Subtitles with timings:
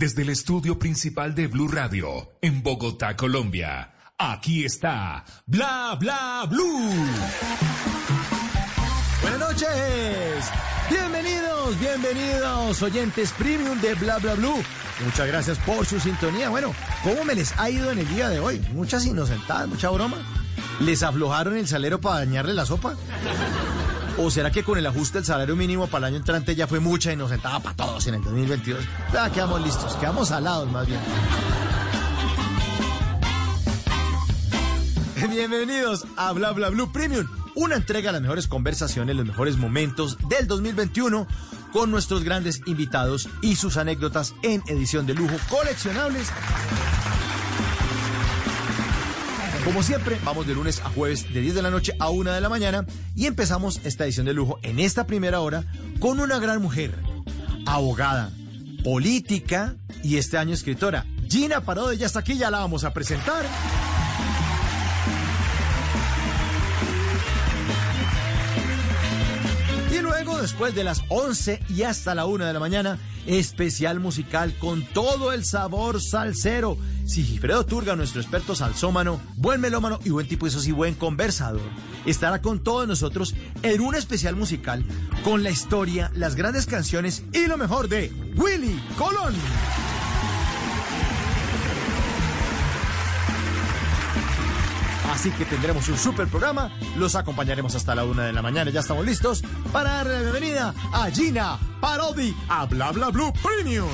[0.00, 3.92] Desde el estudio principal de Blue Radio, en Bogotá, Colombia.
[4.16, 6.90] Aquí está Bla Bla Blue.
[9.20, 10.50] Buenas noches.
[10.88, 14.62] Bienvenidos, bienvenidos, oyentes premium de Bla Bla Blue.
[15.04, 16.48] Muchas gracias por su sintonía.
[16.48, 18.58] Bueno, ¿cómo me les ha ido en el día de hoy?
[18.72, 20.16] Muchas inocentadas, mucha broma.
[20.80, 22.96] ¿Les aflojaron el salero para dañarle la sopa?
[24.18, 26.80] ¿O será que con el ajuste del salario mínimo para el año entrante ya fue
[26.80, 28.84] mucha inocentada para todos en el 2022?
[29.12, 31.00] Ya quedamos listos, quedamos salados más bien.
[35.30, 40.16] Bienvenidos a Bla Bla Blue Premium, una entrega a las mejores conversaciones, los mejores momentos
[40.28, 41.26] del 2021
[41.72, 46.28] con nuestros grandes invitados y sus anécdotas en edición de lujo coleccionables.
[49.70, 52.40] Como siempre, vamos de lunes a jueves de 10 de la noche a 1 de
[52.40, 55.62] la mañana y empezamos esta edición de lujo en esta primera hora
[56.00, 56.92] con una gran mujer,
[57.66, 58.32] abogada,
[58.82, 61.06] política y este año escritora.
[61.28, 63.46] Gina Parode ya está aquí, ya la vamos a presentar.
[70.10, 74.84] Luego, después de las 11 y hasta la 1 de la mañana, especial musical con
[74.84, 76.76] todo el sabor salsero.
[77.06, 81.62] Sigifredo Turga, nuestro experto salsómano, buen melómano y buen tipo, eso sí, buen conversador,
[82.06, 84.84] estará con todos nosotros en un especial musical
[85.22, 89.34] con la historia, las grandes canciones y lo mejor de Willy Colón.
[95.10, 96.70] Así que tendremos un super programa.
[96.96, 98.70] Los acompañaremos hasta la una de la mañana.
[98.70, 103.88] Ya estamos listos para darle la bienvenida a Gina Parodi a Bla Bla Blue Premium.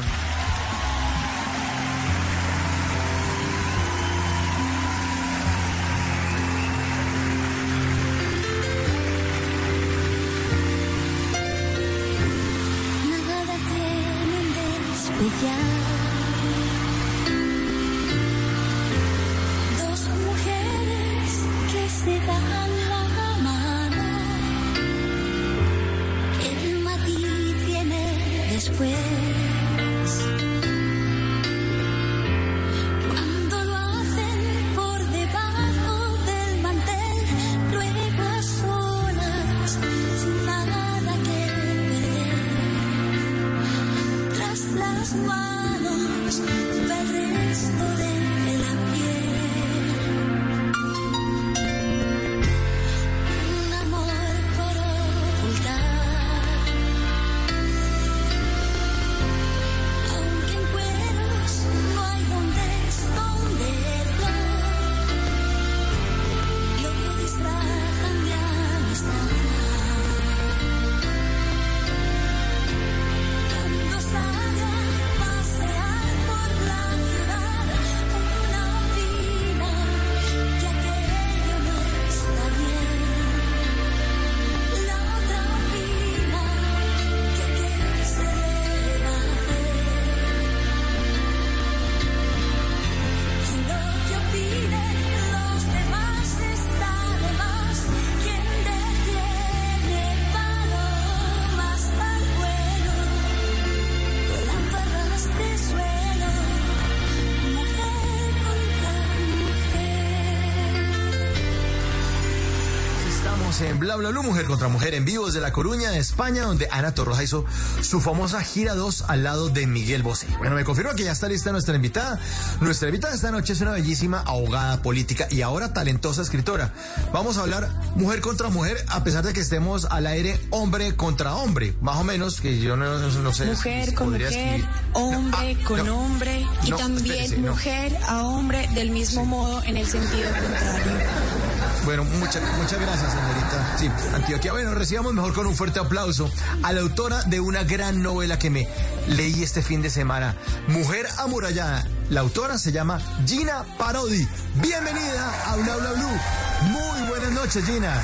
[113.96, 117.44] Bla Blue, Mujer contra Mujer, en vivo desde La Coruña, España, donde Ana Torroja hizo
[117.80, 120.26] su famosa gira 2 al lado de Miguel Bosé.
[120.38, 122.20] Bueno, me confirma que ya está lista nuestra invitada.
[122.60, 126.72] Nuestra invitada esta noche es una bellísima abogada política y ahora talentosa escritora.
[127.12, 131.34] Vamos a hablar mujer contra mujer, a pesar de que estemos al aire hombre contra
[131.37, 133.46] hombre, más o menos, que yo no, sé.
[133.46, 134.69] Mujer si con mujer, escribir.
[134.92, 135.99] hombre No, ah, con no.
[136.00, 141.45] hombre y también espérese, mujer a hombre del mismo modo en el sentido contrario.
[141.87, 143.77] Bueno, muchas muchas gracias, señorita.
[143.79, 144.50] Sí, Antioquia.
[144.50, 146.29] Bueno, recibamos mejor con un fuerte aplauso
[146.65, 148.69] a la autora de una gran novela que me
[149.06, 150.35] leí este fin de semana,
[150.67, 151.87] Mujer Amurallada.
[152.11, 154.27] La autora se llama Gina Parodi.
[154.56, 156.73] Bienvenida a Bla Bla Blue.
[156.73, 157.94] Muy buenas noches, Gina.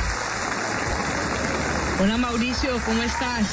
[2.01, 3.49] Hola Mauricio, ¿cómo estás?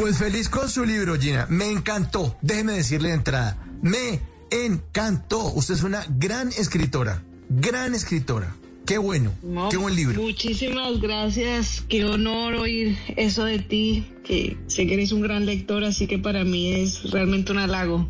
[0.00, 1.44] Pues feliz con su libro, Gina.
[1.50, 2.38] Me encantó.
[2.40, 3.58] Déjeme decirle de entrada.
[3.82, 5.52] Me encantó.
[5.52, 7.22] Usted es una gran escritora.
[7.50, 8.54] Gran escritora.
[8.92, 9.32] Qué bueno.
[9.42, 10.20] No, Qué buen libro.
[10.20, 11.82] Muchísimas gracias.
[11.88, 16.18] Qué honor oír eso de ti, que sé que eres un gran lector, así que
[16.18, 18.06] para mí es realmente un halago.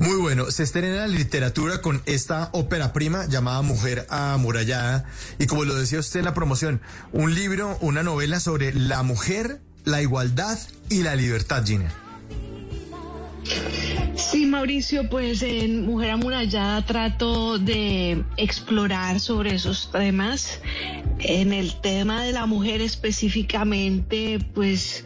[0.00, 0.50] Muy bueno.
[0.50, 5.06] Se estrena la literatura con esta ópera prima llamada Mujer amurallada.
[5.38, 6.82] Y como lo decía usted en la promoción,
[7.12, 10.58] un libro, una novela sobre la mujer, la igualdad
[10.90, 12.03] y la libertad, Gina.
[14.14, 20.60] Sí, Mauricio, pues en Mujer Amurallada trato de explorar sobre esos temas.
[21.18, 25.04] En el tema de la mujer específicamente, pues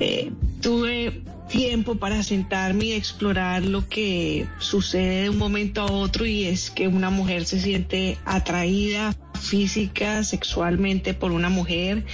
[0.00, 0.30] eh,
[0.60, 6.44] tuve tiempo para sentarme y explorar lo que sucede de un momento a otro y
[6.44, 12.04] es que una mujer se siente atraída física, sexualmente por una mujer,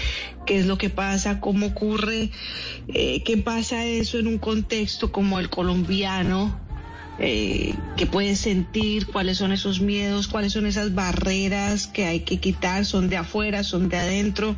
[0.47, 2.31] qué es lo que pasa, cómo ocurre,
[2.89, 6.64] eh, qué pasa eso en un contexto como el colombiano,
[7.19, 12.39] eh, que puedes sentir, cuáles son esos miedos, cuáles son esas barreras que hay que
[12.39, 14.57] quitar, son de afuera, son de adentro.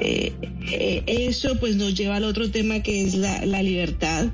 [0.00, 0.32] Eh,
[0.70, 4.26] eh, eso pues nos lleva al otro tema que es la, la libertad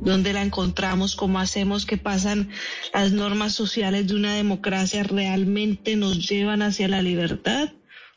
[0.00, 2.50] dónde la encontramos, cómo hacemos que pasan
[2.92, 7.70] las normas sociales de una democracia realmente nos llevan hacia la libertad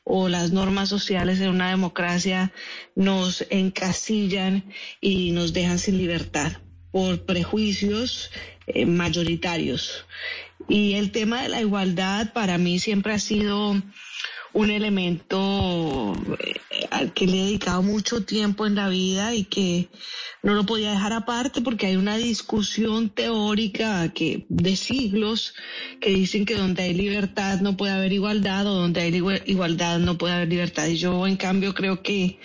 [0.03, 2.51] o las normas sociales de una democracia
[2.95, 4.63] nos encasillan
[4.99, 6.53] y nos dejan sin libertad
[6.95, 8.31] por prejuicios
[8.68, 10.06] eh, mayoritarios.
[10.69, 13.75] Y el tema de la igualdad para mí siempre ha sido
[14.53, 16.53] un elemento eh,
[16.92, 19.89] al que le he dedicado mucho tiempo en la vida y que
[20.42, 25.53] no lo podía dejar aparte porque hay una discusión teórica que de siglos
[26.00, 30.00] que dicen que donde hay libertad no puede haber igualdad o donde hay igu- igualdad
[30.00, 32.39] no puede haber libertad y yo en cambio creo que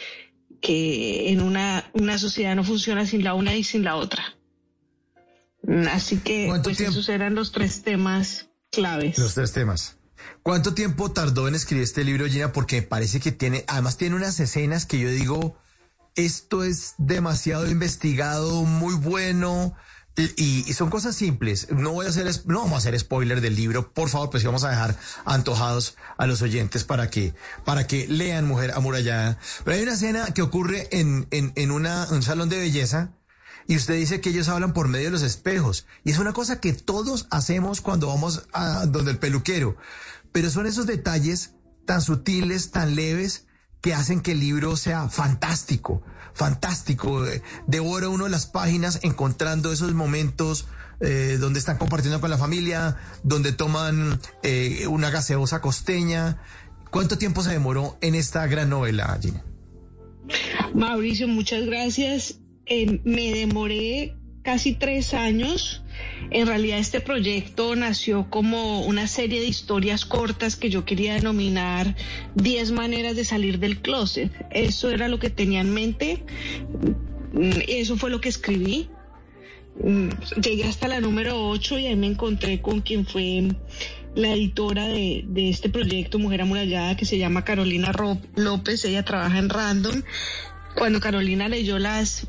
[0.61, 4.35] que en una una sociedad no funciona sin la una y sin la otra
[5.93, 6.93] así que ¿Cuánto pues tiempo?
[6.93, 9.97] esos eran los tres temas claves Los tres temas.
[10.43, 12.53] ¿Cuánto tiempo tardó en escribir este libro, Gina?
[12.53, 15.57] Porque me parece que tiene, además tiene unas escenas que yo digo,
[16.15, 19.75] esto es demasiado investigado, muy bueno.
[20.17, 21.69] Y, y son cosas simples.
[21.71, 24.65] No voy a hacer, no vamos a hacer spoiler del libro, por favor, pues vamos
[24.65, 27.33] a dejar antojados a los oyentes para que,
[27.65, 29.39] para que lean Mujer Amurallada.
[29.65, 33.13] Pero hay una escena que ocurre en, en, en una, un salón de belleza
[33.67, 35.87] y usted dice que ellos hablan por medio de los espejos.
[36.05, 39.77] Y es una cosa que todos hacemos cuando vamos a donde el peluquero.
[40.33, 41.55] Pero son esos detalles
[41.87, 43.47] tan sutiles, tan leves,
[43.81, 46.03] que hacen que el libro sea fantástico,
[46.35, 47.25] fantástico.
[47.67, 50.67] Devora uno las páginas encontrando esos momentos
[51.01, 56.39] eh, donde están compartiendo con la familia, donde toman eh, una gaseosa costeña.
[56.91, 59.43] ¿Cuánto tiempo se demoró en esta gran novela, Gina?
[60.75, 62.40] Mauricio, muchas gracias.
[62.73, 65.83] Eh, me demoré casi tres años.
[66.31, 71.97] En realidad este proyecto nació como una serie de historias cortas que yo quería denominar
[72.37, 74.31] 10 maneras de salir del closet.
[74.53, 76.23] Eso era lo que tenía en mente.
[77.33, 78.89] Mm, Eso fue lo que escribí.
[79.83, 83.49] Mm, Llegué hasta la número 8 y ahí me encontré con quien fue
[84.15, 88.85] la editora de, de este proyecto Mujer Amurallada que se llama Carolina Ro- López.
[88.85, 90.03] Ella trabaja en Random.
[90.77, 92.29] Cuando Carolina leyó las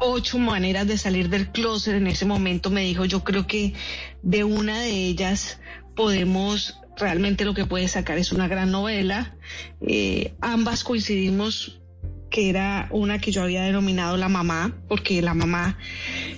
[0.00, 3.74] ocho maneras de salir del closet, en ese momento me dijo, yo creo que
[4.22, 5.58] de una de ellas
[5.94, 9.36] podemos, realmente lo que puede sacar es una gran novela.
[9.80, 11.80] Eh, ambas coincidimos
[12.30, 15.76] que era una que yo había denominado la mamá, porque la mamá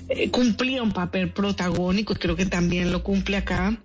[0.09, 3.79] eh, cumplía un papel protagónico, creo que también lo cumple acá,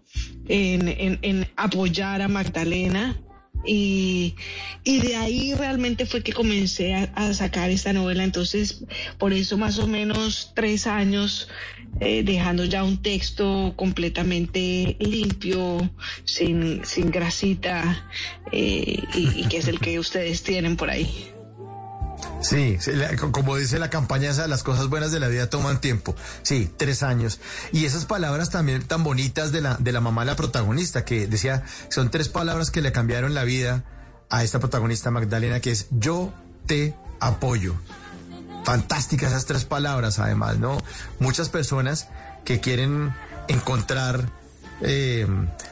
[0.48, 3.18] en- en apoyar a Magdalena.
[3.66, 4.36] Y,
[4.84, 8.24] y de ahí realmente fue que comencé a, sacar esta novela.
[8.24, 8.84] Entonces,
[9.18, 11.50] por eso más o menos tres años
[12.00, 15.90] eh, dejando ya un texto completamente limpio,
[16.24, 18.08] sin, sin grasita,
[18.52, 21.37] eh, y que es el que ustedes tienen por ahí.
[22.42, 22.78] Sí,
[23.32, 26.16] como dice la campaña las cosas buenas de la vida toman tiempo.
[26.44, 27.40] Sí, tres años.
[27.72, 31.64] Y esas palabras también tan bonitas de la, de la mamá la protagonista, que decía,
[31.90, 33.84] son tres palabras que le cambiaron la vida
[34.30, 36.34] a esta protagonista Magdalena, que es yo
[36.66, 37.76] te apoyo.
[38.64, 40.78] Fantásticas esas tres palabras, además, ¿no?
[41.20, 42.10] Muchas personas
[42.44, 43.14] que quieren
[43.48, 44.30] encontrar
[44.82, 45.26] eh,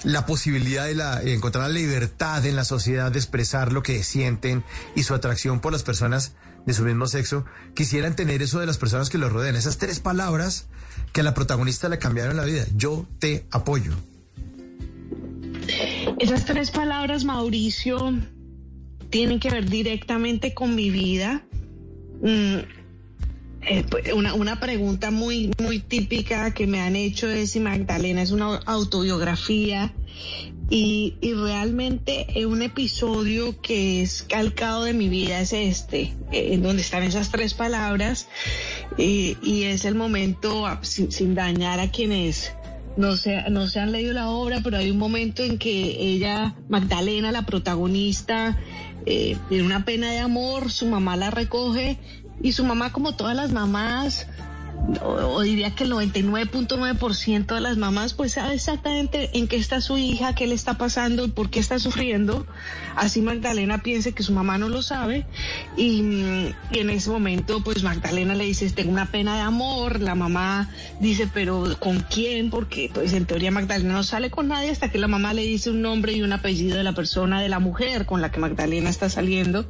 [0.04, 4.64] la posibilidad de la, encontrar la libertad en la sociedad de expresar lo que sienten
[4.96, 6.32] y su atracción por las personas
[6.66, 7.46] de su mismo sexo,
[7.76, 9.56] quisieran tener eso de las personas que los rodean.
[9.56, 10.68] Esas tres palabras
[11.14, 12.66] que a la protagonista le cambiaron la vida.
[12.76, 13.94] Yo te apoyo.
[16.20, 18.14] Esas tres palabras, Mauricio,
[19.10, 21.44] tienen que ver directamente con mi vida.
[22.22, 22.85] mm,
[23.68, 28.22] eh, pues, una, una pregunta muy, muy típica que me han hecho es si Magdalena
[28.22, 29.94] es una autobiografía
[30.70, 36.54] y, y realmente eh, un episodio que es calcado de mi vida es este, eh,
[36.54, 38.28] en donde están esas tres palabras
[38.98, 42.54] y, y es el momento, ah, sin, sin dañar a quienes
[42.98, 46.56] no se, no se han leído la obra, pero hay un momento en que ella,
[46.70, 48.58] Magdalena, la protagonista,
[49.06, 52.00] eh, tiene una pena de amor, su mamá la recoge
[52.40, 54.28] y su mamá, como todas las mamás,
[55.02, 59.98] o, diría que el 99.9% de las mamás, pues sabe exactamente en qué está su
[59.98, 62.46] hija, qué le está pasando y por qué está sufriendo.
[62.96, 65.26] Así Magdalena piense que su mamá no lo sabe
[65.76, 66.02] y,
[66.72, 70.00] y en ese momento, pues Magdalena le dice, tengo una pena de amor.
[70.02, 72.50] La mamá dice, pero ¿con quién?
[72.50, 75.72] Porque pues en teoría Magdalena no sale con nadie hasta que la mamá le dice
[75.72, 78.90] un nombre y un apellido de la persona, de la mujer con la que Magdalena
[78.90, 79.68] está saliendo.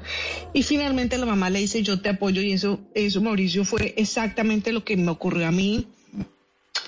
[0.53, 4.71] Y finalmente la mamá le dice, yo te apoyo y eso, eso Mauricio fue exactamente
[4.71, 5.87] lo que me ocurrió a mí.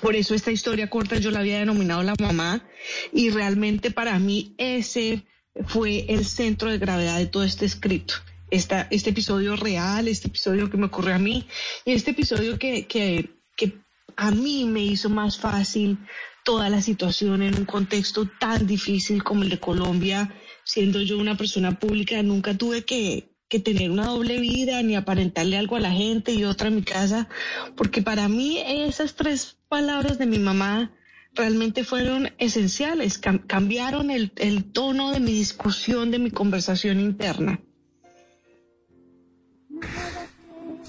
[0.00, 2.64] Por eso esta historia corta yo la había denominado la mamá
[3.12, 5.24] y realmente para mí ese
[5.66, 8.14] fue el centro de gravedad de todo este escrito.
[8.50, 11.46] Esta, este episodio real, este episodio que me ocurrió a mí
[11.84, 13.78] y este episodio que, que, que
[14.16, 15.98] a mí me hizo más fácil
[16.44, 20.34] toda la situación en un contexto tan difícil como el de Colombia,
[20.64, 25.56] siendo yo una persona pública, nunca tuve que, que tener una doble vida ni aparentarle
[25.56, 27.28] algo a la gente y otra en mi casa,
[27.76, 30.92] porque para mí esas tres palabras de mi mamá
[31.34, 37.60] realmente fueron esenciales, cam- cambiaron el, el tono de mi discusión, de mi conversación interna.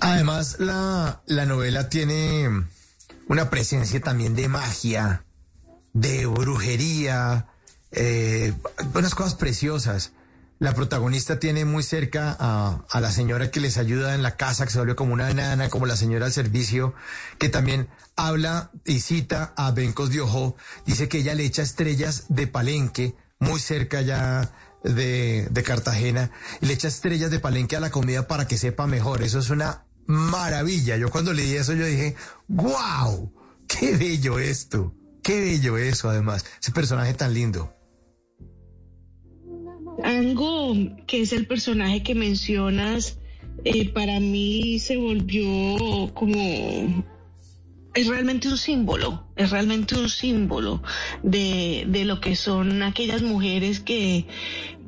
[0.01, 2.47] Además, la, la novela tiene
[3.27, 5.23] una presencia también de magia,
[5.93, 7.47] de brujería,
[7.91, 8.53] eh,
[8.93, 10.13] unas cosas preciosas.
[10.59, 14.71] La protagonista tiene muy cerca a, la señora que les ayuda en la casa, que
[14.71, 16.93] se vuelve como una nana, como la señora del servicio,
[17.37, 17.87] que también
[18.17, 20.57] habla y cita a Bencos de Ojo.
[20.85, 24.51] Dice que ella le echa estrellas de palenque, muy cerca ya
[24.83, 28.85] de, de Cartagena, y le echa estrellas de palenque a la comida para que sepa
[28.85, 29.23] mejor.
[29.23, 30.97] Eso es una maravilla.
[30.97, 32.17] Yo cuando leí eso, yo dije,
[32.49, 33.33] wow,
[33.65, 37.78] qué bello esto, qué bello eso además, ese personaje tan lindo.
[40.03, 40.75] Ango,
[41.07, 43.19] que es el personaje que mencionas,
[43.63, 47.05] eh, para mí se volvió como...
[47.95, 50.81] Es realmente un símbolo, es realmente un símbolo
[51.23, 54.27] de, de lo que son aquellas mujeres que,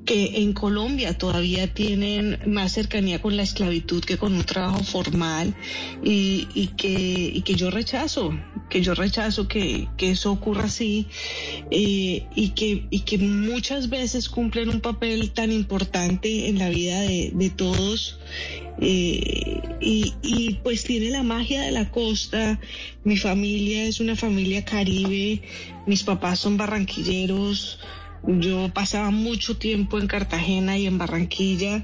[0.06, 5.56] que en Colombia todavía tienen más cercanía con la esclavitud que con un trabajo formal
[6.04, 6.46] y,
[6.78, 8.34] que, yo rechazo,
[8.70, 11.08] que yo rechazo que, eso ocurra así
[11.70, 18.20] eh, y, que, muchas veces cumplen un papel tan importante en la vida de, todos.
[18.80, 22.60] eh, y pues tiene la magia de la costa.
[23.04, 25.42] Mi familia es una familia caribe,
[25.86, 27.80] mis papás son barranquilleros.
[28.24, 31.84] Yo pasaba mucho tiempo en Cartagena y en Barranquilla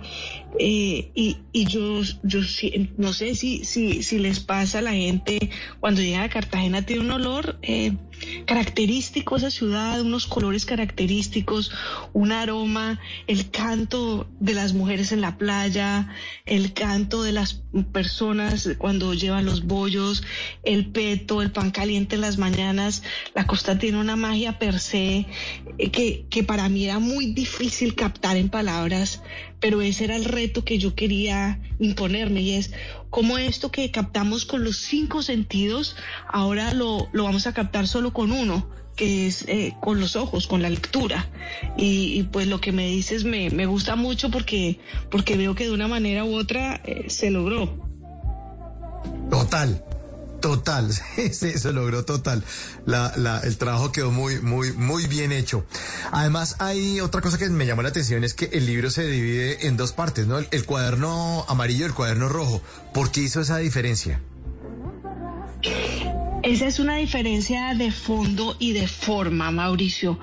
[0.59, 2.39] eh, y, y yo, yo
[2.97, 7.01] no sé si, si, si les pasa a la gente cuando llega a Cartagena tiene
[7.01, 7.93] un olor eh,
[8.45, 11.71] característico esa ciudad, unos colores característicos,
[12.13, 16.09] un aroma, el canto de las mujeres en la playa,
[16.45, 20.23] el canto de las personas cuando llevan los bollos,
[20.63, 23.03] el peto, el pan caliente en las mañanas.
[23.35, 25.25] La costa tiene una magia per se
[25.77, 29.21] eh, que, que para mí era muy difícil captar en palabras,
[29.59, 32.71] pero ese era el reto que yo quería imponerme y es
[33.09, 35.95] cómo esto que captamos con los cinco sentidos,
[36.27, 40.47] ahora lo, lo vamos a captar solo con uno que es eh, con los ojos,
[40.47, 41.29] con la lectura.
[41.77, 45.71] Y, pues lo que me dices me, me gusta mucho porque, porque veo que de
[45.71, 47.77] una manera u otra eh, se logró.
[49.29, 49.81] Total,
[50.39, 52.43] total, sí, se logró total.
[53.43, 55.65] El trabajo quedó muy, muy, muy bien hecho.
[56.11, 59.67] Además, hay otra cosa que me llamó la atención, es que el libro se divide
[59.67, 60.37] en dos partes, ¿no?
[60.37, 62.61] El, el cuaderno amarillo y el cuaderno rojo.
[62.93, 64.21] ¿Por qué hizo esa diferencia?
[66.43, 70.19] Esa es una diferencia de fondo y de forma, Mauricio.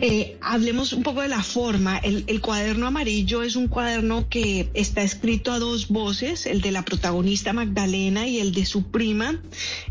[0.00, 1.98] Eh, hablemos un poco de la forma.
[1.98, 6.84] El, cuaderno amarillo es un cuaderno que está escrito a dos voces, el de la
[6.84, 9.40] protagonista Magdalena y el de su prima.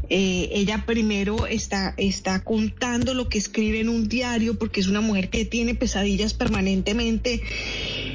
[0.09, 4.99] Eh, ella primero está, está contando lo que escribe en un diario porque es una
[4.99, 7.41] mujer que tiene pesadillas permanentemente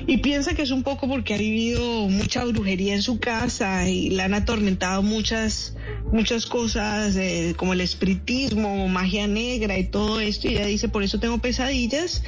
[0.07, 4.11] y piensa que es un poco porque ha vivido mucha brujería en su casa y
[4.11, 5.75] le han atormentado muchas
[6.13, 11.03] muchas cosas eh, como el espiritismo, magia negra y todo esto y ella dice por
[11.03, 12.23] eso tengo pesadillas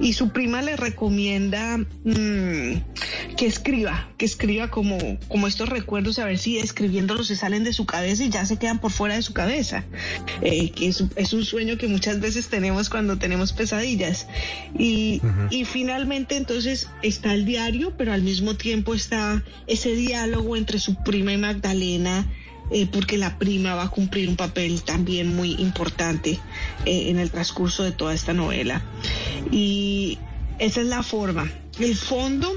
[0.00, 4.98] y su prima le recomienda mm, que escriba, que escriba como,
[5.28, 8.56] como estos recuerdos a ver si escribiéndolos se salen de su cabeza y ya se
[8.56, 9.84] quedan por fuera de su cabeza,
[10.40, 14.26] eh, que es, es un sueño que muchas veces tenemos cuando tenemos pesadillas.
[14.78, 20.78] Y, y finalmente entonces está el diario pero al mismo tiempo está ese diálogo entre
[20.78, 22.26] su prima y Magdalena
[22.70, 26.38] eh, porque la prima va a cumplir un papel también muy importante
[26.84, 28.82] eh, en el transcurso de toda esta novela.
[29.50, 30.18] Y
[30.58, 31.50] esa es la forma.
[31.78, 32.52] El fondo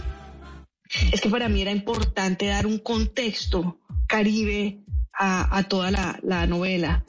[1.11, 4.79] es que para mí era importante dar un contexto caribe
[5.19, 7.03] a, toda la, la novela.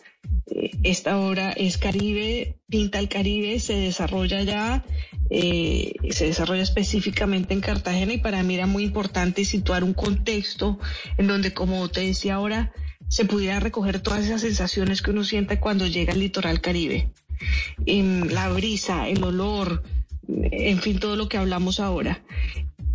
[0.46, 4.84] Eh, esta obra es Caribe, pinta el Caribe, se desarrolla ya,
[5.30, 10.78] eh, se desarrolla específicamente en Cartagena y para mí era muy importante situar un contexto
[11.18, 12.72] en donde, como te decía ahora,
[13.08, 17.10] se pudiera recoger todas esas sensaciones que uno siente cuando llega al litoral caribe.
[17.86, 19.82] En la brisa, el olor,
[20.28, 22.22] en fin, todo lo que hablamos ahora.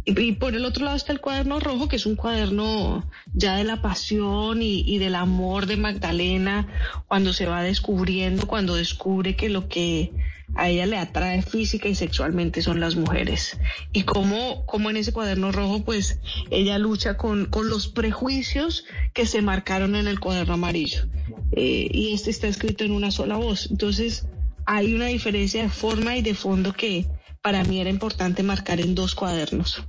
[0.06, 3.64] Y, por el otro lado está el cuaderno rojo, que es un cuaderno ya de
[3.64, 6.68] la pasión y, del amor de Magdalena,
[7.08, 10.12] cuando se va descubriendo, cuando descubre que lo que
[10.56, 13.58] a ella le atrae física y sexualmente son las mujeres.
[13.94, 16.20] Y cómo, cómo en ese cuaderno rojo, pues
[16.52, 21.08] ella lucha con, con los prejuicios que se marcaron en el cuaderno amarillo.
[21.54, 23.70] Eh, y este está escrito en una sola voz.
[23.72, 24.28] Entonces,
[24.66, 27.08] hay una diferencia de forma y de fondo que
[27.44, 29.84] para mí era importante marcar en dos cuadernos.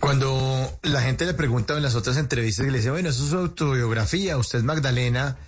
[0.00, 3.30] Cuando la gente le pregunta en las otras entrevistas y le dice, bueno, eso es
[3.30, 5.38] su autobiografía, usted es Magdalena,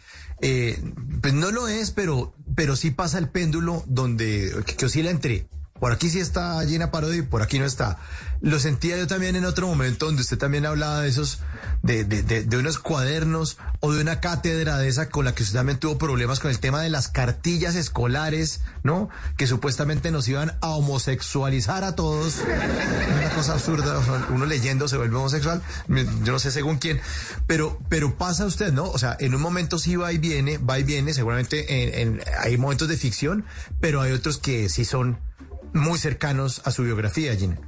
[0.41, 0.81] eh,
[1.21, 5.49] pues no lo es, pero, pero sí pasa el péndulo donde, que, oscila entre,
[5.85, 7.99] por aquí sí está Gina Parodi por aquí no está.
[8.41, 11.41] Lo sentía yo también en otro momento donde usted también hablaba de esos,
[11.83, 15.43] de, de, de, de unos cuadernos o de una cátedra de esa con la que
[15.43, 19.11] usted también tuvo problemas con el tema de las cartillas escolares, ¿no?
[19.37, 22.39] Que supuestamente nos iban a homosexualizar a todos.
[23.19, 24.01] Una cosa absurda,
[24.31, 26.99] uno leyendo se vuelve homosexual, yo no sé según quién,
[27.47, 28.85] pero, pero pasa usted, ¿no?
[28.85, 32.21] O sea, en un momento sí va y viene, va y viene, seguramente en, en,
[32.39, 33.45] hay momentos de ficción,
[33.81, 35.19] pero hay otros que sí son
[35.75, 37.61] muy cercanos a su biografía, Gina.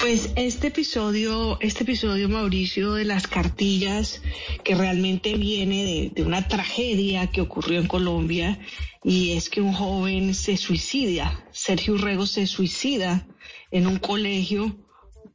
[0.00, 4.22] Pues este episodio, este episodio, Mauricio, de las cartillas,
[4.64, 8.58] que realmente viene de, una tragedia que ocurrió en Colombia,
[9.04, 13.26] y es que un joven se suicida, Sergio Urrego se suicida
[13.70, 14.74] en un colegio,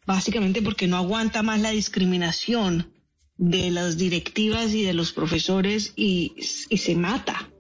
[0.08, 2.92] básicamente porque no aguanta más la discriminación
[3.38, 6.34] de las directivas y de los profesores y,
[6.70, 7.52] y se mata.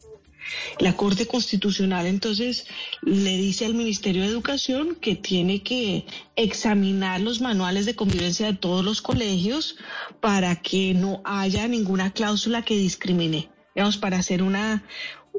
[0.79, 2.67] La Corte Constitucional entonces
[3.01, 6.05] le dice al Ministerio de Educación que tiene que
[6.35, 9.77] examinar los manuales de convivencia de todos los colegios
[10.19, 14.83] para que no haya ninguna cláusula que discrimine, digamos, para hacer una,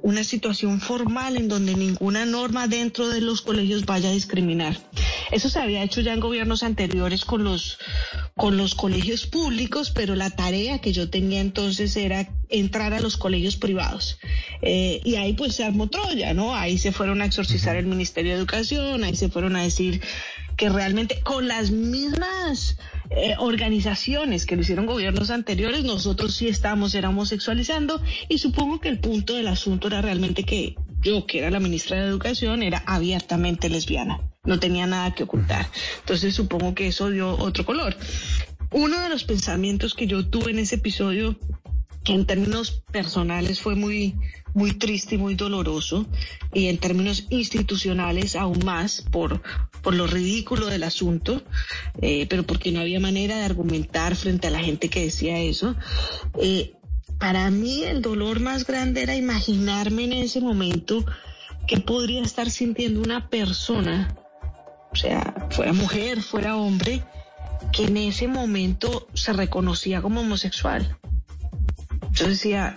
[0.02, 4.78] una situación formal en donde ninguna norma dentro de los colegios vaya a discriminar.
[5.30, 7.78] Eso se había hecho ya en gobiernos anteriores con los,
[8.36, 13.16] con los colegios públicos, pero la tarea que yo tenía entonces era entrar a los
[13.16, 14.18] colegios privados.
[14.62, 16.54] Eh, y ahí pues se armó Troya, ¿no?
[16.54, 20.00] Ahí se fueron a exorcizar el Ministerio de Educación, ahí se fueron a decir
[20.56, 22.78] que realmente con las mismas
[23.10, 28.88] eh, organizaciones que lo hicieron gobiernos anteriores, nosotros sí estábamos, era homosexualizando y supongo que
[28.88, 32.82] el punto del asunto era realmente que yo, que era la ministra de Educación, era
[32.86, 35.68] abiertamente lesbiana, no tenía nada que ocultar.
[36.00, 37.96] Entonces supongo que eso dio otro color.
[38.72, 41.38] Uno de los pensamientos que yo tuve en ese episodio
[42.02, 44.16] que en términos personales fue muy,
[44.56, 46.06] muy triste y muy doloroso,
[46.54, 49.42] y en términos institucionales aún más por,
[49.82, 51.42] por lo ridículo del asunto,
[52.00, 55.76] eh, pero porque no había manera de argumentar frente a la gente que decía eso.
[56.40, 56.72] Eh,
[57.18, 61.04] para mí el dolor más grande era imaginarme en ese momento
[61.66, 64.16] que podría estar sintiendo una persona,
[64.90, 67.04] o sea, fuera mujer, fuera hombre,
[67.74, 70.96] que en ese momento se reconocía como homosexual.
[72.16, 72.74] Yo decía,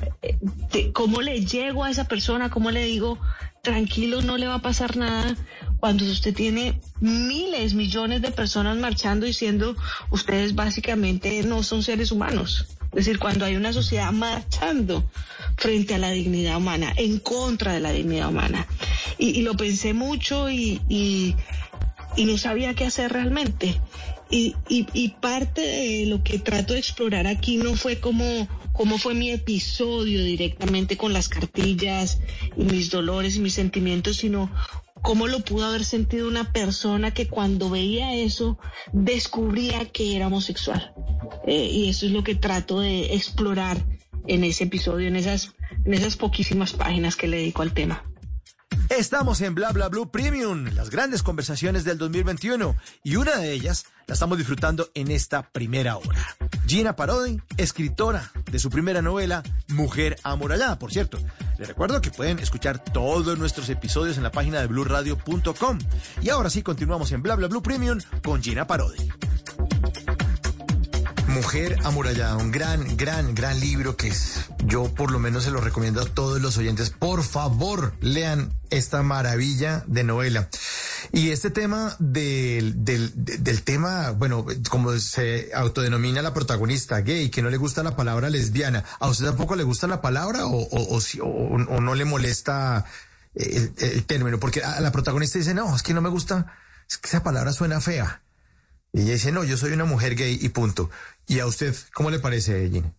[0.91, 2.49] ¿cómo le llego a esa persona?
[2.49, 3.17] ¿Cómo le digo,
[3.63, 5.37] tranquilo, no le va a pasar nada?
[5.79, 9.77] Cuando usted tiene miles, millones de personas marchando diciendo,
[10.09, 12.67] ustedes básicamente no son seres humanos.
[12.91, 15.09] Es decir, cuando hay una sociedad marchando
[15.55, 18.67] frente a la dignidad humana, en contra de la dignidad humana.
[19.17, 21.35] Y, lo pensé mucho y, y,
[22.17, 23.79] y no sabía qué hacer realmente.
[24.29, 28.47] Y, y, y, parte de lo que trato de explorar aquí no fue como
[28.79, 32.21] cómo fue mi episodio directamente con las cartillas
[32.55, 34.49] y mis dolores y mis sentimientos, sino
[35.01, 38.57] cómo lo pudo haber sentido una persona que cuando veía eso
[38.93, 40.93] descubría que era homosexual.
[41.45, 43.85] Eh, y eso es lo que trato de explorar
[44.27, 48.05] en ese episodio, en esas, en esas poquísimas páginas que le dedico al tema.
[48.89, 53.85] Estamos en Bla Bla Blue Premium, las grandes conversaciones del 2021, y una de ellas
[54.07, 56.25] la estamos disfrutando en esta primera hora.
[56.65, 61.19] Gina Parodi, escritora de su primera novela, Mujer Amurallada, por cierto.
[61.59, 65.79] Les recuerdo que pueden escuchar todos nuestros episodios en la página de blurradio.com.
[66.23, 69.07] Y ahora sí, continuamos en Bla Blue Premium con Gina Parodi.
[71.29, 75.61] Mujer amurallada, un gran, gran, gran libro que es, yo por lo menos se lo
[75.61, 76.89] recomiendo a todos los oyentes.
[76.89, 80.49] Por favor, lean esta maravilla de novela.
[81.11, 87.43] Y este tema del, del, del tema, bueno, como se autodenomina la protagonista gay, que
[87.43, 90.99] no le gusta la palabra lesbiana, ¿a usted tampoco le gusta la palabra o, o,
[91.21, 92.85] o, no le molesta
[93.35, 94.39] el, el término?
[94.39, 96.47] Porque a la protagonista dice, no, es que no me gusta,
[96.89, 98.23] es que esa palabra suena fea.
[98.93, 100.89] Y ella dice, no, yo soy una mujer gay y punto.
[101.27, 102.93] ¿Y a usted cómo le parece, Gina?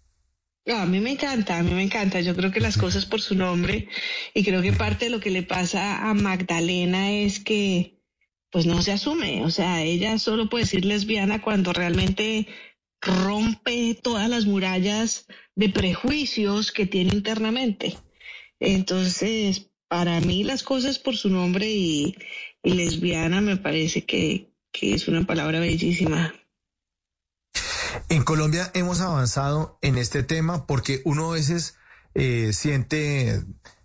[0.66, 2.20] No, a mí me encanta, a mí me encanta.
[2.20, 3.88] Yo creo que las cosas por su nombre
[4.34, 7.98] y creo que parte de lo que le pasa a Magdalena es que
[8.50, 9.44] pues no se asume.
[9.44, 12.46] O sea, ella solo puede decir lesbiana cuando realmente
[13.00, 17.96] rompe todas las murallas de prejuicios que tiene internamente.
[18.60, 22.16] Entonces, para mí las cosas por su nombre y,
[22.62, 26.32] y lesbiana me parece que, que es una palabra bellísima.
[28.08, 31.76] En Colombia hemos avanzado en este tema porque uno a veces
[32.14, 33.44] eh, siente,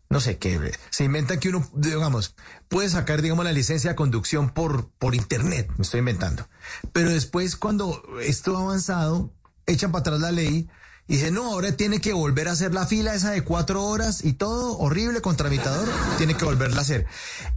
[0.10, 2.36] no sé qué, se inventa que uno, digamos,
[2.67, 6.48] puede sacar, digamos, la licencia de conducción por, por internet, me estoy inventando.
[6.91, 9.34] Pero después cuando esto ha avanzado,
[9.67, 10.69] echan para atrás la ley
[11.08, 14.26] y dicen, no, ahora tiene que volver a hacer la fila esa de cuatro horas
[14.26, 17.06] y todo horrible con tramitador, tiene que volverla a hacer.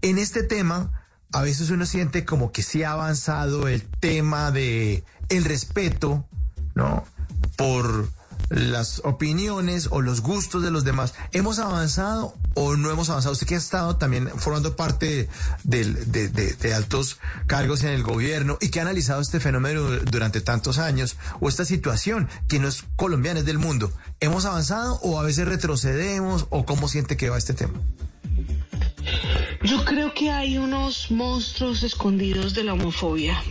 [0.03, 5.05] En este tema, a veces uno siente como que sí ha avanzado el tema de
[5.29, 6.27] el respeto,
[6.75, 7.05] ¿no?
[7.57, 8.09] Por
[8.51, 11.12] las opiniones o los gustos de los demás.
[11.33, 13.35] ¿Hemos avanzado o no hemos avanzado?
[13.35, 15.29] Usted que ha estado también formando parte
[15.64, 20.41] de, de- de altos cargos en el gobierno y que ha analizado este fenómeno durante
[20.41, 23.93] tantos años o esta situación que no es colombiana, es del mundo.
[24.21, 27.79] ¿Hemos avanzado o a veces retrocedemos o cómo siente que va este tema?
[29.62, 33.42] Yo creo que hay unos monstruos escondidos de la homofobia.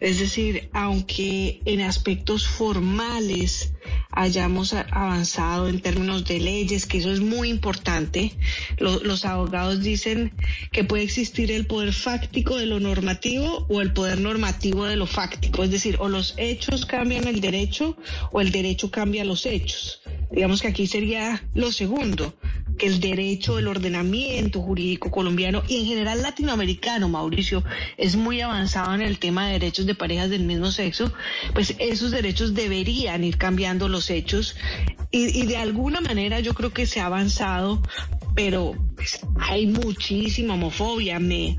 [0.00, 3.72] Es decir, aunque en aspectos formales
[4.10, 8.32] hayamos avanzado en términos de leyes, que eso es muy importante,
[8.78, 10.32] lo- los abogados dicen
[10.72, 15.06] que puede existir el poder fáctico de lo normativo o el poder normativo de lo
[15.06, 15.64] fáctico.
[15.64, 17.96] Es decir, o los hechos cambian el derecho
[18.32, 20.02] o el derecho cambia los hechos.
[20.30, 22.34] Digamos que aquí sería lo segundo,
[22.78, 27.62] que el derecho, el ordenamiento jurídico colombiano y en general latinoamericano, Mauricio,
[27.96, 31.12] es muy avanzado en el tema de derechos de parejas del mismo sexo,
[31.52, 34.56] pues esos derechos deberían ir cambiando los hechos
[35.10, 37.80] y, de alguna manera yo creo que se ha avanzado,
[38.34, 41.20] pero pues, hay muchísima homofobia.
[41.20, 41.56] Me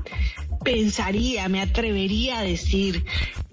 [0.62, 3.04] pensaría, me atrevería a decir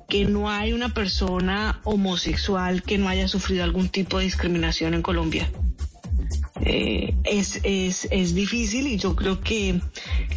[0.09, 5.01] que no hay una persona homosexual que no haya sufrido algún tipo de discriminación en
[5.01, 5.49] Colombia.
[6.65, 9.79] Eh, es, es, es difícil y yo creo que,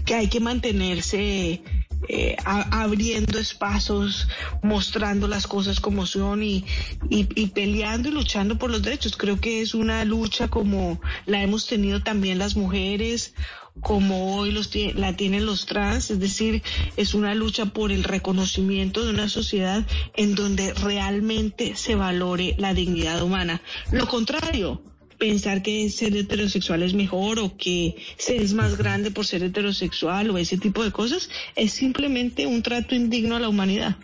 [0.05, 1.63] que hay que mantenerse
[2.09, 4.29] eh, abriendo espacios,
[4.63, 6.65] mostrando las cosas como son y,
[7.11, 9.17] y, y peleando y luchando por los derechos.
[9.17, 13.35] Creo que es una lucha como la hemos tenido también las mujeres,
[13.81, 16.63] como hoy los la tienen los trans, es decir,
[16.97, 22.75] es una lucha por el reconocimiento de una sociedad en donde realmente se valore la
[22.75, 23.61] dignidad humana.
[23.93, 24.83] Lo contrario,
[25.19, 30.31] pensar que ser heterosexual es mejor o que se es más grande por ser heterosexual
[30.31, 33.97] o ese tipo de cosas, es simplemente un trato indigno a la humanidad.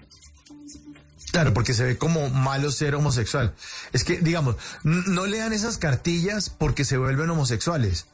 [1.32, 3.54] Claro, porque se ve como malo ser homosexual.
[3.92, 8.06] Es que, digamos, no lean esas cartillas porque se vuelven homosexuales.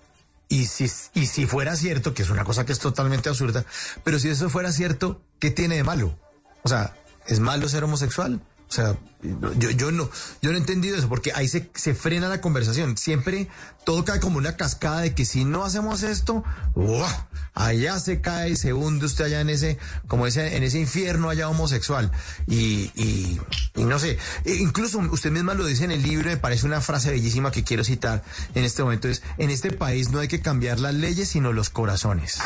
[0.48, 3.66] Y si, y si fuera cierto, que es una cosa que es totalmente absurda,
[4.04, 6.16] pero si eso fuera cierto, ¿qué tiene de malo?
[6.62, 8.40] O sea, ¿es malo ser homosexual?
[8.68, 10.10] O sea, yo, yo no,
[10.42, 12.96] yo no he entendido eso, porque ahí se, se frena la conversación.
[12.96, 13.48] Siempre
[13.84, 17.26] todo cae como una cascada de que si no hacemos esto, ¡buah!
[17.54, 21.48] allá se cae, se hunde usted allá en ese, como ese, en ese infierno allá
[21.48, 22.12] homosexual.
[22.46, 23.40] Y, y,
[23.74, 26.80] y no sé, e incluso usted misma lo dice en el libro, me parece una
[26.80, 28.22] frase bellísima que quiero citar
[28.54, 31.70] en este momento, es, en este país no hay que cambiar las leyes, sino los
[31.70, 32.38] corazones.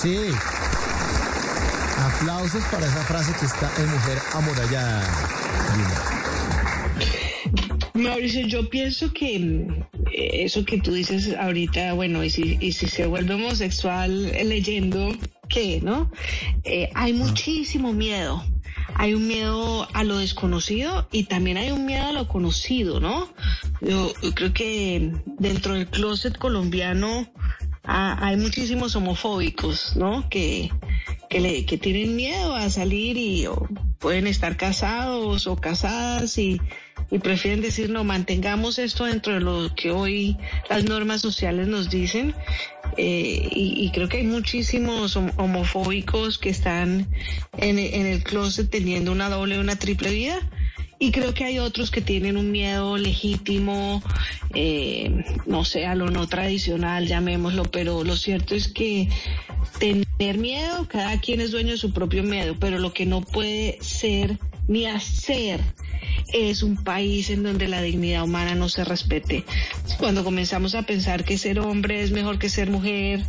[0.00, 0.30] Sí.
[2.20, 5.04] Aplausos para esa frase que está en Mujer Amurallada.
[5.72, 6.02] Gina.
[7.94, 9.36] Mauricio, yo pienso que
[10.12, 14.44] eh, eso que tú dices ahorita, bueno, y si, y si se vuelve homosexual eh,
[14.44, 15.12] leyendo,
[15.48, 16.10] ¿qué, no?
[16.64, 18.44] Eh, hay muchísimo miedo.
[18.94, 23.28] Hay un miedo a lo desconocido y también hay un miedo a lo conocido, ¿no?
[23.80, 27.30] Yo, yo creo que dentro del closet colombiano
[27.88, 30.28] ah, hay muchísimos homofóbicos, ¿no?
[30.28, 30.70] Que,
[31.28, 33.66] que, le, que tienen miedo a salir y o
[33.98, 36.60] pueden estar casados o casadas y,
[37.10, 40.36] y prefieren decir, no, mantengamos esto dentro de lo que hoy
[40.70, 42.34] las normas sociales nos dicen.
[42.96, 47.06] Eh, y, creo que hay muchísimos hom- homofóbicos que están
[47.58, 50.38] en, en el closet teniendo una doble o una triple vida.
[51.00, 54.02] Y creo que hay otros que tienen un miedo legítimo,
[54.52, 59.08] eh, no sé, a lo no tradicional, llamémoslo, pero lo cierto es que
[59.78, 63.78] tener miedo, cada quien es dueño de su propio miedo, pero lo que no puede
[63.80, 65.60] ser ni hacer
[66.32, 69.44] es un país en donde la dignidad humana no se respete.
[69.98, 73.24] Cuando comenzamos a pensar que ser hombre es mejor que ser mujer,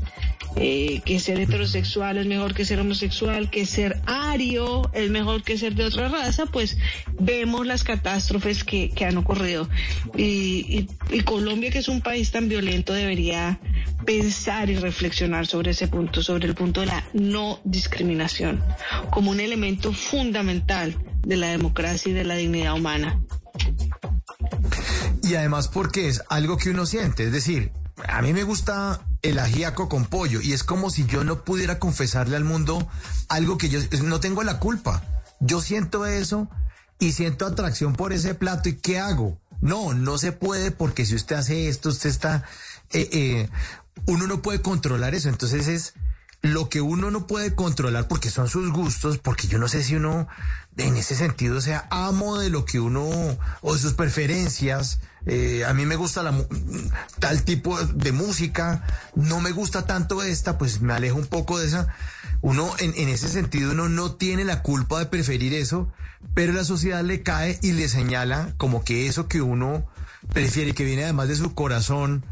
[0.55, 5.57] eh, que ser heterosexual es mejor que ser homosexual, que ser ario es mejor que
[5.57, 6.77] ser de otra raza, pues
[7.19, 9.69] vemos las catástrofes que, que han ocurrido.
[10.17, 10.87] Y,
[11.23, 13.59] Colombia, que es un país tan violento, debería
[14.05, 18.63] pensar y reflexionar sobre ese punto, sobre el punto de la no discriminación,
[19.11, 23.21] como un elemento fundamental de la democracia y de la dignidad humana.
[25.23, 27.71] Y además porque es algo que uno siente, es decir,
[28.07, 31.79] a mí me gusta el ajíaco con pollo y es como si yo no pudiera
[31.79, 32.87] confesarle al mundo
[33.27, 35.03] algo que yo no tengo la culpa.
[35.39, 36.49] Yo siento eso
[36.99, 39.39] y siento atracción por ese plato y ¿qué hago?
[39.61, 42.45] No, no se puede porque si usted hace esto, usted está...
[42.91, 43.49] eh, eh,
[44.05, 45.93] uno no puede controlar eso, entonces es
[46.41, 49.95] lo que uno no puede controlar porque son sus gustos, porque yo no sé si
[49.95, 50.27] uno
[50.77, 53.09] en ese sentido sea amo de lo que uno
[53.61, 54.99] o de sus preferencias.
[55.25, 56.23] Eh, a mí me gusta
[57.19, 61.67] tal tipo de música, no me gusta tanto esta, pues me alejo un poco de
[61.67, 61.93] esa.
[62.41, 65.91] Uno en, en ese sentido uno no tiene la culpa de preferir eso,
[66.33, 69.85] pero la sociedad le cae y le señala como que eso que uno
[70.33, 72.25] prefiere, que viene además de su corazón,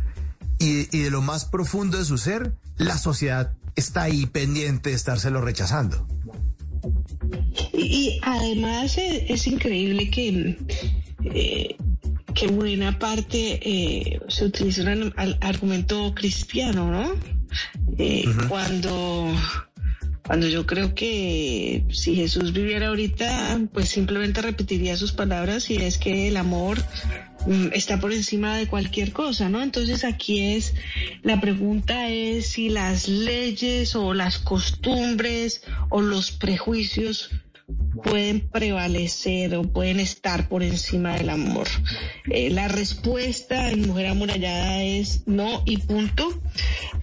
[0.60, 4.96] y, y de lo más profundo de su ser, la sociedad está ahí pendiente de
[4.96, 6.06] estárselo rechazando.
[7.74, 10.58] Y, y además es, es increíble que,
[11.24, 11.78] eh,
[12.34, 17.14] que buena parte eh, se utiliza un argumento cristiano, ¿no?
[17.98, 19.32] Eh, Cuando
[20.28, 25.98] cuando yo creo que si Jesús viviera ahorita, pues simplemente repetiría sus palabras y es
[25.98, 26.78] que el amor
[27.48, 29.64] mm, está por encima de cualquier cosa, ¿no?
[29.64, 30.76] Entonces aquí es,
[31.24, 37.30] la pregunta es si las leyes o las costumbres o los prejuicios
[38.04, 41.68] pueden prevalecer o pueden estar por encima del amor.
[42.30, 46.42] Eh, la respuesta en Mujer Amurallada es no y punto.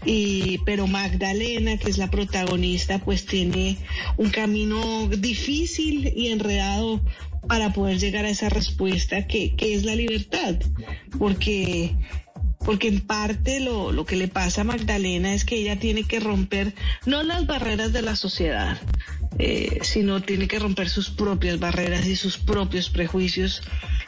[0.07, 3.77] Y, pero Magdalena, que es la protagonista, pues tiene
[4.16, 7.00] un camino difícil y enredado
[7.46, 10.57] para poder llegar a esa respuesta que, que es la libertad.
[11.18, 11.94] Porque
[12.64, 16.20] porque en parte lo, lo que le pasa a Magdalena es que ella tiene que
[16.20, 16.74] romper
[17.07, 18.81] no las barreras de la sociedad,
[19.38, 23.62] eh, sino tiene que romper sus propias barreras y sus propios prejuicios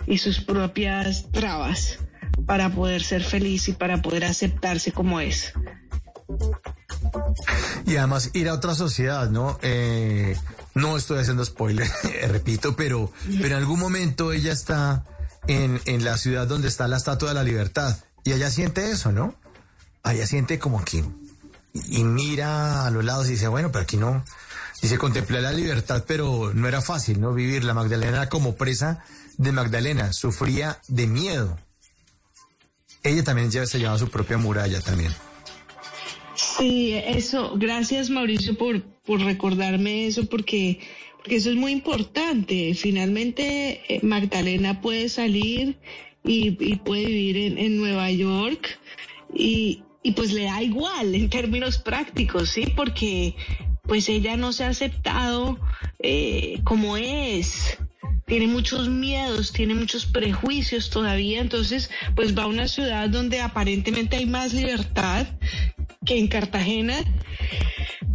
[0.07, 1.99] y sus propias trabas
[2.47, 5.53] para poder ser feliz y para poder aceptarse como es.
[7.87, 9.59] Y además ir a otra sociedad, ¿no?
[9.62, 10.37] Eh,
[10.75, 11.88] no estoy haciendo spoiler,
[12.29, 15.05] repito, pero, pero en algún momento ella está
[15.47, 19.12] en, en la ciudad donde está la Estatua de la Libertad y ella siente eso,
[19.12, 19.34] ¿no?
[20.04, 21.04] Ella siente como que
[21.88, 24.24] y mira a los lados y dice, bueno, pero aquí no.
[24.82, 27.32] Dice, contemplé la libertad, pero no era fácil, ¿no?
[27.32, 29.04] Vivir la Magdalena como presa
[29.38, 31.56] de Magdalena, sufría de miedo.
[33.02, 35.14] Ella también ya se llevaba su propia muralla también.
[36.34, 40.80] Sí, eso, gracias Mauricio por, por recordarme eso, porque,
[41.18, 42.74] porque eso es muy importante.
[42.74, 45.78] Finalmente, eh, Magdalena puede salir
[46.26, 48.78] y, y puede vivir en, en Nueva York
[49.34, 52.72] y, y pues le da igual en términos prácticos, ¿sí?
[52.76, 53.34] Porque
[53.82, 55.58] pues ella no se ha aceptado
[56.00, 57.78] eh, como es
[58.26, 64.16] tiene muchos miedos, tiene muchos prejuicios todavía, entonces pues va a una ciudad donde aparentemente
[64.16, 65.28] hay más libertad
[66.07, 66.97] que en Cartagena,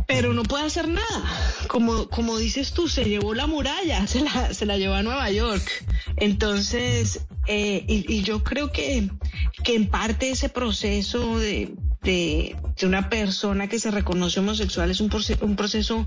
[0.08, 1.24] pero no puede hacer nada.
[1.68, 5.30] Como, como dices tú, se llevó la muralla, se la, se la llevó a Nueva
[5.30, 5.64] York.
[6.18, 9.10] Entonces, eh, y, yo creo que,
[9.64, 11.74] que en parte ese proceso de,
[12.04, 16.06] de, de una persona que se reconoce homosexual es un, proce- un proceso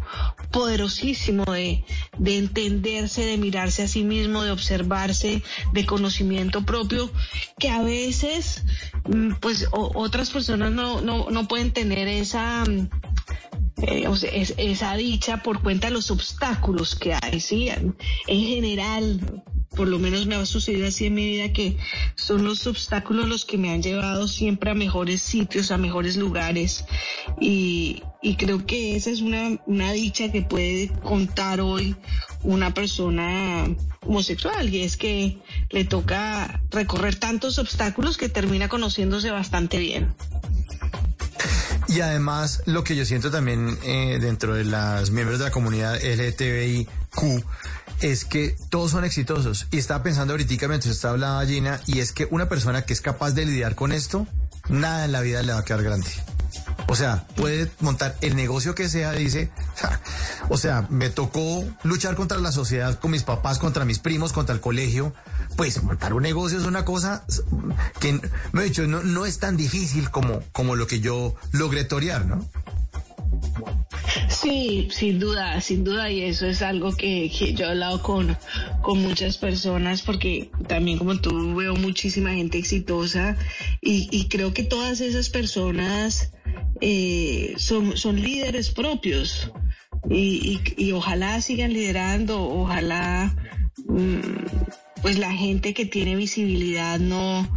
[0.52, 1.84] poderosísimo de,
[2.18, 5.42] de entenderse, de mirarse a sí mismo, de observarse,
[5.72, 7.10] de conocimiento propio,
[7.58, 8.62] que a veces,
[9.08, 12.88] mm, pues, otras personas no, no, no pueden tener esa, mm,
[13.82, 14.08] eh,
[14.56, 17.68] esa dicha por cuenta de los obstáculos que hay, ¿sí?
[17.68, 17.94] En
[18.26, 19.42] general,
[19.76, 21.76] por lo menos me ha sucedido así en mi vida, que
[22.14, 26.84] son los obstáculos los que me han llevado siempre a mejores sitios, a mejores lugares.
[27.40, 31.96] Y, y creo que esa es una, una dicha que puede contar hoy
[32.42, 33.66] una persona
[34.06, 35.38] homosexual, y es que
[35.70, 40.14] le toca recorrer tantos obstáculos que termina conociéndose bastante bien.
[41.88, 45.96] Y además, lo que yo siento también eh, dentro de los miembros de la comunidad
[46.02, 47.44] LGTBIQ
[48.00, 49.66] es que todos son exitosos.
[49.70, 53.00] Y estaba pensando ahorita mientras estaba hablando Gina, y es que una persona que es
[53.00, 54.26] capaz de lidiar con esto,
[54.68, 56.10] nada en la vida le va a quedar grande.
[56.88, 60.00] O sea, puede montar el negocio que sea, dice, "Ja,
[60.48, 64.54] o sea, me tocó luchar contra la sociedad, con mis papás, contra mis primos, contra
[64.54, 65.14] el colegio.
[65.56, 67.24] Pues montar un negocio es una cosa
[68.00, 68.20] que,
[68.52, 72.26] me he dicho, no, no es tan difícil como, como lo que yo logré torear,
[72.26, 72.44] ¿no?
[74.28, 78.36] Sí, sin duda, sin duda, y eso es algo que, yo he hablado con,
[78.82, 83.36] con muchas personas, porque también como tú veo muchísima gente exitosa
[83.80, 86.32] y, creo que todas esas personas
[86.80, 89.50] eh, son, son líderes propios
[90.10, 93.34] y ojalá sigan liderando, ojalá
[93.86, 94.18] mm,
[95.02, 97.48] pues la gente que tiene visibilidad no,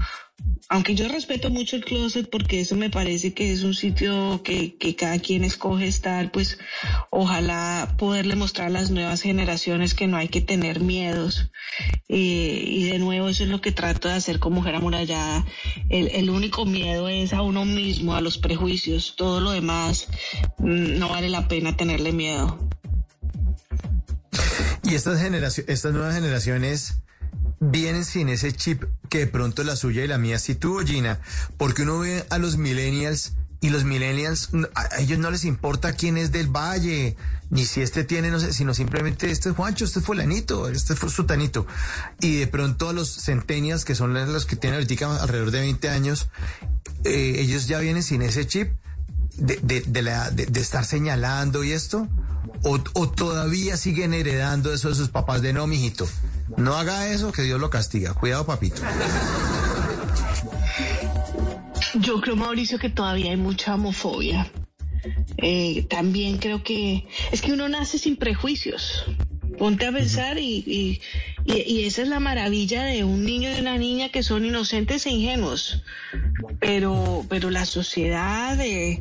[0.70, 4.76] aunque yo respeto mucho el closet porque eso me parece que es un sitio que,
[4.78, 6.58] que cada quien escoge estar, pues
[7.10, 11.50] ojalá poderle mostrar a las nuevas generaciones que no hay que tener miedos.
[12.10, 15.46] Eh, y de nuevo eso es lo que trato de hacer con Mujer Amurallada.
[15.90, 19.16] El, el único miedo es a uno mismo, a los prejuicios.
[19.16, 20.08] Todo lo demás
[20.58, 22.60] mm, no vale la pena tenerle miedo.
[24.84, 27.00] Y estas, generacio- estas nuevas generaciones
[27.60, 31.20] vienen sin ese chip que de pronto la suya y la mía sí tuvo, Gina,
[31.58, 35.94] porque uno ve a los millennials y los millennials, n- a ellos no les importa
[35.94, 37.18] quién es del valle,
[37.50, 40.96] ni si este tiene, no sé, sino simplemente este es Juancho, este es fulanito, este
[40.96, 41.66] fue sutanito.
[42.20, 45.90] Y de pronto a los centenias, que son los que tienen ahorita alrededor de 20
[45.90, 46.30] años,
[47.04, 48.74] eh, ellos ya vienen sin ese chip
[49.38, 52.08] de, de, de la, de, estar señalando y esto?
[52.64, 56.08] O, ¿O todavía siguen heredando eso de sus papás de no, mijito?
[56.58, 58.14] No haga eso, que Dios lo castiga.
[58.14, 58.82] Cuidado, papito.
[61.96, 64.52] Yo creo, Mauricio, que todavía hay mucha homofobia.
[65.38, 69.06] Eh, también creo que es que uno nace sin prejuicios.
[69.58, 71.02] Ponte a pensar y, y,
[71.46, 75.06] y- y esa es la maravilla de un niño y una niña que son inocentes
[75.06, 75.82] e ingenuos.
[76.60, 79.00] Pero, pero la sociedad, eh,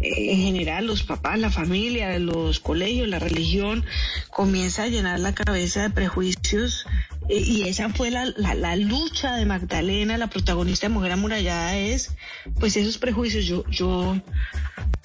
[0.00, 3.84] eh, en general, los papás, la familia, los colegios, la religión,
[4.30, 6.86] comienza a llenar la cabeza de prejuicios
[7.28, 11.76] eh, y esa fue la, la, la lucha de Magdalena, la protagonista de Mujer Amurallada,
[11.78, 12.14] es
[12.58, 13.44] pues esos prejuicios.
[13.46, 14.20] Yo, yo,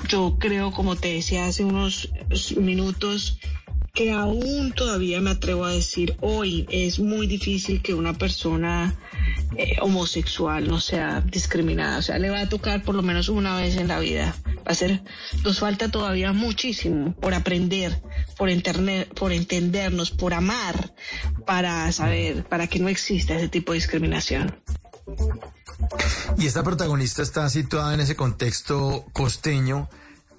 [0.08, 2.10] yo creo, como te decía hace unos
[2.58, 3.40] minutos,
[3.96, 8.94] que aún todavía me atrevo a decir hoy es muy difícil que una persona
[9.58, 12.00] eh, homosexual no sea discriminada.
[12.00, 14.36] O sea, le va a tocar por lo menos una vez en la vida.
[14.58, 15.02] Va a ser,
[15.44, 18.02] nos falta todavía muchísimo por aprender,
[18.38, 20.94] por, enterne- por entendernos, por amar,
[21.46, 24.60] para saber, para que no exista ese tipo de discriminación.
[26.38, 29.90] Y esta protagonista está situada en ese contexto costeño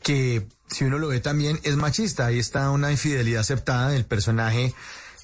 [0.02, 2.26] que, si uno lo ve también, es machista.
[2.26, 4.74] Ahí está una infidelidad aceptada del personaje.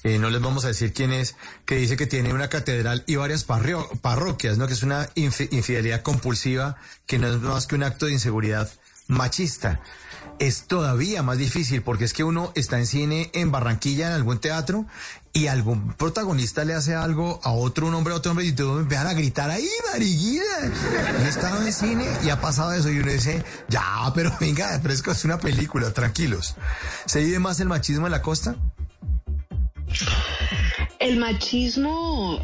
[0.05, 3.15] eh, no les vamos a decir quién es, que dice que tiene una catedral y
[3.15, 4.67] varias parrio- parroquias, ¿no?
[4.67, 6.75] Que es una infi- infidelidad compulsiva,
[7.07, 8.69] que no es más que un acto de inseguridad
[9.07, 9.79] machista.
[10.39, 14.39] Es todavía más difícil porque es que uno está en cine en Barranquilla, en algún
[14.39, 14.85] teatro,
[15.31, 18.81] y algún protagonista le hace algo a otro, un hombre a otro hombre, y todos
[18.81, 20.43] empiezan a gritar ahí, mariquita.
[21.19, 24.79] Yo he estado en cine y ha pasado eso, y uno dice, ya, pero venga,
[24.81, 26.55] pero es es una película, tranquilos.
[27.05, 28.55] ¿Se vive más el machismo en la costa?
[30.99, 32.41] El machismo,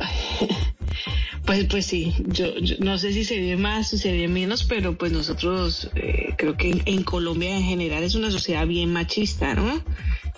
[1.46, 4.64] pues, pues sí, yo, yo no sé si se vive más o se vive menos,
[4.64, 8.92] pero pues nosotros eh, creo que en, en Colombia en general es una sociedad bien
[8.94, 9.84] machista, ¿no?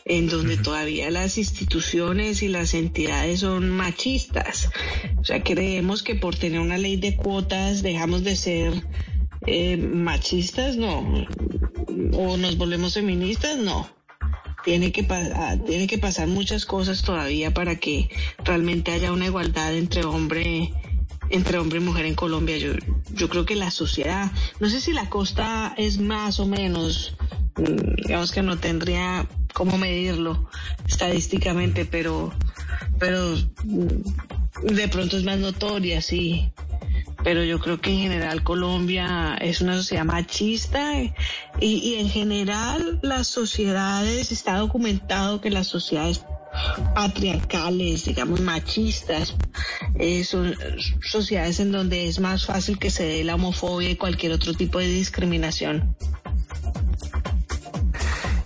[0.06, 4.70] En donde todavía las instituciones y las entidades son machistas.
[5.18, 8.74] O sea, creemos que por tener una ley de cuotas dejamos de ser
[9.46, 11.28] eh, machistas, no.
[12.14, 14.01] O nos volvemos feministas, no
[14.64, 18.10] tiene que, ah, tiene que pasar muchas cosas todavía para que
[18.44, 20.74] realmente haya una igualdad entre hombre
[21.32, 22.58] entre hombre y mujer en Colombia.
[22.58, 22.74] Yo,
[23.14, 27.16] yo creo que la sociedad, no sé si la costa es más o menos,
[27.58, 30.50] mm, digamos que no tendría cómo medirlo
[30.88, 32.34] estadísticamente, pero,
[33.00, 36.52] pero mm, de pronto es más notoria, sí.
[37.24, 41.14] Pero yo creo que en general Colombia es una sociedad machista y,
[41.60, 46.24] y en general las sociedades, está documentado que las sociedades
[46.94, 49.36] patriarcales, digamos machistas,
[49.96, 50.56] eh, son
[51.02, 54.80] sociedades en donde es más fácil que se dé la homofobia y cualquier otro tipo
[54.80, 55.96] de discriminación.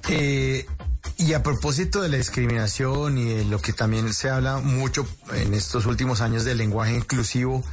[0.09, 0.65] Eh,
[1.17, 5.53] y a propósito de la discriminación y de lo que también se habla mucho en
[5.53, 7.63] estos últimos años del lenguaje inclusivo,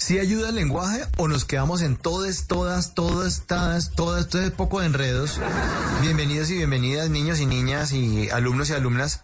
[0.00, 4.50] ¿sí ayuda el lenguaje o nos quedamos en todas, todas, todas, todas, todas, todo ese
[4.50, 5.38] poco de enredos?
[6.00, 9.20] Bienvenidos y bienvenidas niños y niñas y alumnos y alumnas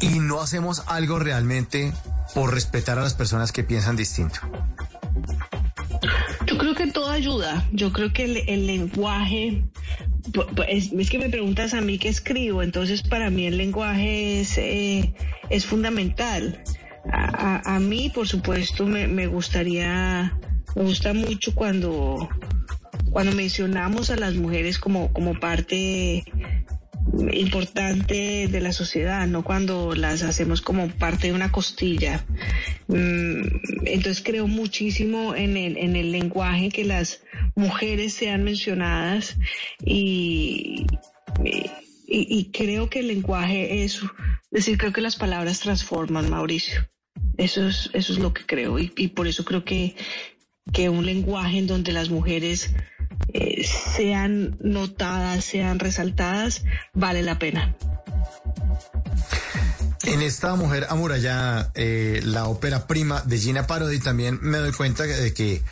[0.00, 1.92] y no hacemos algo realmente
[2.34, 4.38] por respetar a las personas que piensan distinto.
[6.46, 7.66] Yo creo que todo ayuda.
[7.72, 9.64] Yo creo que el, lenguaje,
[10.68, 14.56] es, es que me preguntas a mí qué escribo, entonces para mí el lenguaje es,
[14.56, 15.12] eh,
[15.50, 16.62] es fundamental.
[17.12, 20.38] A, mí, por supuesto, me, me gustaría,
[20.74, 22.28] me gusta mucho cuando,
[23.10, 26.24] cuando mencionamos a las mujeres como, como parte
[27.32, 32.24] importante de la sociedad, no cuando las hacemos como parte de una costilla.
[32.88, 33.42] Mm,
[33.84, 37.22] Entonces creo muchísimo en el, en el lenguaje que las
[37.54, 39.38] mujeres sean mencionadas
[39.84, 40.86] y,
[41.44, 41.70] y,
[42.06, 46.88] y creo que el lenguaje es, es decir, creo que las palabras transforman, Mauricio.
[47.38, 49.96] Eso es, eso es lo que creo y, por eso creo que,
[50.72, 52.70] que un lenguaje en donde las mujeres
[53.32, 56.64] eh, sean notadas, sean resaltadas,
[56.94, 57.76] vale la pena.
[60.04, 65.02] En esta mujer amurallada, eh, la ópera prima de Gina Parodi, también me doy cuenta
[65.02, 65.62] de que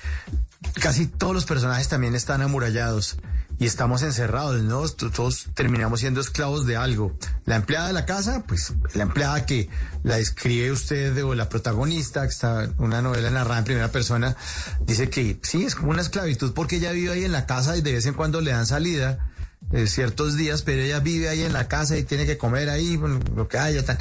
[0.80, 3.16] casi todos los personajes también están amurallados
[3.58, 4.86] y estamos encerrados, ¿no?
[4.88, 7.16] Todos terminamos siendo esclavos de algo.
[7.44, 9.68] La empleada de la casa, pues la empleada que
[10.02, 14.36] la describe usted o la protagonista, que está una novela narrada en primera persona,
[14.80, 17.82] dice que sí, es como una esclavitud porque ella vive ahí en la casa y
[17.82, 19.30] de vez en cuando le dan salida
[19.72, 22.96] eh, ciertos días, pero ella vive ahí en la casa y tiene que comer ahí,
[22.96, 23.84] bueno, lo que haya.
[23.84, 23.98] Tal.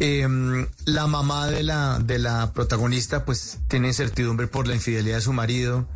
[0.00, 0.26] Eh,
[0.86, 5.32] la mamá de la, de la protagonista pues tiene incertidumbre por la infidelidad de su
[5.32, 5.86] marido,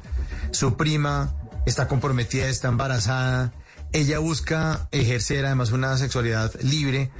[0.53, 1.35] su prima
[1.69, 3.53] está comprometida, está embarazada,
[3.93, 7.11] ella busca ejercer además una sexualidad libre.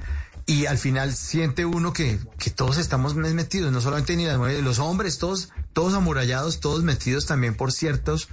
[0.47, 4.63] Y al final siente uno que, que todos estamos metidos, no solamente ni las mujeres,
[4.65, 8.29] los hombres, todos, todos amurallados, todos metidos también por ciertos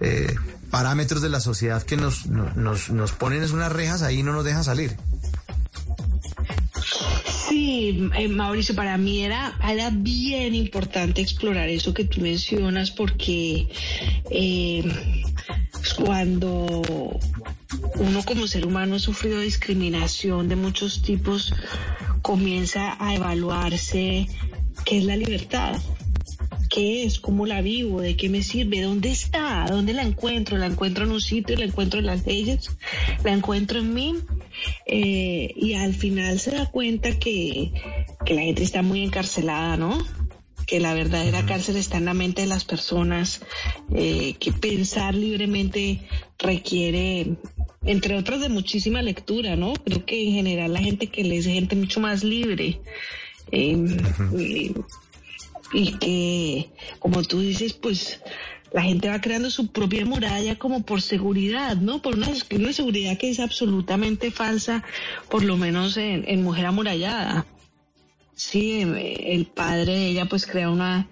[0.00, 0.34] eh,
[0.72, 4.22] parámetros de la sociedad que nos, no- nos, nos ponen es unas rejas ahí y
[4.24, 4.96] no nos dejan salir.
[7.48, 13.68] Sí, eh, Mauricio, para mí era, era bien importante explorar eso que tú mencionas porque
[14.30, 15.22] eh,
[15.94, 16.82] cuando
[17.96, 21.52] uno como ser humano ha sufrido discriminación de muchos tipos,
[22.22, 24.26] comienza a evaluarse
[24.84, 25.76] qué es la libertad.
[26.68, 27.18] ¿Qué es?
[27.18, 28.00] ¿Cómo la vivo?
[28.00, 28.80] ¿De qué me sirve?
[28.80, 29.66] ¿Dónde está?
[29.68, 30.56] ¿Dónde la encuentro?
[30.56, 31.56] ¿La encuentro en un sitio?
[31.56, 32.70] ¿La encuentro en las leyes?
[33.24, 34.14] ¿La encuentro en mí?
[34.86, 37.72] Eh, y al final se da cuenta que,
[38.24, 39.98] que la gente está muy encarcelada, ¿no?
[40.70, 43.40] Que la verdadera cárcel está en la mente de las personas,
[43.92, 46.00] eh, que pensar libremente
[46.38, 47.34] requiere,
[47.84, 49.72] entre otras, de muchísima lectura, ¿no?
[49.72, 52.80] Creo que en general la gente que lee es gente mucho más libre.
[53.50, 53.76] Eh,
[54.38, 54.72] y-
[55.72, 58.20] y que, como tú dices, pues
[58.72, 62.00] la gente va creando su propia muralla como por seguridad, ¿no?
[62.00, 64.84] Por una, una seguridad que es absolutamente falsa,
[65.28, 67.44] por lo menos en, en Mujer Amurallada.
[68.40, 71.08] Sí, el padre de ella pues crea una,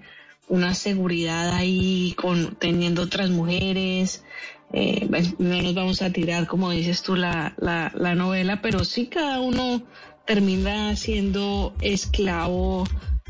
[0.48, 4.24] una seguridad ahí con teniendo otras mujeres.
[4.72, 8.82] Eh, bueno, no nos vamos a tirar, como dices tú, la, la, la novela, pero
[8.82, 9.82] sí cada uno
[10.24, 12.84] termina siendo esclavo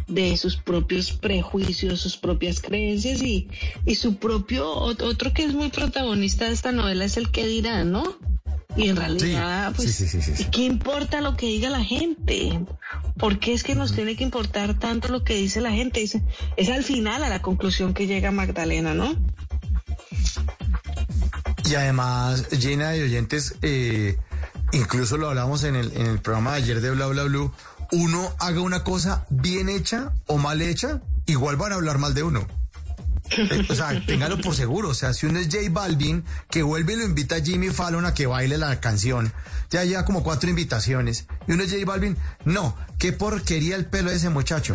[0.09, 3.49] de sus propios prejuicios, sus propias creencias y,
[3.87, 7.47] y su propio, ot- otro que es muy protagonista de esta novela es el que
[7.47, 8.17] dirá, ¿no?
[8.77, 10.45] Y en realidad, Sí, pues, sí, sí.
[10.53, 12.61] ¿qué importa lo que diga la gente?
[13.19, 16.03] ¿Por qué es que nos tiene que importar tanto lo que dice la gente?
[16.03, 16.17] Es,
[16.57, 19.17] es al final a la conclusión que llega Magdalena, ¿no?
[21.69, 24.17] Y además, llena de oyentes, eh,
[24.73, 27.53] incluso lo hablamos en el, en el programa de ayer de Bla Bla Blue,
[27.93, 32.23] uno haga una cosa bien hecha o mal hecha, igual van a hablar mal de
[32.23, 32.58] uno.
[33.31, 34.89] Eh, O sea, téngalo por seguro.
[34.91, 38.07] O sea, si uno es J Balvin, que vuelve y lo invita a Jimmy Fallon
[38.07, 39.33] a que baile la canción,
[39.71, 41.27] ya lleva como cuatro invitaciones.
[41.47, 44.75] Y uno es J Balvin, no, qué porquería el pelo de ese muchacho.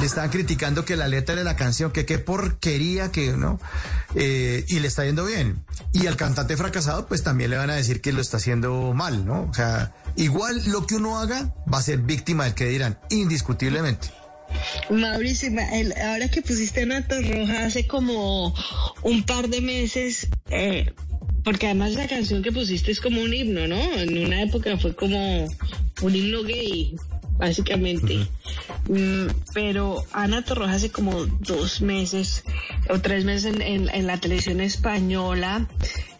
[0.00, 3.60] Le estaban criticando que la letra de la canción, que qué porquería que, ¿no?
[4.14, 5.64] Eh, y le está yendo bien.
[5.92, 9.26] Y al cantante fracasado, pues también le van a decir que lo está haciendo mal,
[9.26, 9.42] ¿no?
[9.42, 14.10] O sea, igual lo que uno haga va a ser víctima del que dirán, indiscutiblemente.
[14.90, 18.54] Mauricio, ma- el- ahora que pusiste Ana Roja hace como
[19.02, 20.92] un par de meses, eh,
[21.42, 23.76] porque además la canción que pusiste es como un himno, ¿no?
[23.98, 25.46] En una época fue como
[26.02, 26.94] un himno gay,
[27.38, 28.26] básicamente.
[28.88, 32.44] Mm, pero Ana Torroja hace como dos meses
[32.90, 35.66] o tres meses en, en- en la televisión española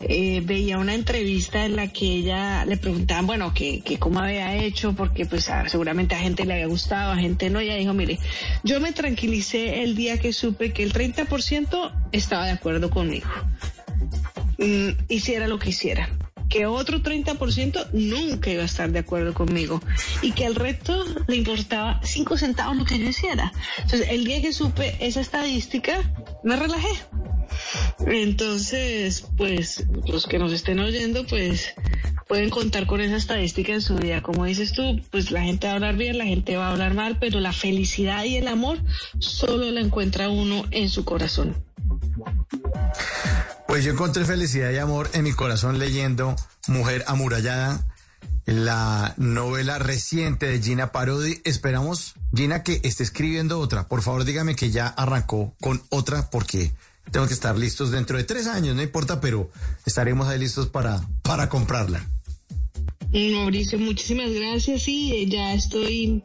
[0.00, 4.54] eh, veía una entrevista en la que ella le preguntaban, bueno, que, que cómo había
[4.56, 7.60] hecho, porque pues a- seguramente a gente le había gustado, a gente no.
[7.60, 8.18] Ella dijo, mire,
[8.64, 13.26] yo me tranquilicé el día que supe que el 30% estaba de acuerdo conmigo.
[14.58, 16.08] Mm, hiciera lo que hiciera.
[16.48, 19.80] Que otro 30% nunca iba a estar de acuerdo conmigo
[20.22, 23.52] y que al resto le importaba cinco centavos lo que yo hiciera.
[23.78, 26.00] Entonces, el día que supe esa estadística,
[26.42, 26.88] me relajé.
[28.06, 31.74] Entonces, pues los que nos estén oyendo, pues
[32.28, 34.22] pueden contar con esa estadística en su vida.
[34.22, 36.94] Como dices tú, pues la gente va a hablar bien, la gente va a hablar
[36.94, 38.78] mal, pero la felicidad y el amor
[39.18, 41.54] solo la encuentra uno en su corazón.
[43.66, 46.36] Pues yo encontré felicidad y amor en mi corazón leyendo
[46.68, 47.84] Mujer Amurallada,
[48.46, 51.40] la novela reciente de Gina Parodi.
[51.44, 53.88] Esperamos, Gina, que esté escribiendo otra.
[53.88, 56.72] Por favor, dígame que ya arrancó con otra porque
[57.10, 59.50] tengo que estar listos dentro de tres años, no importa, pero
[59.86, 62.06] estaremos ahí listos para, para comprarla.
[63.12, 64.82] Mauricio, muchísimas gracias.
[64.82, 66.22] Sí, ya estoy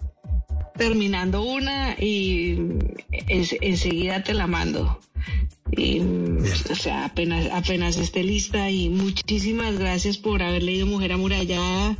[0.76, 2.96] terminando una y en-
[3.62, 5.00] enseguida te la mando.
[6.72, 11.98] O sea, apenas, apenas esté lista y muchísimas gracias por haber leído Mujer Amurallada,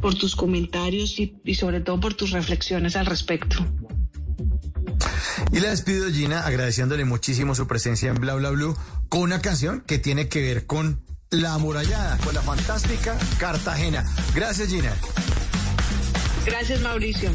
[0.00, 3.56] por tus comentarios y, y sobre todo por tus reflexiones al respecto.
[5.52, 8.76] Y la despido, Gina, agradeciéndole muchísimo su presencia en Bla Bla Blue
[9.08, 14.04] con una canción que tiene que ver con la amurallada, con la fantástica Cartagena.
[14.34, 14.92] Gracias, Gina.
[16.44, 17.30] Gracias, Mauricio.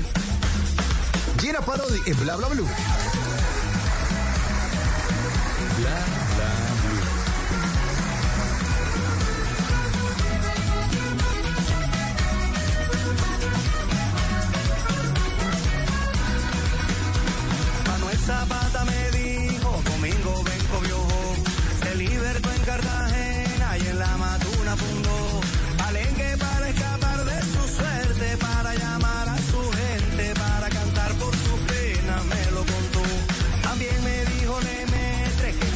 [1.40, 2.68] Gina Parodi en Bla Bla Blue.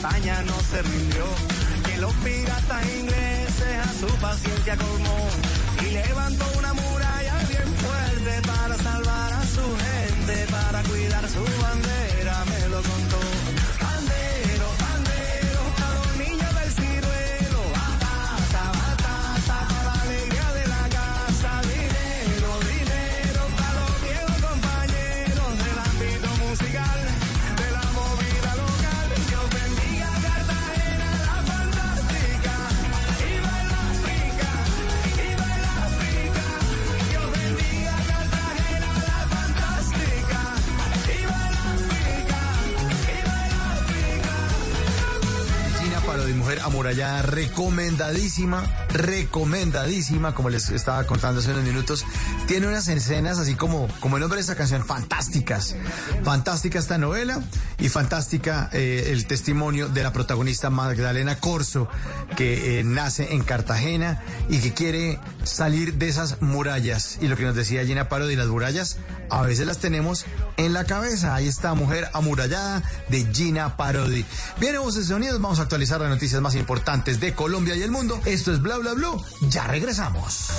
[0.03, 1.23] España no se rindió,
[1.85, 5.29] que los piratas ingleses a su paciencia colmó
[5.81, 12.12] y levantó una muralla bien fuerte para salvar a su gente, para cuidar su bandera,
[46.63, 52.05] amurallada, recomendadísima, recomendadísima, como les estaba contando hace unos minutos.
[52.47, 55.75] Tiene unas escenas así como, como el nombre de esta canción, fantásticas.
[56.23, 57.41] Fantástica esta novela
[57.79, 61.87] y fantástica eh, el testimonio de la protagonista Magdalena Corso,
[62.35, 67.17] que eh, nace en Cartagena y que quiere salir de esas murallas.
[67.21, 68.97] Y lo que nos decía Gina Parodi, las murallas
[69.29, 70.25] a veces las tenemos
[70.57, 71.35] en la cabeza.
[71.35, 74.25] Ahí está, mujer amurallada de Gina Parodi.
[74.59, 77.91] Viene Voces de Unidos, vamos a actualizar las noticias más importantes de Colombia y el
[77.91, 78.19] mundo.
[78.25, 80.49] Esto es Bla Bla Blue, ya regresamos.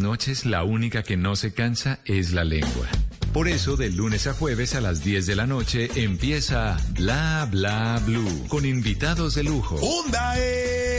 [0.00, 2.86] Noches la única que no se cansa es la lengua.
[3.32, 8.00] Por eso, de lunes a jueves a las 10 de la noche empieza Bla Bla
[8.04, 9.78] Blue con invitados de lujo.
[9.80, 10.97] ¡Hyundai!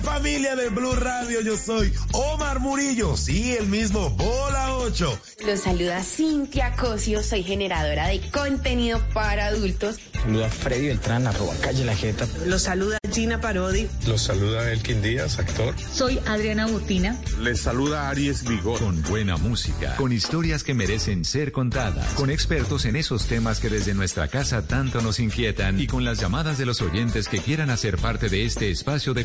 [0.00, 5.20] Familia de Blue Radio, yo soy Omar Murillo, sí, el mismo, Bola 8.
[5.46, 9.96] Los saluda Cintia Cosio, soy generadora de contenido para adultos.
[10.12, 12.26] Saluda Freddy Beltrán, arroba calle la jeta.
[12.46, 13.88] Los saluda Gina Parodi.
[14.06, 15.74] Los saluda Elkin Díaz, actor.
[15.92, 17.16] Soy Adriana Butina.
[17.40, 18.78] Les saluda Aries Vigor.
[18.80, 23.70] Con buena música, con historias que merecen ser contadas, con expertos en esos temas que
[23.70, 27.70] desde nuestra casa tanto nos inquietan y con las llamadas de los oyentes que quieran
[27.70, 29.24] hacer parte de este espacio de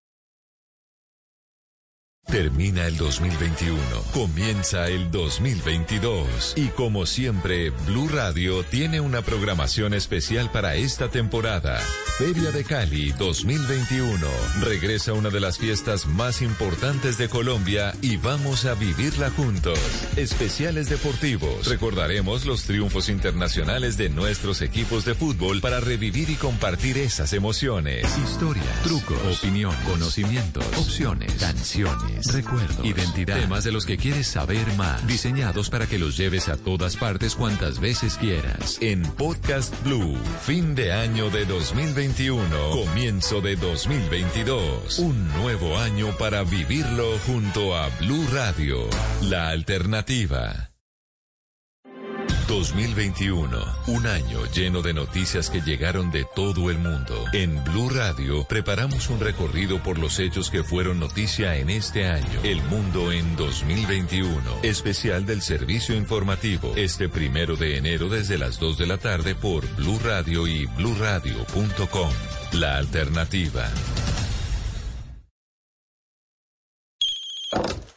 [2.31, 3.77] Termina el 2021,
[4.13, 11.77] comienza el 2022 y como siempre, Blue Radio tiene una programación especial para esta temporada.
[12.17, 14.25] Feria de Cali 2021.
[14.61, 19.79] Regresa una de las fiestas más importantes de Colombia y vamos a vivirla juntos.
[20.15, 21.67] Especiales deportivos.
[21.67, 28.05] Recordaremos los triunfos internacionales de nuestros equipos de fútbol para revivir y compartir esas emociones.
[28.19, 35.05] Historias, trucos, opinión, conocimientos, opciones, canciones recuerdos, identidad, temas de los que quieres saber más,
[35.07, 38.77] diseñados para que los lleves a todas partes cuantas veces quieras.
[38.81, 44.99] En Podcast Blue, fin de año de 2021, comienzo de 2022.
[44.99, 48.87] Un nuevo año para vivirlo junto a Blue Radio,
[49.21, 50.70] la alternativa.
[52.51, 57.23] 2021, un año lleno de noticias que llegaron de todo el mundo.
[57.31, 62.41] En Blue Radio preparamos un recorrido por los hechos que fueron noticia en este año.
[62.43, 64.33] El mundo en 2021,
[64.63, 69.65] especial del servicio informativo, este primero de enero desde las 2 de la tarde por
[69.77, 72.11] Blue Radio y bluradio.com.
[72.51, 73.71] La alternativa.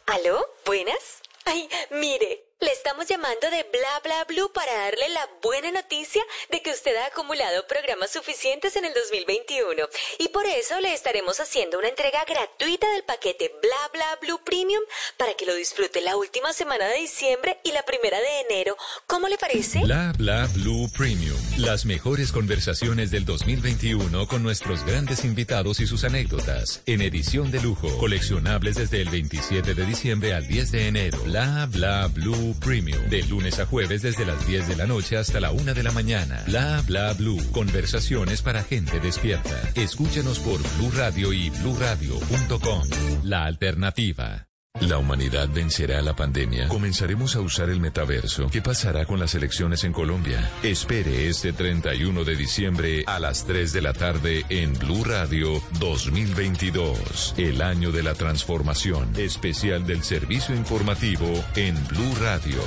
[0.07, 0.45] ¿Aló?
[0.65, 1.21] ¿Buenas?
[1.43, 2.54] Ay, mire.
[2.61, 6.95] Le estamos llamando de Bla Bla Blue para darle la buena noticia de que usted
[6.95, 9.83] ha acumulado programas suficientes en el 2021
[10.19, 14.81] y por eso le estaremos haciendo una entrega gratuita del paquete Bla Bla Blue Premium
[15.17, 18.77] para que lo disfrute la última semana de diciembre y la primera de enero.
[19.05, 19.79] ¿Cómo le parece?
[19.79, 21.37] Bla Bla Blue Premium.
[21.57, 26.81] Las mejores conversaciones del 2021 con nuestros grandes invitados y sus anécdotas.
[26.85, 27.97] En edición de lujo.
[27.97, 31.19] Coleccionables desde el 27 de diciembre al 10 de enero.
[31.25, 33.09] Bla Bla Blue Premium.
[33.09, 35.91] De lunes a jueves desde las 10 de la noche hasta la 1 de la
[35.91, 36.43] mañana.
[36.45, 37.41] Bla Bla Blue.
[37.51, 39.71] Conversaciones para gente despierta.
[39.75, 42.83] Escúchanos por Blue Radio y bluradio.com.
[43.23, 44.44] La alternativa.
[44.81, 46.67] La humanidad vencerá la pandemia.
[46.67, 48.49] Comenzaremos a usar el metaverso.
[48.51, 50.51] ¿Qué pasará con las elecciones en Colombia?
[50.63, 57.35] Espere este 31 de diciembre a las 3 de la tarde en Blue Radio 2022.
[57.37, 59.13] El año de la transformación.
[59.17, 62.59] Especial del servicio informativo en Blue Radio.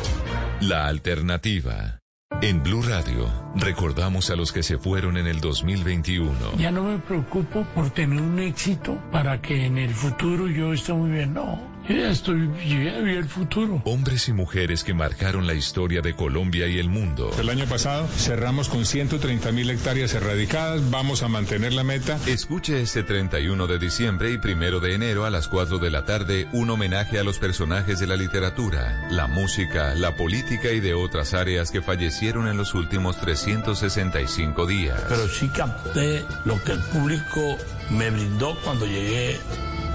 [0.61, 1.99] La alternativa.
[2.41, 6.31] En Blue Radio, recordamos a los que se fueron en el 2021.
[6.57, 10.93] Ya no me preocupo por tener un éxito para que en el futuro yo esté
[10.93, 11.68] muy bien, no.
[11.89, 13.81] Estoy, vi el futuro.
[13.87, 17.31] Hombres y mujeres que marcaron la historia de Colombia y el mundo.
[17.39, 20.91] El año pasado cerramos con 130 mil hectáreas erradicadas.
[20.91, 22.19] Vamos a mantener la meta.
[22.27, 26.47] Escuche este 31 de diciembre y primero de enero a las 4 de la tarde
[26.53, 31.33] un homenaje a los personajes de la literatura, la música, la política y de otras
[31.33, 35.01] áreas que fallecieron en los últimos 365 días.
[35.09, 37.57] Pero sí capté lo que el público
[37.89, 39.39] me brindó cuando llegué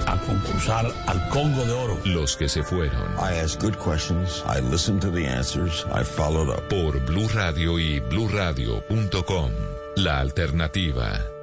[0.08, 2.00] a concursar al Congo de Oro.
[2.06, 3.14] Los que se fueron.
[3.18, 6.68] I asked good questions, I listened to the answers, I followed up.
[6.70, 9.52] Por Blue Radio y bluradio.com.
[9.96, 11.43] La alternativa.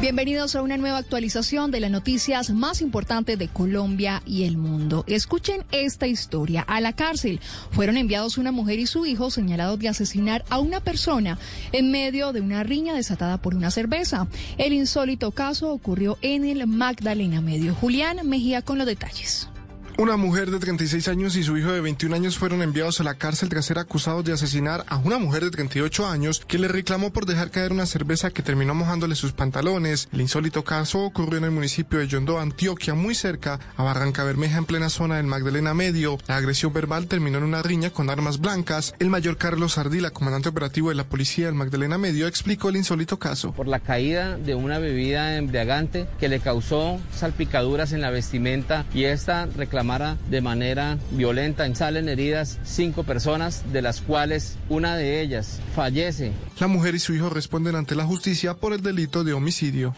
[0.00, 5.04] Bienvenidos a una nueva actualización de las noticias más importantes de Colombia y el mundo.
[5.06, 6.62] Escuchen esta historia.
[6.62, 7.40] A la cárcel
[7.70, 11.38] fueron enviados una mujer y su hijo señalados de asesinar a una persona
[11.72, 14.26] en medio de una riña desatada por una cerveza.
[14.58, 17.74] El insólito caso ocurrió en el Magdalena Medio.
[17.74, 19.48] Julián Mejía con los detalles.
[19.96, 23.14] Una mujer de 36 años y su hijo de 21 años fueron enviados a la
[23.14, 27.12] cárcel tras ser acusados de asesinar a una mujer de 38 años que le reclamó
[27.12, 30.08] por dejar caer una cerveza que terminó mojándole sus pantalones.
[30.12, 34.58] El insólito caso ocurrió en el municipio de Yondó, Antioquia, muy cerca a Barranca Bermeja
[34.58, 36.18] en plena zona del Magdalena Medio.
[36.26, 38.96] La agresión verbal terminó en una riña con armas blancas.
[38.98, 43.20] El mayor Carlos Ardila, comandante operativo de la policía del Magdalena Medio, explicó el insólito
[43.20, 43.52] caso.
[43.52, 49.04] Por la caída de una bebida embriagante que le causó salpicaduras en la vestimenta y
[49.04, 49.83] esta reclamó
[50.30, 51.72] de manera violenta.
[51.74, 56.32] Salen heridas cinco personas, de las cuales una de ellas fallece.
[56.58, 59.94] La mujer y su hijo responden ante la justicia por el delito de homicidio.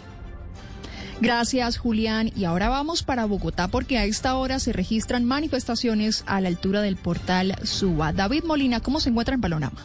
[1.20, 2.30] Gracias, Julián.
[2.36, 6.82] Y ahora vamos para Bogotá porque a esta hora se registran manifestaciones a la altura
[6.82, 8.12] del portal Suba.
[8.12, 9.82] David Molina, ¿cómo se encuentra en Panorama?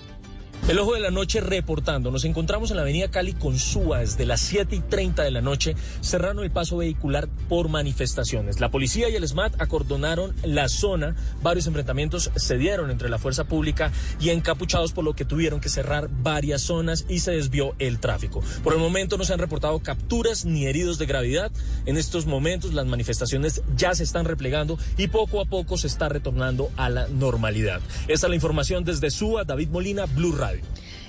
[0.67, 2.11] El ojo de la noche reportando.
[2.11, 5.41] Nos encontramos en la avenida Cali con Súa desde las 7 y 30 de la
[5.41, 8.59] noche, cerraron el paso vehicular por manifestaciones.
[8.59, 11.15] La policía y el SMAT acordonaron la zona.
[11.41, 15.67] Varios enfrentamientos se dieron entre la fuerza pública y encapuchados, por lo que tuvieron que
[15.67, 18.41] cerrar varias zonas y se desvió el tráfico.
[18.63, 21.51] Por el momento no se han reportado capturas ni heridos de gravedad.
[21.87, 26.07] En estos momentos las manifestaciones ya se están replegando y poco a poco se está
[26.07, 27.81] retornando a la normalidad.
[28.07, 30.50] Esta es la información desde Súa, David Molina, Blue Radio.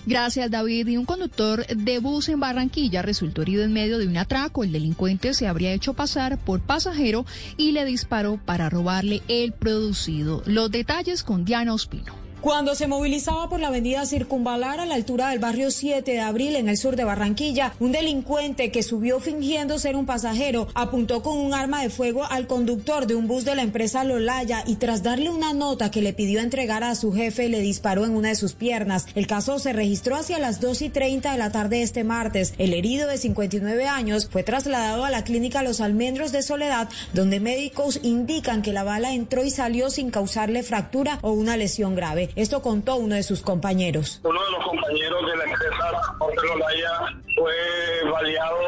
[0.04, 0.88] Gracias, David.
[0.88, 4.64] Y un conductor de bus en Barranquilla resultó herido en medio de un atraco.
[4.64, 7.24] El delincuente se habría hecho pasar por pasajero
[7.56, 10.42] y le disparó para robarle el producido.
[10.46, 12.21] Los detalles con Diana Ospino.
[12.42, 16.56] Cuando se movilizaba por la avenida Circunvalar a la altura del barrio 7 de abril
[16.56, 21.38] en el sur de Barranquilla, un delincuente que subió fingiendo ser un pasajero apuntó con
[21.38, 25.04] un arma de fuego al conductor de un bus de la empresa Lolaya y tras
[25.04, 28.34] darle una nota que le pidió entregar a su jefe le disparó en una de
[28.34, 29.06] sus piernas.
[29.14, 32.54] El caso se registró hacia las 2 y 30 de la tarde este martes.
[32.58, 37.38] El herido de 59 años fue trasladado a la clínica Los Almendros de Soledad, donde
[37.38, 42.31] médicos indican que la bala entró y salió sin causarle fractura o una lesión grave.
[42.34, 44.20] Esto contó uno de sus compañeros.
[44.24, 46.90] Uno de los compañeros de la empresa Transporte Lolaya
[47.34, 48.58] fue baleado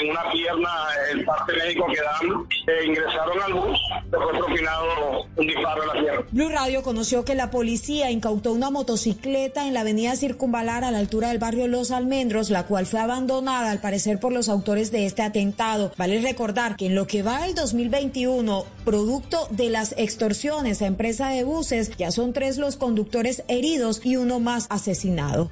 [0.00, 0.70] en una pierna,
[1.12, 2.46] el parte médico que dan.
[2.66, 3.78] E ingresaron al bus,
[4.10, 6.26] le fue propinado un disparo en la pierna.
[6.30, 10.98] Blue Radio conoció que la policía incautó una motocicleta en la avenida Circunvalar a la
[10.98, 15.06] altura del barrio Los Almendros, la cual fue abandonada al parecer por los autores de
[15.06, 15.92] este atentado.
[15.96, 21.28] Vale recordar que en lo que va el 2021, producto de las extorsiones a empresa
[21.28, 25.50] de buses, ya son tres los conductores heridos y uno más asesinado.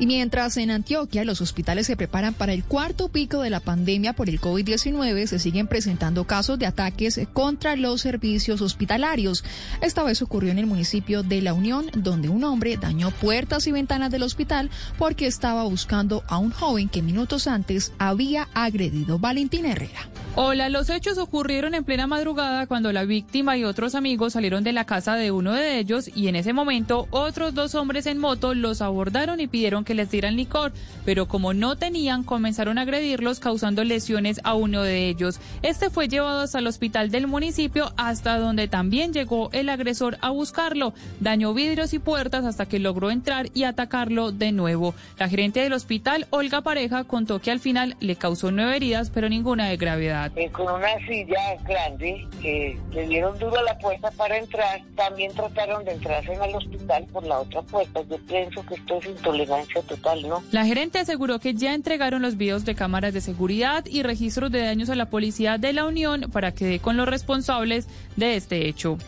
[0.00, 4.12] Y mientras en Antioquia los hospitales se preparan para el cuarto pico de la pandemia
[4.12, 9.44] por el COVID-19, se siguen presentando casos de ataques contra los servicios hospitalarios.
[9.80, 13.72] Esta vez ocurrió en el municipio de La Unión, donde un hombre dañó puertas y
[13.72, 19.66] ventanas del hospital porque estaba buscando a un joven que minutos antes había agredido Valentín
[19.66, 20.08] Herrera.
[20.36, 24.72] Hola, los hechos ocurrieron en plena madrugada cuando la víctima y otros amigos salieron de
[24.72, 28.54] la casa de uno de ellos y en ese momento otros dos hombres en moto
[28.54, 30.72] los abordaron y pidieron que les dieran licor,
[31.06, 35.40] pero como no tenían comenzaron a agredirlos causando lesiones a uno de ellos.
[35.62, 40.28] Este fue llevado hasta el hospital del municipio hasta donde también llegó el agresor a
[40.28, 40.92] buscarlo.
[41.20, 44.94] Dañó vidrios y puertas hasta que logró entrar y atacarlo de nuevo.
[45.18, 49.30] La gerente del hospital, Olga Pareja, contó que al final le causó nueve heridas, pero
[49.30, 50.32] ninguna de gravedad.
[50.36, 54.82] Eh, con una silla grande que le dieron duro a la puerta para entrar.
[54.96, 58.02] También trataron de entrarse en el hospital por la otra puerta.
[58.02, 60.42] Yo pienso que esto es intolerancia total, ¿no?
[60.50, 64.60] La gerente aseguró que ya entregaron los videos de cámaras de seguridad y registros de
[64.60, 68.68] daños a la policía de la Unión para que dé con los responsables de este
[68.68, 68.98] hecho.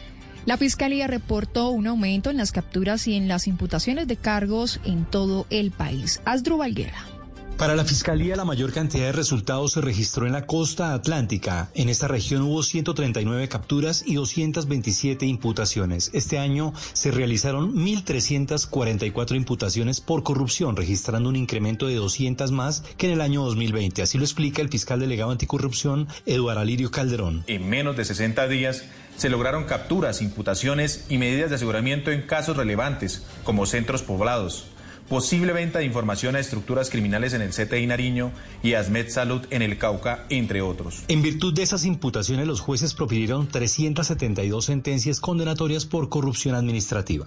[0.46, 5.04] La Fiscalía reportó un aumento en las capturas y en las imputaciones de cargos en
[5.04, 6.22] todo el país.
[6.24, 7.19] Asdrúbal Guerra.
[7.60, 11.68] Para la Fiscalía, la mayor cantidad de resultados se registró en la costa atlántica.
[11.74, 16.10] En esta región hubo 139 capturas y 227 imputaciones.
[16.14, 23.08] Este año se realizaron 1.344 imputaciones por corrupción, registrando un incremento de 200 más que
[23.08, 24.00] en el año 2020.
[24.00, 27.44] Así lo explica el fiscal delegado anticorrupción, Eduardo Alirio Calderón.
[27.46, 28.84] En menos de 60 días
[29.18, 34.69] se lograron capturas, imputaciones y medidas de aseguramiento en casos relevantes, como centros poblados
[35.10, 38.30] posible venta de información a estructuras criminales en el CTI Nariño
[38.62, 41.02] y Asmed Salud en el Cauca, entre otros.
[41.08, 47.26] En virtud de esas imputaciones, los jueces profirieron 372 sentencias condenatorias por corrupción administrativa.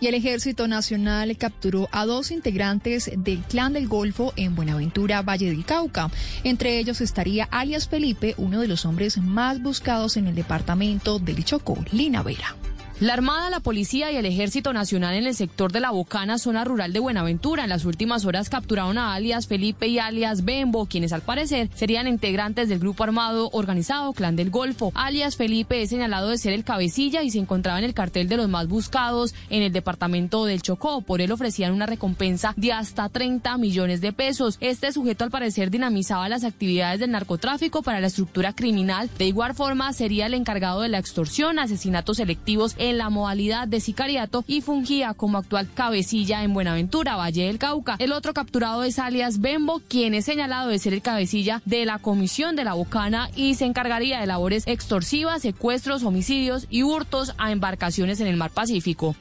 [0.00, 5.50] Y el Ejército Nacional capturó a dos integrantes del Clan del Golfo en Buenaventura, Valle
[5.50, 6.12] del Cauca.
[6.44, 11.44] Entre ellos estaría alias Felipe, uno de los hombres más buscados en el departamento del
[11.44, 12.54] Chocó, Lina Vera.
[13.00, 16.64] La Armada, la Policía y el Ejército Nacional en el sector de la Bocana, zona
[16.64, 21.12] rural de Buenaventura, en las últimas horas capturaron a alias Felipe y alias Bembo, quienes
[21.12, 24.90] al parecer serían integrantes del grupo armado organizado Clan del Golfo.
[24.96, 28.36] Alias Felipe es señalado de ser el cabecilla y se encontraba en el cartel de
[28.36, 31.00] los más buscados en el departamento del Chocó.
[31.00, 34.56] Por él ofrecían una recompensa de hasta 30 millones de pesos.
[34.58, 39.08] Este sujeto al parecer dinamizaba las actividades del narcotráfico para la estructura criminal.
[39.18, 43.80] De igual forma sería el encargado de la extorsión, asesinatos selectivos en la modalidad de
[43.80, 47.96] sicariato y fungía como actual cabecilla en Buenaventura, Valle del Cauca.
[47.98, 51.98] El otro capturado es alias Bembo, quien es señalado de ser el cabecilla de la
[51.98, 57.52] comisión de la Bocana y se encargaría de labores extorsivas, secuestros, homicidios y hurtos a
[57.52, 59.14] embarcaciones en el mar Pacífico.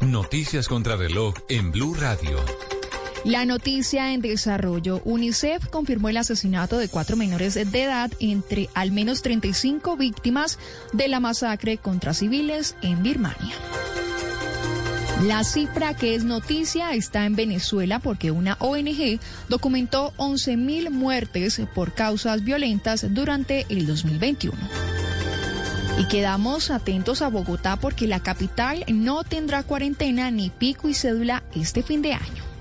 [0.00, 2.38] Noticias contra reloj en Blue Radio.
[3.24, 5.00] La noticia en desarrollo.
[5.06, 10.58] UNICEF confirmó el asesinato de cuatro menores de edad entre al menos 35 víctimas
[10.92, 13.54] de la masacre contra civiles en Birmania.
[15.22, 19.18] La cifra que es noticia está en Venezuela porque una ONG
[19.48, 24.52] documentó 11.000 muertes por causas violentas durante el 2021.
[25.98, 31.42] Y quedamos atentos a Bogotá porque la capital no tendrá cuarentena ni pico y cédula
[31.54, 32.53] este fin de año.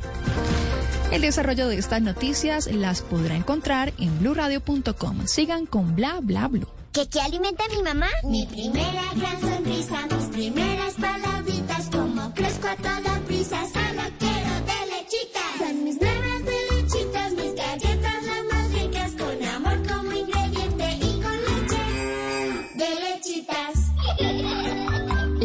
[1.12, 5.28] El desarrollo de estas noticias las podrá encontrar en blurradio.com.
[5.28, 6.68] Sigan con bla bla blue.
[6.92, 8.08] ¿Qué, ¿Qué alimenta mi mamá?
[8.24, 13.64] Mi primera gran sonrisa, mis primeras palabritas, como crezco a toda prisa,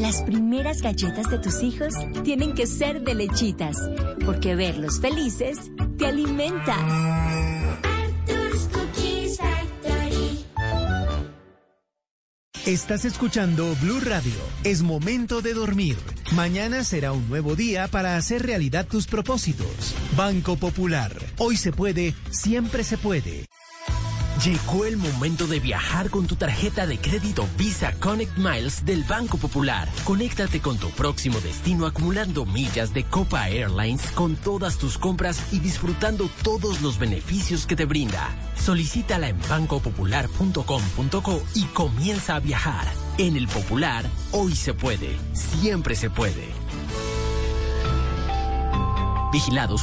[0.09, 1.93] Las primeras galletas de tus hijos
[2.25, 3.77] tienen que ser de lechitas,
[4.25, 5.59] porque verlos felices
[5.99, 6.75] te alimenta.
[8.73, 9.39] Cookies.
[12.65, 14.33] Estás escuchando Blue Radio.
[14.65, 15.99] Es momento de dormir.
[16.33, 19.95] Mañana será un nuevo día para hacer realidad tus propósitos.
[20.17, 21.13] Banco Popular.
[21.37, 23.45] Hoy se puede, siempre se puede.
[24.45, 29.36] Llegó el momento de viajar con tu tarjeta de crédito Visa Connect Miles del Banco
[29.36, 29.89] Popular.
[30.05, 35.59] Conéctate con tu próximo destino acumulando millas de Copa Airlines con todas tus compras y
[35.59, 38.28] disfrutando todos los beneficios que te brinda.
[38.55, 42.86] Solicítala en bancopopular.com.co y comienza a viajar.
[43.18, 46.47] En el Popular, hoy se puede, siempre se puede.
[49.32, 49.76] Vigilado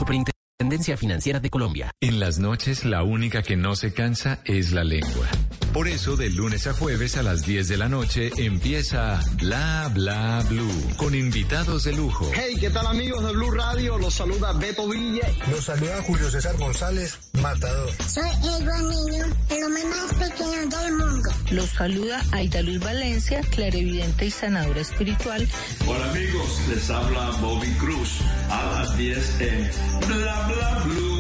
[0.57, 1.91] Superintendencia Financiera de Colombia.
[1.99, 5.27] En las noches la única que no se cansa es la lengua.
[5.75, 10.41] Por eso de lunes a jueves a las 10 de la noche empieza Bla Bla
[10.47, 12.31] Blue con invitados de lujo.
[12.33, 13.97] Hey, ¿qué tal amigos de Blue Radio?
[13.97, 15.27] Los saluda Beto Villa.
[15.51, 17.89] Los saluda Julio César González, Matador.
[18.07, 21.29] Soy Edward Niño, el hombre más pequeño del mundo.
[21.51, 25.45] Los saluda Aida Luz Valencia, clarividente y sanadora espiritual.
[25.85, 29.71] Hola amigos, les habla Bobby Cruz a las 10 en
[30.07, 31.14] Bla Bla Blue, Bla Bla Blue.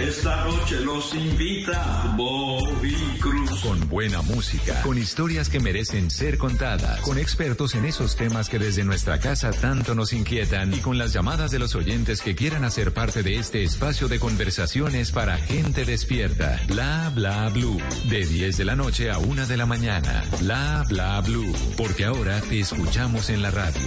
[0.00, 3.60] Esta noche los invita Bobby Cruz.
[3.60, 8.58] Con buena música, con historias que merecen ser contadas, con expertos en esos temas que
[8.58, 12.64] desde nuestra casa tanto nos inquietan y con las llamadas de los oyentes que quieran
[12.64, 16.58] hacer parte de este espacio de conversaciones para gente despierta.
[16.66, 17.78] Bla bla blue.
[18.08, 20.24] De 10 de la noche a 1 de la mañana.
[20.40, 21.52] Bla bla blue.
[21.76, 23.82] Porque ahora te escuchamos en la radio.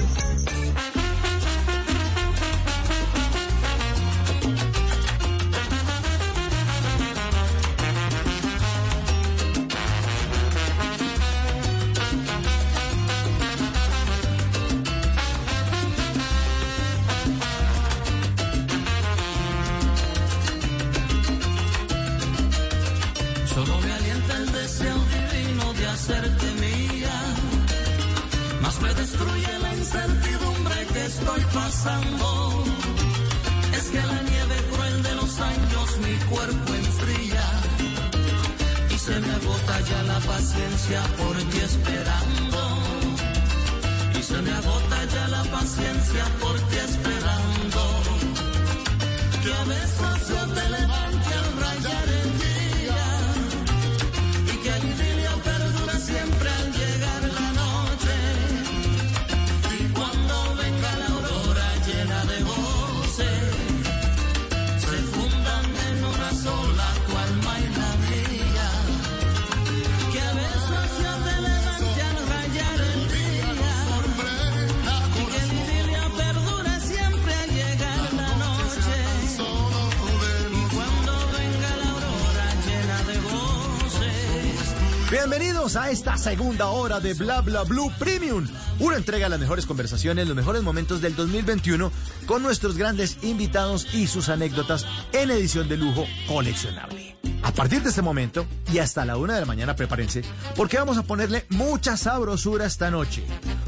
[86.61, 88.47] Hora de Bla Bla Blue Premium.
[88.79, 91.91] Una entrega de las mejores conversaciones, los mejores momentos del 2021
[92.25, 97.17] con nuestros grandes invitados y sus anécdotas en edición de lujo coleccionable.
[97.41, 100.21] A partir de este momento y hasta la una de la mañana prepárense
[100.55, 103.23] porque vamos a ponerle mucha sabrosura esta noche.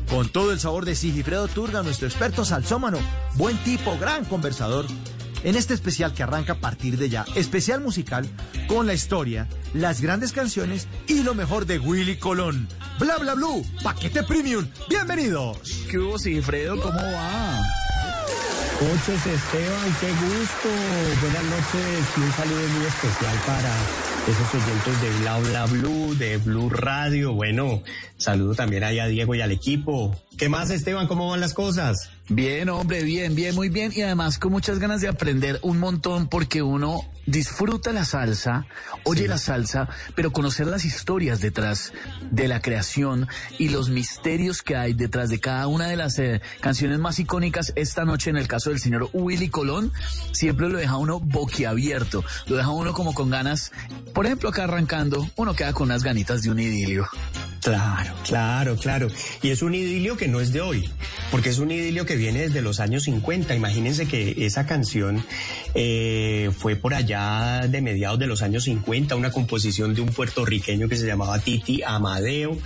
[0.10, 3.00] Con todo el sabor de Sigifredo Turga, nuestro experto salsómano,
[3.36, 4.86] buen tipo, gran conversador
[5.46, 8.28] en este especial que arranca a partir de ya, especial musical
[8.68, 12.68] con la historia, las grandes canciones y lo mejor de Willy Colón.
[13.00, 14.68] Bla bla blue, paquete premium.
[14.90, 15.58] Bienvenidos.
[15.90, 16.80] ¿Qué hubo, Sigifredo?
[16.82, 17.62] ¿Cómo va?
[18.80, 20.70] Coches Esteban, qué gusto.
[21.22, 23.74] Buenas noches y un saludo muy especial para
[24.28, 27.32] esos oyentes de Bla Bla Blue, de Blue Radio.
[27.32, 27.82] Bueno,
[28.18, 30.20] saludo también ahí a Diego y al equipo.
[30.38, 31.08] ¿Qué más, Esteban?
[31.08, 32.10] ¿Cómo van las cosas?
[32.28, 33.94] Bien, hombre, bien, bien, muy bien.
[33.96, 38.66] Y además con muchas ganas de aprender un montón porque uno disfruta la salsa,
[39.04, 41.94] oye la salsa, pero conocer las historias detrás
[42.32, 46.42] de la creación y los misterios que hay detrás de cada una de las eh,
[46.62, 49.92] canciones más icónicas esta noche en el caso del señor Willy Colón,
[50.32, 53.72] siempre lo deja uno boquiabierto, lo deja uno como con ganas,
[54.14, 57.08] por ejemplo acá arrancando, uno queda con unas ganitas de un idilio.
[57.62, 59.08] Claro, claro, claro.
[59.42, 60.88] Y es un idilio que no es de hoy,
[61.32, 63.56] porque es un idilio que viene desde los años 50.
[63.56, 65.26] Imagínense que esa canción
[65.74, 70.90] eh, fue por allá de mediados de los años 50, una composición de un puertorriqueño
[70.90, 72.58] que se llamaba Titi Amadeo.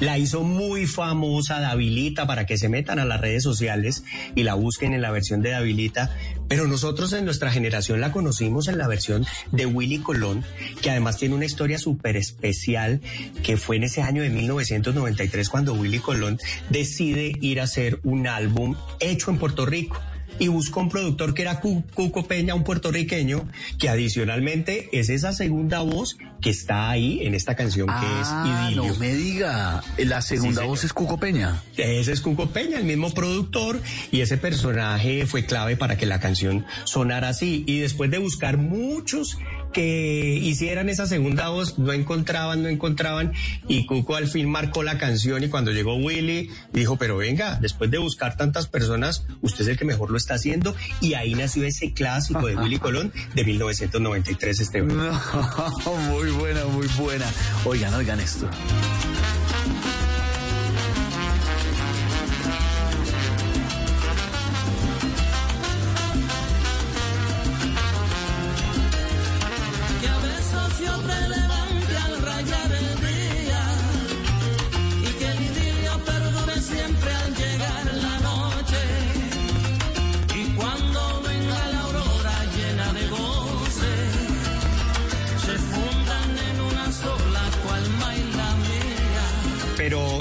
[0.00, 4.04] La hizo muy famosa Davilita para que se metan a las redes sociales
[4.34, 6.16] y la busquen en la versión de Davilita.
[6.48, 10.42] Pero nosotros en nuestra generación la conocimos en la versión de Willy Colón,
[10.80, 13.02] que además tiene una historia súper especial
[13.42, 16.38] que fue en ese año de 1993 cuando Willy Colón
[16.70, 20.00] decide ir a hacer un álbum hecho en Puerto Rico
[20.38, 25.80] y buscó un productor que era Cuco Peña, un puertorriqueño, que adicionalmente es esa segunda
[25.80, 28.86] voz que está ahí en esta canción que es Ah, Idilio.
[28.92, 31.62] no me diga, la segunda Sí, voz es Cuco Peña.
[31.76, 33.80] Ese es Cuco Peña, el mismo productor,
[34.12, 37.64] y ese personaje fue clave para que la canción sonara así.
[37.66, 39.36] Y después de buscar muchos
[39.72, 43.32] que hicieran esa segunda voz, no encontraban, no encontraban,
[43.66, 47.90] y Cuco al fin marcó la canción y cuando llegó Willy, dijo, pero venga, después
[47.90, 51.64] de buscar tantas personas, usted es el que mejor lo está haciendo, y ahí nació
[51.64, 54.82] ese clásico de Willy Colón de 1993, este
[56.08, 57.26] muy buena, muy buena.
[57.64, 58.48] Oigan, oigan esto.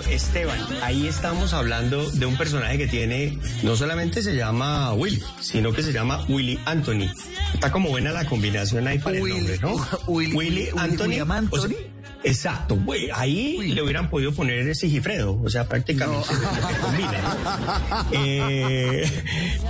[0.09, 5.73] Esteban, ahí estamos hablando de un personaje que tiene, no solamente se llama Willy, sino
[5.73, 7.11] que se llama Willy Anthony.
[7.53, 9.75] Está como buena la combinación ahí para el nombre, ¿no?
[10.07, 11.07] Willy, Anthony.
[11.07, 11.57] William Anthony.
[11.59, 11.77] o sea,
[12.23, 18.07] exacto, güey, ahí le hubieran podido poner Sigifredo, o sea, prácticamente lo que combina, ¿no?
[18.11, 19.03] Eh,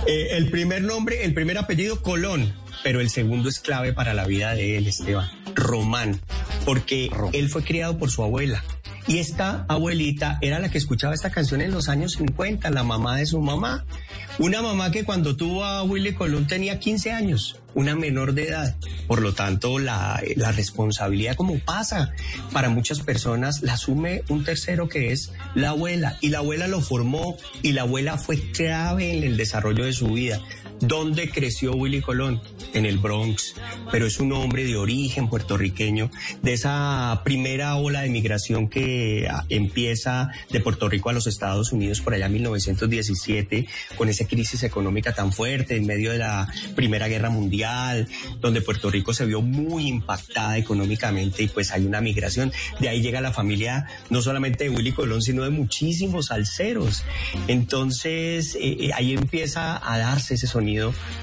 [0.07, 4.25] eh, el primer nombre, el primer apellido, Colón, pero el segundo es clave para la
[4.25, 6.21] vida de él, Esteban, Román,
[6.63, 8.63] porque él fue criado por su abuela.
[9.08, 13.18] Y esta abuelita era la que escuchaba esta canción en los años 50, la mamá
[13.18, 13.86] de su mamá.
[14.38, 18.76] Una mamá que cuando tuvo a Willy Colón tenía 15 años, una menor de edad.
[19.08, 22.12] Por lo tanto, la, la responsabilidad, como pasa
[22.51, 26.18] para muchas personas, la asume un tercero que es la abuela.
[26.20, 30.08] Y la abuela lo formó y la abuela fue clave en el desarrollo de su
[30.08, 30.41] vida.
[30.80, 32.39] ¿Dónde creció Willy Colón?
[32.73, 33.55] En el Bronx,
[33.91, 36.11] pero es un hombre de origen puertorriqueño,
[36.43, 41.71] de esa primera ola de migración que ah, empieza de Puerto Rico a los Estados
[41.71, 46.47] Unidos por allá en 1917, con esa crisis económica tan fuerte en medio de la
[46.75, 48.07] Primera Guerra Mundial,
[48.39, 52.51] donde Puerto Rico se vio muy impactada económicamente y pues hay una migración.
[52.80, 57.03] De ahí llega la familia no solamente de Willy Colón, sino de muchísimos salseros.
[57.47, 60.66] Entonces eh, eh, ahí empieza a darse ese sonido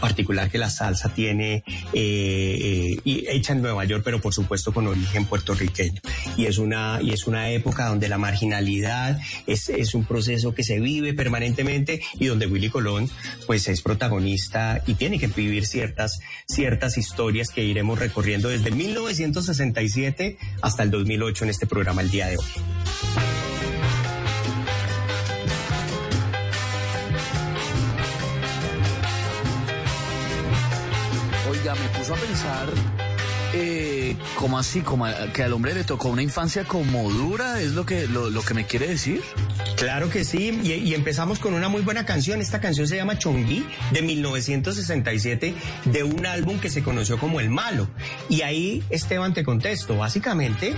[0.01, 4.73] particular que la salsa tiene eh, eh, y hecha en Nueva York, pero por supuesto
[4.73, 6.01] con origen puertorriqueño.
[6.37, 10.65] Y es una, y es una época donde la marginalidad es, es un proceso que
[10.65, 13.11] se vive permanentemente y donde Willy Colón
[13.47, 20.39] pues es protagonista y tiene que vivir ciertas, ciertas historias que iremos recorriendo desde 1967
[20.63, 23.34] hasta el 2008 en este programa el día de hoy.
[31.73, 32.69] Me puso a pensar
[33.55, 37.87] eh, como así, como que al hombre le tocó una infancia como dura, es lo
[37.87, 39.23] que, lo, que me quiere decir.
[39.77, 42.43] Claro que sí, y, empezamos con una muy buena canción.
[42.43, 45.55] Esta canción se llama Chongui de 1967,
[45.87, 47.89] de un álbum que se conoció como El Malo.
[48.29, 50.75] Y ahí, Esteban, te contesto, básicamente,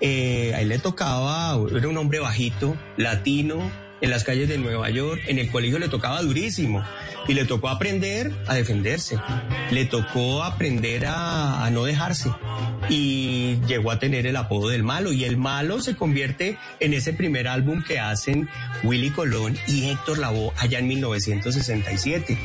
[0.00, 3.70] eh, a le tocaba, era un hombre bajito, latino,
[4.00, 6.82] en las calles de Nueva York, en el colegio le tocaba durísimo
[7.28, 9.18] y le tocó aprender a defenderse,
[9.70, 12.30] le tocó aprender a, no dejarse.
[12.88, 15.12] Y llegó a tener el apodo del malo.
[15.12, 18.48] Y el malo se convierte en ese primer álbum que hacen
[18.82, 22.36] Willy Colón y Héctor Lavoe allá en 1967.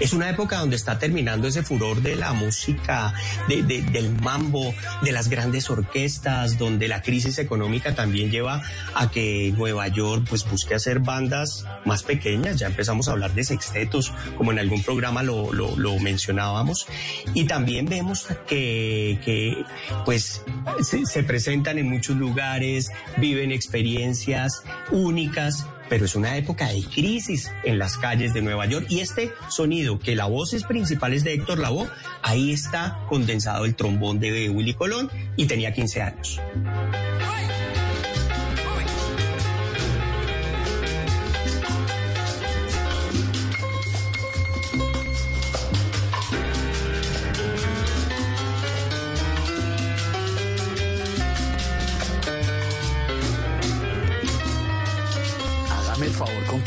[0.00, 3.14] Es una época donde está terminando ese furor de la música,
[3.46, 8.62] del mambo, de las grandes orquestas, donde la crisis económica también lleva
[8.94, 13.44] a que Nueva York pues busque hacer bandas más pequeñas, ya empezamos a hablar de
[13.44, 16.86] sextetos, como en algún programa lo, mencionábamos,
[17.34, 19.64] y también vemos que,
[20.04, 20.42] pues
[20.82, 27.78] se, presentan en muchos lugares, viven experiencias únicas, pero es una época de crisis en
[27.78, 31.34] las calles de Nueva York y este sonido que la voz es principal es de
[31.34, 31.88] Héctor Lavoe,
[32.22, 36.40] ahí está condensado el trombón de Willy Colón y tenía 15 años.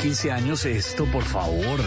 [0.06, 1.82] 15 años esto, por favor.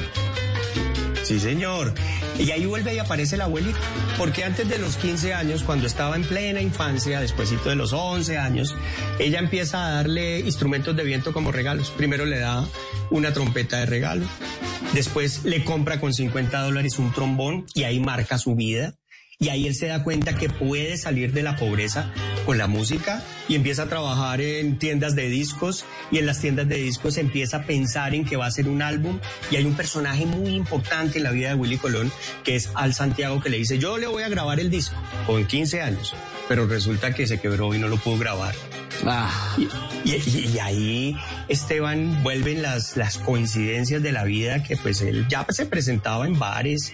[1.22, 1.94] Sí, señor.
[2.36, 3.78] Y ahí vuelve y aparece la abuelita.
[4.16, 8.36] Porque antes de los 15 años, cuando estaba en plena infancia, despuésito de los 11
[8.36, 8.74] años,
[9.20, 11.90] ella empieza a darle instrumentos de viento como regalos.
[11.90, 12.66] Primero le da
[13.10, 14.26] una trompeta de regalo.
[14.94, 18.94] Después le compra con 50 dólares un trombón y ahí marca su vida.
[19.38, 22.12] Y ahí él se da cuenta que puede salir de la pobreza
[22.48, 26.66] con la música y empieza a trabajar en tiendas de discos y en las tiendas
[26.66, 29.20] de discos empieza a pensar en que va a ser un álbum
[29.50, 32.10] y hay un personaje muy importante en la vida de Willy Colón
[32.44, 34.96] que es Al Santiago que le dice yo le voy a grabar el disco
[35.26, 36.14] con 15 años
[36.48, 38.54] pero resulta que se quebró y no lo pudo grabar.
[39.04, 39.56] Ah.
[40.04, 41.16] Y, ahí,
[41.48, 46.38] Esteban, vuelven las, las coincidencias de la vida que pues él ya se presentaba en
[46.38, 46.92] bares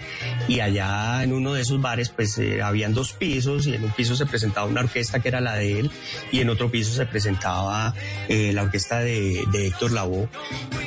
[0.49, 3.93] y allá en uno de esos bares pues eh, habían dos pisos y en un
[3.93, 5.91] piso se presentaba una orquesta que era la de él
[6.33, 7.95] y en otro piso se presentaba
[8.29, 10.29] eh, la orquesta de, de Héctor Lavoe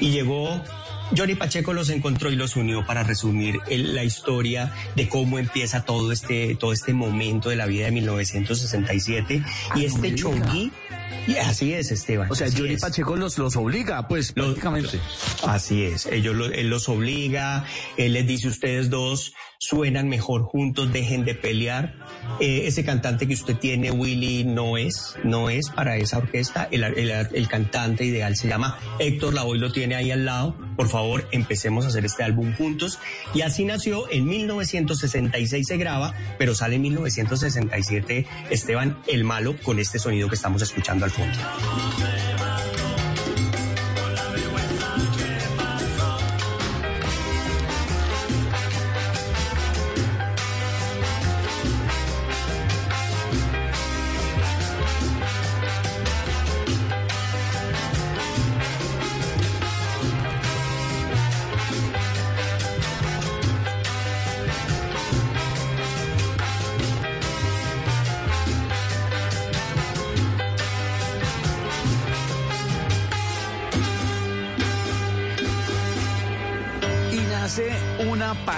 [0.02, 0.62] y llegó
[1.16, 6.12] Johnny Pacheco los encontró y los unió para resumir la historia de cómo empieza todo
[6.12, 9.44] este, todo este momento de la vida de 1967.
[9.76, 10.72] y este chongui
[11.28, 12.32] y así es, Esteban.
[12.32, 15.00] O sea, Johnny Pacheco los, los obliga, pues, prácticamente.
[15.46, 17.66] Así es, ellos él los obliga,
[17.98, 21.96] él les dice, ustedes dos suenan mejor juntos, dejen de pelear.
[22.40, 26.68] Eh, ese cantante que usted tiene, Willy, no es, no es para esa orquesta.
[26.72, 30.56] El, cantante ideal se llama Héctor Lavoe, lo tiene ahí al lado.
[30.76, 33.00] Por favor, empecemos a hacer este álbum juntos.
[33.34, 39.80] Y así nació, en 1966 se graba, pero sale en 1967 Esteban el Malo con
[39.80, 41.38] este sonido que estamos escuchando al fondo.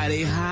[0.10, 0.49] Pareja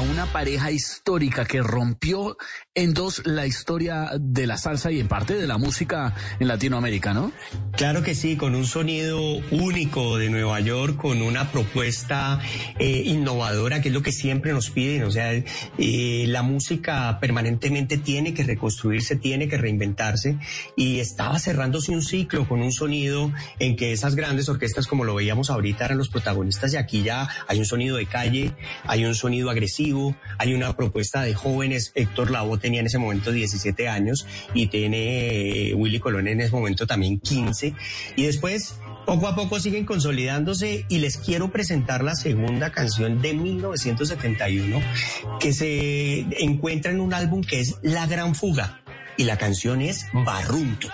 [0.00, 2.36] una pareja histórica que rompió
[2.74, 7.14] en dos la historia de la salsa y en parte de la música en Latinoamérica,
[7.14, 7.32] ¿no?
[7.72, 12.40] Claro que sí, con un sonido único de Nueva York, con una propuesta
[12.78, 15.04] eh, innovadora, que es lo que siempre nos piden.
[15.04, 20.38] O sea, eh, la música permanentemente tiene que reconstruirse, tiene que reinventarse.
[20.76, 25.14] Y estaba cerrándose un ciclo con un sonido en que esas grandes orquestas, como lo
[25.14, 26.72] veíamos ahorita, eran los protagonistas.
[26.74, 28.52] Y aquí ya hay un sonido de calle,
[28.86, 31.92] hay un sonido agresivo, hay una propuesta de jóvenes.
[31.94, 36.52] Héctor Lavoe tenía en ese momento 17 años y tiene eh, Willy Colón en ese
[36.52, 37.74] momento también 15.
[38.16, 38.76] Y después
[39.06, 44.80] poco a poco siguen consolidándose y les quiero presentar la segunda canción de 1971
[45.40, 48.82] que se encuentra en un álbum que es La Gran Fuga
[49.16, 50.88] y la canción es Barrunto.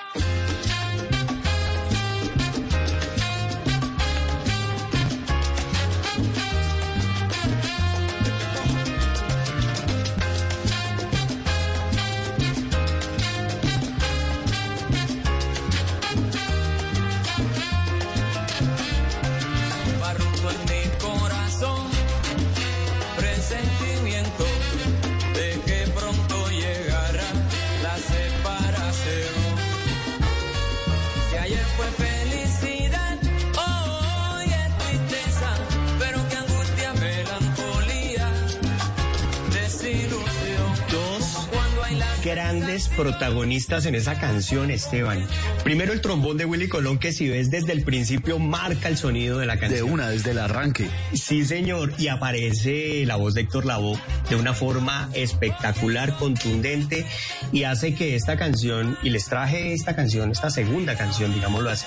[42.33, 45.27] Grandes protagonistas en esa canción, Esteban.
[45.65, 49.39] Primero el trombón de Willy Colón, que si ves desde el principio marca el sonido
[49.39, 49.87] de la canción.
[49.87, 50.89] De una, desde el arranque.
[51.13, 51.93] Sí, señor.
[51.99, 53.99] Y aparece la voz de Héctor Lavoe
[54.31, 57.05] de una forma espectacular, contundente,
[57.53, 61.87] y hace que esta canción, y les traje esta canción, esta segunda canción, digámoslo así,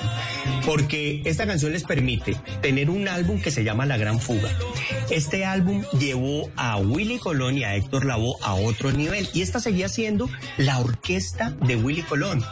[0.63, 4.51] porque esta canción les permite tener un álbum que se llama La Gran Fuga.
[5.09, 9.59] Este álbum llevó a Willy Colón y a Héctor Lavoe a otro nivel, y esta
[9.59, 12.43] seguía siendo la orquesta de Willy Colón.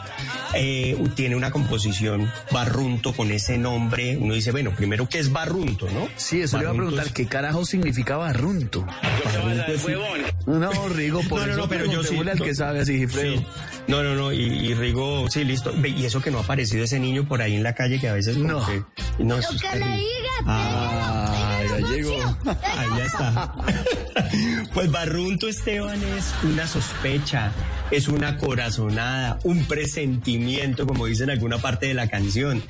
[0.54, 4.16] Eh, tiene una composición barrunto con ese nombre.
[4.16, 6.08] Uno dice, bueno, primero, ¿qué es barrunto, no?
[6.16, 8.86] Sí, eso le iba a preguntar, es- ¿qué carajo significa barrunto?
[9.24, 12.16] Barrunto es- No, Rigo, por No, no, eso no, pero yo sí.
[12.18, 13.36] al que sabe así, Gifredo.
[13.38, 13.46] Sí.
[13.88, 15.72] No, no, no, y, y Rigo, sí, listo.
[15.84, 18.14] Y eso que no ha aparecido ese niño por ahí en la calle que a
[18.14, 18.66] veces como No.
[18.66, 18.82] que-
[19.18, 21.62] no, Lo que diga, Ah,
[21.94, 22.36] llegó.
[22.44, 23.54] Ahí ya está.
[24.72, 27.52] Pues Barrunto Esteban es una sospecha,
[27.90, 32.62] es una corazonada, un presentimiento, como dice en alguna parte de la canción.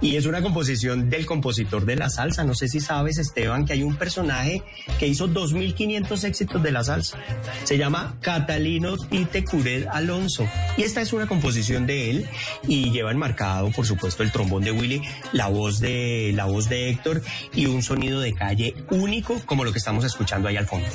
[0.00, 2.44] Y es una composición del compositor de la salsa.
[2.44, 4.62] No sé si sabes, Esteban, que hay un personaje
[4.98, 7.18] que hizo 2.500 éxitos de la salsa.
[7.64, 10.48] Se llama Catalino Tite Curet Alonso.
[10.76, 12.28] Y esta es una composición de él
[12.66, 16.90] y lleva enmarcado, por supuesto, el trombón de Willy, la voz de, la voz de
[16.90, 17.22] Héctor
[17.54, 20.88] y un sonido de calle único como lo que estamos escuchando ahí al fondo.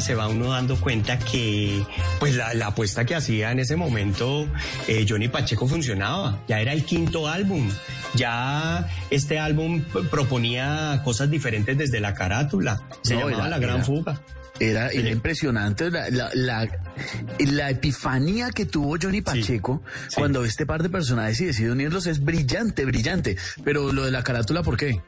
[0.00, 1.82] Se va uno dando cuenta que
[2.20, 4.46] pues la, la apuesta que hacía en ese momento
[4.88, 7.70] eh, Johnny Pacheco funcionaba, ya era el quinto álbum,
[8.14, 13.76] ya este álbum proponía cosas diferentes desde la carátula, se No, llamaba era- La Gran
[13.76, 14.20] era- Fuga.
[14.60, 16.68] Era, era impresionante la, la, la,
[17.40, 19.82] la epifanía que tuvo Johnny Pacheco
[20.14, 23.36] cuando este par de personajes y decide unirlos es brillante, brillante.
[23.64, 25.00] Pero lo de la carátula, ¿por qué?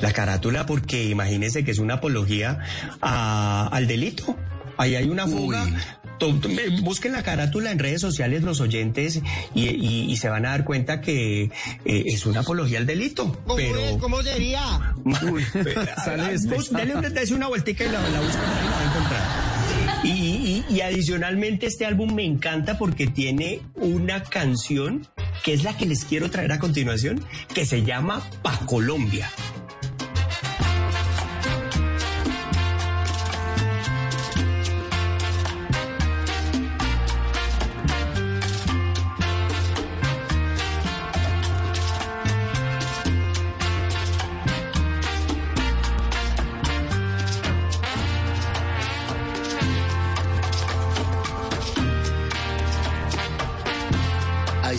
[0.00, 2.58] La carátula porque imagínese que es una apología
[3.00, 4.36] a- al delito.
[4.76, 5.66] Ahí hay una fuga.
[6.82, 9.20] Busquen la carátula en redes sociales los oyentes
[9.54, 11.50] y, y- y se van a dar cuenta que eh,
[12.06, 13.40] es una apología al delito.
[13.56, 14.94] Pero ¿Cómo sería?
[16.04, 16.54] Sale este.
[16.54, 16.82] Bus- una,
[17.34, 19.50] una vueltica y la, la busca por ahí, la va a encontrar.
[20.04, 25.06] Y, y- y adicionalmente este álbum me encanta porque tiene una canción
[25.44, 27.24] que es la que les quiero traer a continuación,
[27.54, 29.30] que se llama Pa Colombia.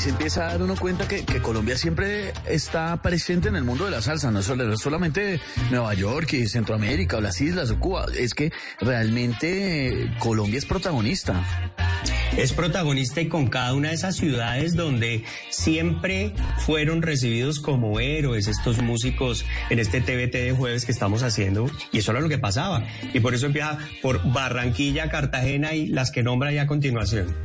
[0.02, 3.86] Se empieza a dar uno cuenta que, que Colombia siempre está presente en el mundo
[3.86, 7.80] de la salsa, no es solo- solamente Nueva York y Centroamérica o las islas o
[7.80, 11.44] Cuba, es que realmente Colombia es protagonista.
[12.36, 16.34] es protagonista y con cada una de esas ciudades donde siempre
[16.66, 22.00] fueron recibidos como héroes estos músicos en este TBT de jueves que estamos haciendo y
[22.00, 22.84] eso era lo que pasaba
[23.14, 27.36] y por eso empieza por Barranquilla, Cartagena y las que nombra ya a continuación.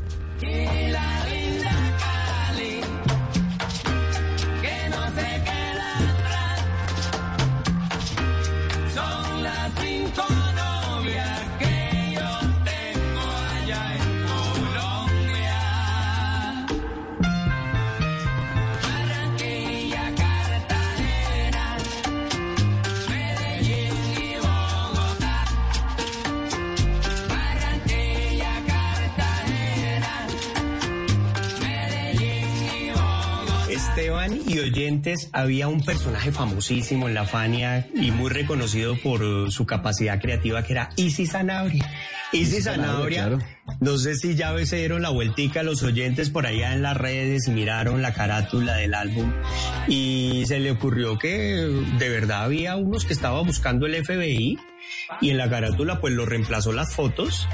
[34.67, 40.21] Oyentes, había un personaje famosísimo en la Fania y muy reconocido por uh, su capacidad
[40.21, 41.91] creativa que era Isis Sanabria.
[42.33, 43.47] Isis Isis Sanabria, Sanabria,
[43.81, 47.47] no sé si ya se dieron la vueltica los oyentes por allá en las redes
[47.47, 49.33] y miraron la carátula del álbum
[49.87, 51.55] y se le ocurrió que
[51.99, 54.59] de verdad había unos que estaban buscando el FBI
[55.21, 57.47] y en la carátula pues lo reemplazó las fotos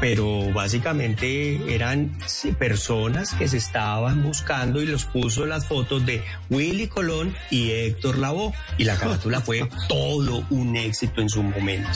[0.00, 2.16] pero básicamente eran
[2.58, 8.18] personas que se estaban buscando y los puso las fotos de Willy Colón y Héctor
[8.18, 11.90] Lavoe y la carátula fue todo un éxito en su momento.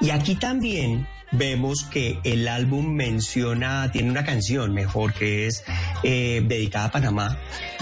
[0.00, 5.64] Y aquí también vemos que el álbum menciona, tiene una canción mejor que es
[6.02, 7.38] eh, dedicada a Panamá.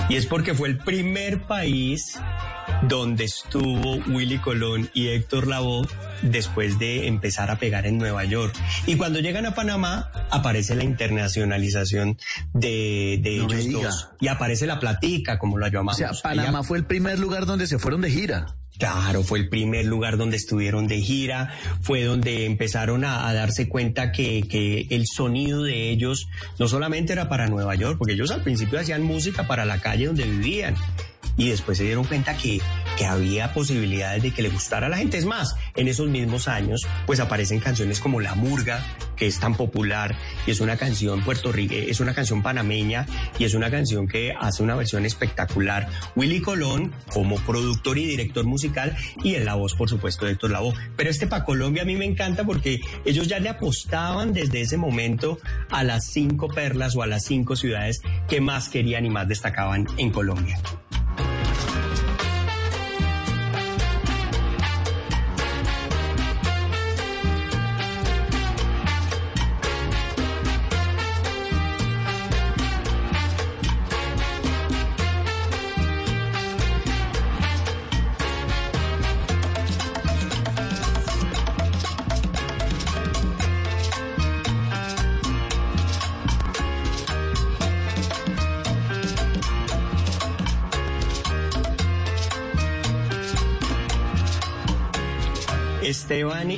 [0.09, 2.19] Y es porque fue el primer país
[2.89, 5.87] donde estuvo Willy Colón y Héctor Lavoe
[6.23, 8.55] después de empezar a pegar en Nueva York.
[8.87, 12.19] Y cuando llegan a Panamá, aparece la internacionalización
[12.53, 14.09] de, de No me ellos dos.
[14.21, 15.97] Y aparece la platica, como lo O llamamos.
[15.97, 18.57] sea, Panamá fue el primer lugar donde se fueron de gira.
[18.79, 23.69] Claro, fue el primer lugar donde estuvieron de gira, fue donde empezaron a, a darse
[23.69, 26.27] cuenta que, que el sonido de ellos
[26.59, 30.07] no solamente era para Nueva York, porque ellos al principio hacían música para la calle
[30.07, 30.75] donde vivían.
[31.37, 32.61] Y después se dieron cuenta que,
[32.97, 35.19] que había posibilidades de que le gustara a la gente.
[35.19, 38.85] Es más, en esos mismos años, pues aparecen canciones como La Murga,
[39.17, 43.07] que es tan popular, y es una canción puertorriqueña, es una canción panameña,
[43.39, 45.89] y es una canción que hace una versión espectacular.
[46.17, 50.51] Willy Colón, como productor y director musical, y en la voz, por supuesto, de Héctor
[50.51, 50.75] Lavoe.
[50.97, 54.77] Pero este pa' Colombia a mí me encanta porque ellos ya le apostaban desde ese
[54.77, 55.39] momento
[55.71, 59.87] a las cinco perlas o a las cinco ciudades que más querían y más destacaban
[59.99, 60.59] en Colombia.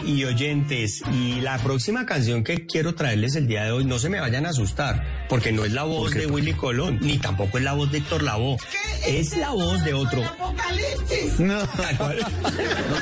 [0.04, 4.08] Y oyentes, y la próxima canción que quiero traerles el día de hoy, no se
[4.08, 7.64] me vayan a asustar, porque no es la voz de Willy Colón, ni tampoco es
[7.64, 8.56] la voz de Héctor Lavoe,
[9.06, 10.22] es la voz de otro.
[11.38, 11.66] No, no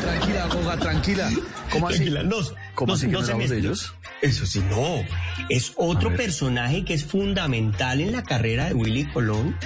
[0.03, 1.31] tranquila, Goga, tranquila.
[1.71, 1.97] ¿Cómo así?
[1.99, 2.37] Tranquila, no,
[2.75, 3.95] ¿Cómo no- así que no no se es la voz me- de ellos?
[4.21, 5.05] Eso sí, no.
[5.49, 9.57] Es otro personaje que es fundamental en la carrera de Willy Colón.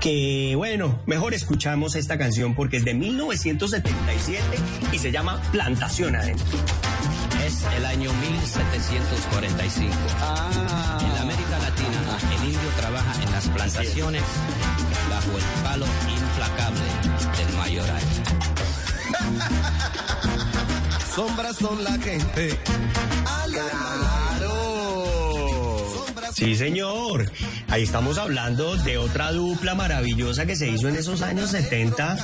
[0.00, 4.44] Que bueno, mejor escuchamos esta canción porque es de 1977
[4.92, 6.46] y se llama Plantación Adentro.
[7.44, 9.92] Es el año 1745.
[11.00, 14.22] En la América Latina, el indio trabaja en las plantaciones
[15.10, 16.84] bajo el palo implacable
[17.36, 18.02] del mayoral.
[21.14, 22.56] Sombras son la gente.
[26.38, 27.32] Sí, señor.
[27.66, 32.16] Ahí estamos hablando de otra dupla maravillosa que se hizo en esos años 70,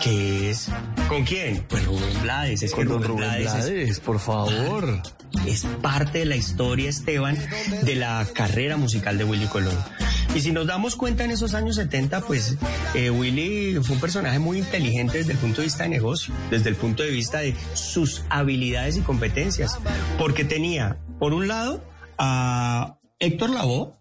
[0.00, 0.68] que es...
[1.08, 1.64] ¿Con quién?
[1.68, 2.62] Pues Rubén Blades.
[2.62, 5.02] Es que Con don Rubén Blades es- Blades, por favor.
[5.44, 7.36] es parte de la historia, Esteban,
[7.82, 9.76] de la carrera musical de Willy Colón.
[10.36, 12.56] Y si nos damos cuenta en esos años 70, pues
[12.94, 16.68] eh, Willy fue un personaje muy inteligente desde el punto de vista de negocio, desde
[16.68, 19.76] el punto de vista de sus habilidades y competencias,
[20.16, 21.82] porque tenía, por un lado,
[22.18, 23.94] a Héctor Lavoe,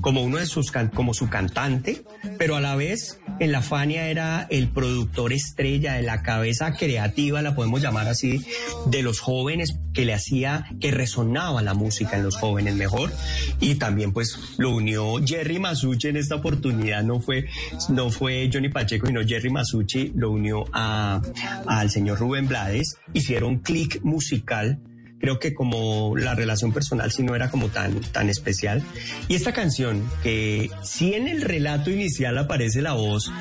[0.00, 2.02] como uno de sus como su cantante,
[2.38, 7.40] pero a la vez en la Fania era el productor estrella de la cabeza creativa,
[7.40, 8.44] la podemos llamar así,
[8.86, 13.12] de los jóvenes que le hacía que resonaba la música en los jóvenes mejor.
[13.60, 17.04] Y también pues lo unió Jerry Masucci en esta oportunidad.
[17.04, 17.46] No fue
[17.88, 21.22] no fue Johnny Pacheco sino Jerry Masucci lo unió a
[21.66, 22.96] al señor Rubén Blades.
[23.12, 24.80] Hicieron clic musical
[25.24, 28.82] creo que como la relación personal sí no era como tan, tan especial.
[29.26, 33.32] Y esta canción, que sí en el relato inicial aparece la voz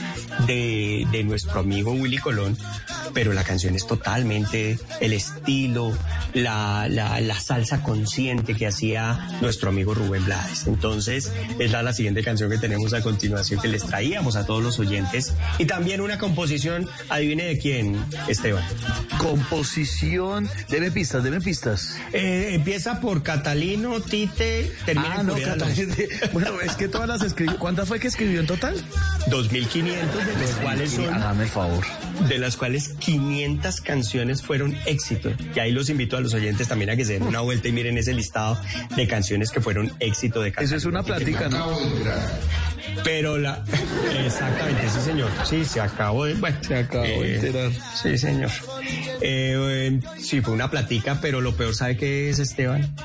[0.48, 2.58] de, de nuestro amigo Willy Colón,
[3.14, 5.92] pero la canción es totalmente el estilo,
[6.34, 10.68] la, la, la salsa consciente que hacía nuestro amigo Rubén Blades.
[10.68, 14.64] Entonces, es la, la siguiente canción que tenemos a continuación que les traíamos a todos
[14.64, 15.34] los oyentes.
[15.60, 18.64] Y también una composición, adivine de quién, Esteban.
[19.18, 20.50] Composición.
[20.70, 21.73] Deme pistas, deme pistas.
[22.14, 25.38] Eh, empieza por Catalino, Tite, termina Ah, no.
[25.38, 26.10] Norte.
[26.34, 27.58] Bueno, es que todas las escribió.
[27.60, 28.76] ¿Cuántas fue que escribió en total?
[29.28, 31.84] 2500 de las cuales son Hágame el favor.
[32.28, 35.32] de las cuales 500 canciones fueron éxito.
[35.56, 37.72] Y ahí los invito a los oyentes también a que se den una vuelta y
[37.72, 38.60] miren ese listado
[38.96, 41.78] de canciones que fueron éxito de Eso es una plática, ¿no?
[43.04, 43.64] Pero la
[44.26, 45.32] exactamente, sí señor.
[45.46, 47.72] Sí, se acabó de bueno, se acabó de enterar.
[48.02, 48.52] Sí, señor.
[49.22, 52.96] Eh, eh, sí, fue una platica, pero lo peor, ¿sabe qué es, Esteban?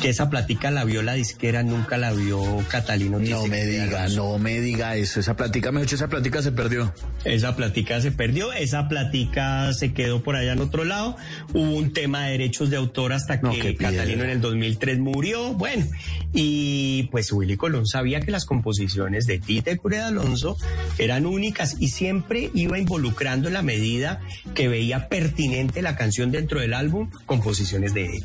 [0.00, 3.18] Que esa platica la vio la disquera, nunca la vio Catalino.
[3.18, 5.20] No me diga, no me diga eso.
[5.20, 6.92] Esa plática, mejor dicho, esa plática se perdió.
[7.24, 11.16] Esa platica se perdió, esa platica se quedó por allá en otro lado.
[11.52, 13.76] Hubo un tema de derechos de autor hasta No, que.
[13.76, 15.52] Catalino en el 2003 murió.
[15.54, 15.86] Bueno,
[16.32, 20.56] y pues Willy Colón sabía que las composiciones de Tita y Cure Alonso
[20.98, 24.20] eran únicas y siempre iba involucrando en la medida
[24.54, 28.24] que veía pertinente la canción dentro del álbum, composiciones de él.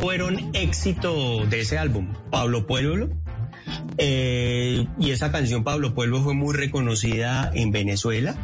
[0.00, 2.12] Fueron éxito de ese álbum.
[2.30, 3.10] Pablo Pueblo.
[4.02, 8.34] Eh, y esa canción Pablo Pueblo fue muy reconocida en Venezuela.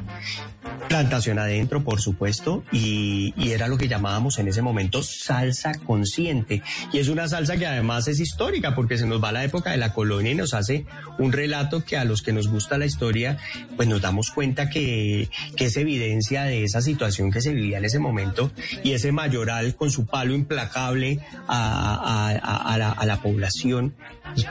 [0.88, 6.62] Plantación adentro, por supuesto, y, era lo que llamábamos en ese momento salsa consciente.
[6.92, 9.70] Y es una salsa que además es histórica porque se nos va a la época
[9.70, 10.84] de la colonia y nos hace
[11.18, 13.38] un relato que a los que nos gusta la historia,
[13.76, 17.86] pues nos damos cuenta que, que es evidencia de esa situación que se vivía en
[17.86, 18.50] ese momento
[18.84, 23.94] y ese mayoral con su palo implacable a, la, población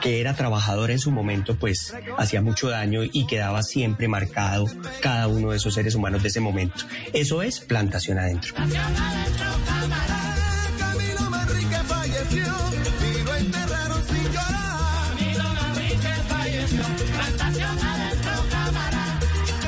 [0.02, 4.66] que era trabajadora en su momento, pues hacía mucho daño y quedaba siempre marcado
[5.02, 6.86] cada uno de esos seres humanos de ese momento.
[7.14, 8.54] Eso es plantación adentro.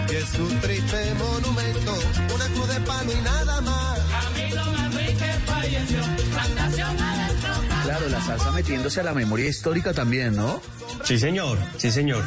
[0.10, 2.00] Es un triste monumento,
[2.36, 3.77] una cruz de palo y nada más.
[8.10, 10.62] La salsa metiéndose a la memoria histórica también, ¿no?
[11.04, 12.24] Sí, señor, sí, señor.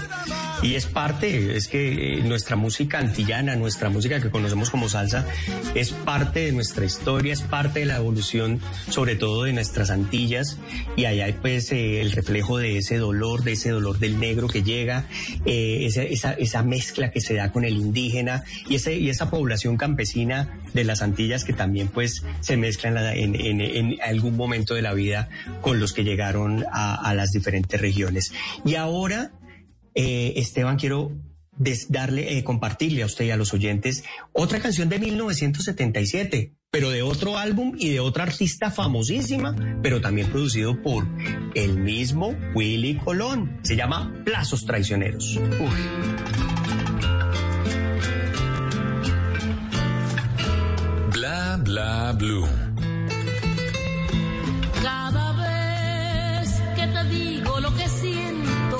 [0.62, 5.26] Y es parte, es que eh, nuestra música antillana, nuestra música que conocemos como salsa,
[5.74, 10.58] es parte de nuestra historia, es parte de la evolución, sobre todo de nuestras Antillas.
[10.96, 14.48] Y allá hay pues eh, el reflejo de ese dolor, de ese dolor del negro
[14.48, 15.06] que llega,
[15.46, 18.74] eh, esa, mezcla que se da con el indígena y
[19.08, 24.82] esa población campesina de las Antillas que también pues se mezclan en, algún momento de
[24.82, 25.28] la vida
[25.60, 28.32] con los que llegaron a, las diferentes regiones.
[28.64, 29.32] Y ahora,
[29.94, 31.12] eh, Esteban, quiero
[31.88, 37.02] darle, eh, compartirle a usted y a los oyentes otra canción de 1977, pero de
[37.02, 41.06] otro álbum y de otra artista famosísima, pero también producido por
[41.54, 43.58] el mismo Willy Colón.
[43.62, 45.38] Se llama Plazos Traicioneros.
[45.38, 46.39] Bla
[51.70, 52.48] bla blue.
[54.82, 58.78] Cada vez que te digo lo que siento,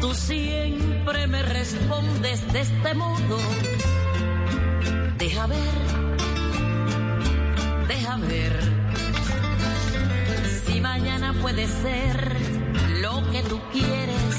[0.00, 3.38] tú siempre me respondes de este modo.
[5.16, 5.76] Deja ver,
[7.88, 8.54] deja ver.
[10.64, 12.16] Si mañana puede ser
[13.00, 14.29] lo que tú quieres,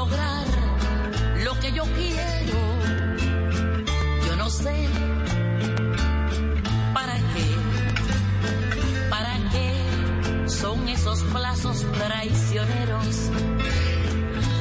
[0.00, 0.46] lograr
[1.44, 2.58] lo que yo quiero.
[4.26, 4.88] Yo no sé
[6.94, 7.48] para qué,
[9.10, 13.30] para qué son esos plazos traicioneros.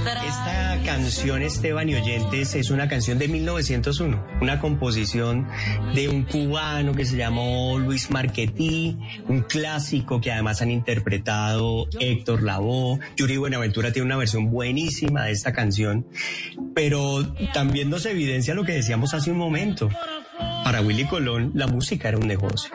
[0.05, 5.45] Esta canción, Esteban y oyentes, es una canción de 1901, una composición
[5.93, 8.97] de un cubano que se llamó Luis Marquetí,
[9.27, 12.99] un clásico que además han interpretado Héctor Lavoe.
[13.17, 16.07] Yuri Buenaventura tiene una versión buenísima de esta canción,
[16.73, 19.89] pero también nos evidencia lo que decíamos hace un momento.
[20.63, 22.71] Para Willy Colón, la música era un negocio.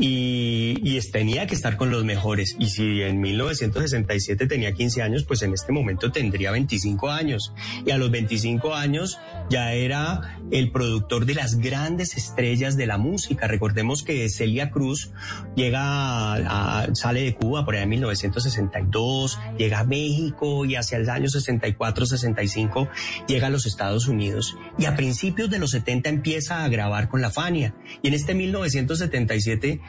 [0.00, 2.56] Y, y tenía que estar con los mejores.
[2.58, 7.52] Y si en 1967 tenía 15 años, pues en este momento tendría 25 años.
[7.84, 9.18] Y a los 25 años
[9.50, 13.46] ya era el productor de las grandes estrellas de la música.
[13.46, 15.12] Recordemos que Celia Cruz
[15.54, 20.96] llega a, a- sale de Cuba por allá en 1962, llega a México y hacia
[20.98, 22.88] el año 64, 65
[23.28, 24.56] llega a los Estados Unidos.
[24.78, 27.74] Y a principios de los 70 empieza a grabar con la Fania.
[28.02, 29.80] Y en este 1977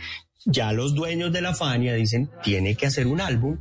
[0.46, 3.58] ya los dueños de la Fania dicen, tiene que hacer un álbum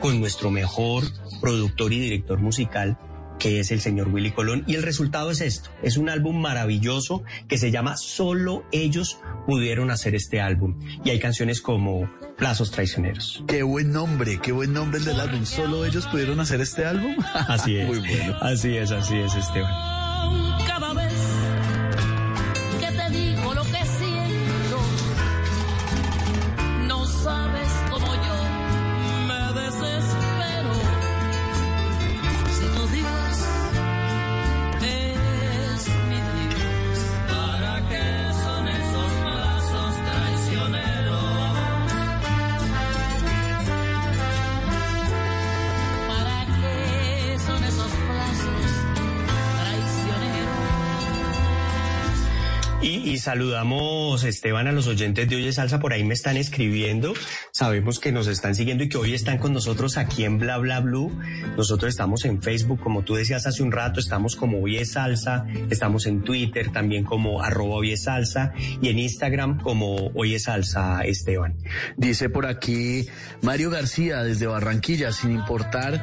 [0.00, 1.04] con nuestro mejor
[1.40, 2.98] productor y director musical,
[3.38, 4.64] que es el señor Willy Colón.
[4.66, 5.70] Y el resultado es esto.
[5.82, 10.78] Es un álbum maravilloso que se llama Solo ellos pudieron hacer este álbum.
[11.04, 13.44] Y hay canciones como Plazos Traicioneros.
[13.46, 15.44] Qué buen nombre, qué buen nombre el del álbum.
[15.44, 17.16] ¿Solo ellos pudieron hacer este álbum?
[17.34, 17.86] Así es.
[17.86, 18.36] Muy bueno.
[18.40, 19.72] Así es, así es, Esteban.
[53.32, 57.14] Saludamos, Esteban, a los oyentes de Oye Salsa, por ahí me están escribiendo.
[57.50, 60.82] Sabemos que nos están siguiendo y que hoy están con nosotros aquí en Bla Bla.
[61.56, 66.04] Nosotros estamos en Facebook, como tú decías hace un rato, estamos como Oye Salsa, estamos
[66.04, 68.52] en Twitter también como arroba Oye Salsa
[68.82, 71.56] y en Instagram como Oye Salsa Esteban.
[71.96, 73.06] Dice por aquí
[73.40, 76.02] Mario García desde Barranquilla, sin importar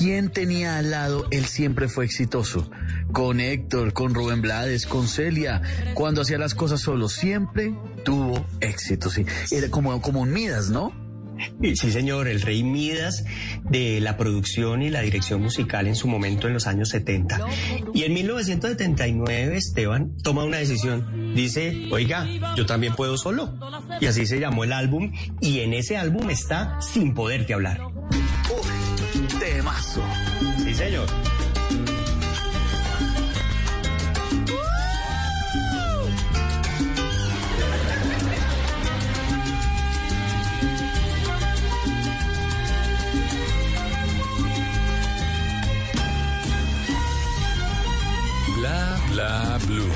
[0.00, 2.68] quién tenía al lado, él siempre fue exitoso.
[3.12, 5.62] Con Héctor, con Rubén Blades, con Celia,
[5.94, 7.74] cuando hacía las cosas solo, siempre
[8.04, 9.10] tuvo éxito.
[9.10, 9.24] Sí.
[9.50, 10.92] Era como, como un Midas, ¿no?
[11.62, 13.24] Sí, señor, el rey Midas
[13.64, 17.40] de la producción y la dirección musical en su momento en los años 70.
[17.92, 21.34] Y en 1979 Esteban toma una decisión.
[21.34, 22.26] Dice, oiga,
[22.56, 23.54] yo también puedo solo.
[24.00, 27.80] Y así se llamó el álbum y en ese álbum está Sin Poderte Hablar.
[27.84, 30.02] Uf, temazo.
[30.64, 31.06] Sí, señor.
[49.14, 49.92] Bla blue.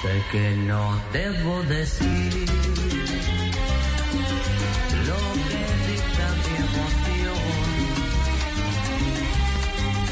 [0.00, 2.32] Sé que no debo decir
[5.08, 7.42] lo que dicta mi emoción.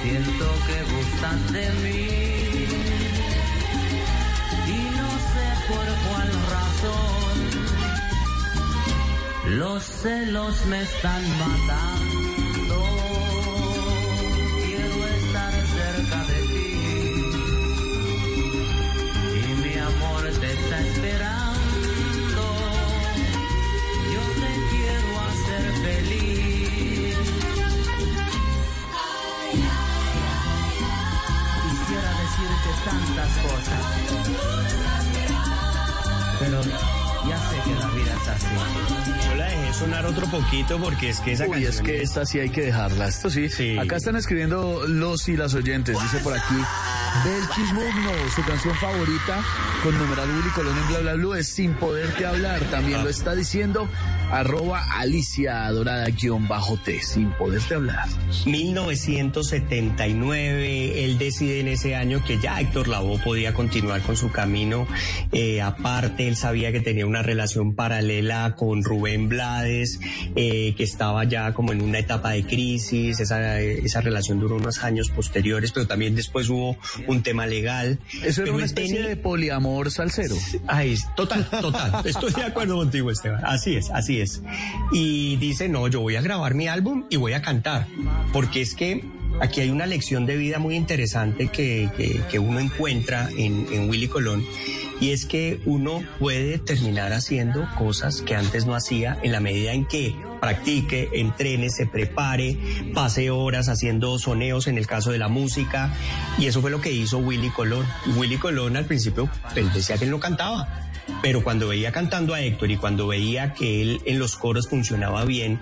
[0.03, 2.34] Siento que gustas de mí
[9.47, 12.79] Los celos me están matando.
[14.65, 16.71] Quiero estar cerca de ti
[19.41, 22.43] y mi amor te está esperando.
[24.15, 27.17] Yo te quiero hacer feliz.
[31.63, 33.83] Quisiera decirte tantas cosas,
[36.45, 39.29] pero ya sé que la vida es así.
[39.29, 42.27] Yo la dejé sonar otro poquito porque es que esa Uy, canción es que esta
[42.27, 43.09] sí hay que dejarla.
[43.09, 43.79] Esto sí.
[43.79, 45.99] Acá están escribiendo los y las oyentes.
[46.01, 46.55] Dice por aquí,
[47.23, 49.41] Belkis Mugno, su canción favorita
[49.85, 52.61] con numeral Willy Colón en Bla Bla Blue es Sin Poderte Hablar.
[52.71, 53.89] También lo está diciendo
[54.31, 58.09] arroba Alicia Dorada guion bajo T, Sin Poderte Hablar.
[58.47, 64.89] 1979, él decide en ese año que ya Héctor Lavoe podía continuar con su camino.
[65.31, 70.01] Eh, aparte, él sabía que tenía una relación paralela con Rubén Blades,
[70.35, 73.21] eh, que estaba ya como en una etapa de crisis.
[73.21, 77.99] Esa, esa relación duró unos años posteriores, pero también después hubo un tema legal.
[78.23, 80.37] Eso era una especie tenía- de poliamor salsero.
[80.67, 82.03] Ay, total, total.
[82.07, 83.41] Estoy de acuerdo contigo, Esteban.
[83.45, 84.43] Así es, así es.
[84.93, 87.87] Y dice, no, yo voy a grabar mi álbum y voy a cantar.
[88.33, 89.05] Porque es que
[89.41, 93.89] aquí hay una lección de vida muy interesante que, que- que uno encuentra en, en
[93.89, 94.45] Willy Colón.
[95.01, 99.73] Y es que uno puede terminar haciendo cosas que antes no hacía en la medida
[99.73, 100.15] en que
[100.45, 102.59] practique, entrene, se prepare,
[102.93, 105.91] pase horas haciendo soneos en el caso de la música.
[106.37, 107.87] Y eso fue lo que hizo Willy Colón.
[108.17, 110.69] Willy Colón al principio él decía que él no cantaba.
[111.23, 115.25] Pero cuando veía cantando a Héctor y cuando veía que él en los coros funcionaba
[115.25, 115.61] bien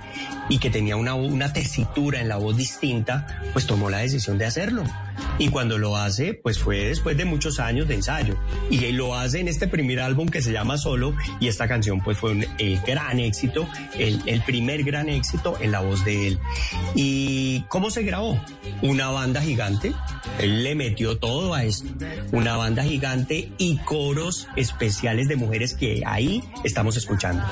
[0.48, 4.46] y que tenía una, una tesitura en la voz distinta, pues tomó la decisión de
[4.46, 4.82] hacerlo.
[5.38, 8.36] Y cuando lo hace, pues fue después de muchos años de ensayo.
[8.70, 12.18] Y lo hace en este primer álbum que se llama Solo y esta canción pues
[12.18, 13.66] fue un- el gran éxito,
[13.98, 16.38] el, el primer gran éxito en la voz de él.
[16.94, 18.38] ¿Y cómo se grabó?
[18.82, 19.92] Una banda gigante,
[20.38, 21.88] él le metió todo a esto,
[22.32, 27.42] una banda gigante y coros especiales de mujeres que ahí estamos escuchando.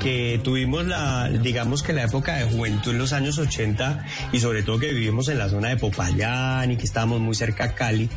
[0.00, 4.62] Que tuvimos la, digamos que la época de juventud en los años 80 y sobre
[4.62, 8.08] todo que vivimos en la zona de Popayán y que estábamos muy cerca a Cali,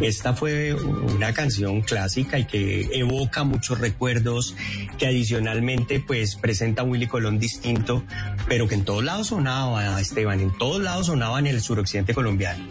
[0.00, 4.54] esta fue una canción clásica y que evoca muchos recuerdos,
[4.96, 8.04] que adicionalmente pues presenta a Willy Colón distinto,
[8.46, 12.64] pero que en todos lados sonaba, Esteban, en todos lados sonaba en el suroccidente colombiano.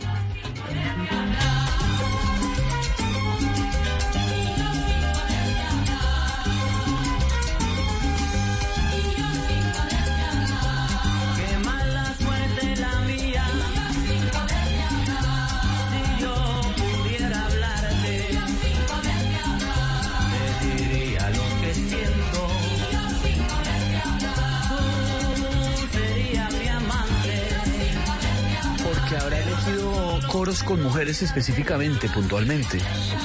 [30.37, 32.77] Coros con mujeres específicamente, puntualmente?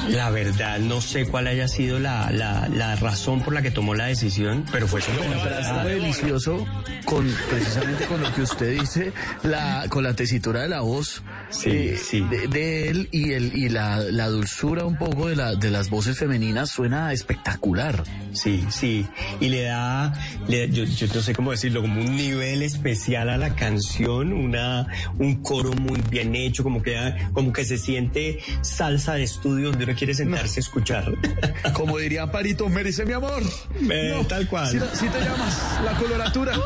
[0.09, 3.95] La verdad, no sé cuál haya sido la, la, la razón por la que tomó
[3.95, 6.67] la decisión, pero fue su contraste delicioso
[7.05, 9.13] con precisamente con lo que usted dice,
[9.43, 12.21] la, con la tesitura de la voz Sí, eh, sí.
[12.31, 15.91] De, de él y el y la, la dulzura un poco de la de las
[15.91, 18.05] voces femeninas suena espectacular.
[18.33, 19.07] Sí, sí.
[19.39, 20.15] Y le da,
[20.49, 24.87] le- yo, yo no sé cómo decirlo, como un nivel especial a la canción, una,
[25.19, 26.97] un coro muy bien hecho, como que,
[27.33, 31.13] como que se siente salsa de estudio donde uno quiere sentarse a escuchar.
[31.75, 33.43] Como diría Parito, merece mi amor.
[33.91, 34.69] Eh, No, tal cual.
[34.69, 36.53] Si, si te llamas la coloratura.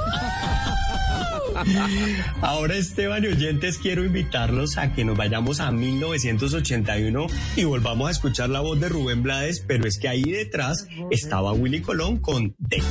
[2.42, 8.10] Ahora, Esteban y oyentes, quiero invitarlos a que nos vayamos a 1981 y volvamos a
[8.10, 12.54] escuchar la voz de Rubén Blades, pero es que ahí detrás estaba Willy Colón con
[12.58, 12.82] De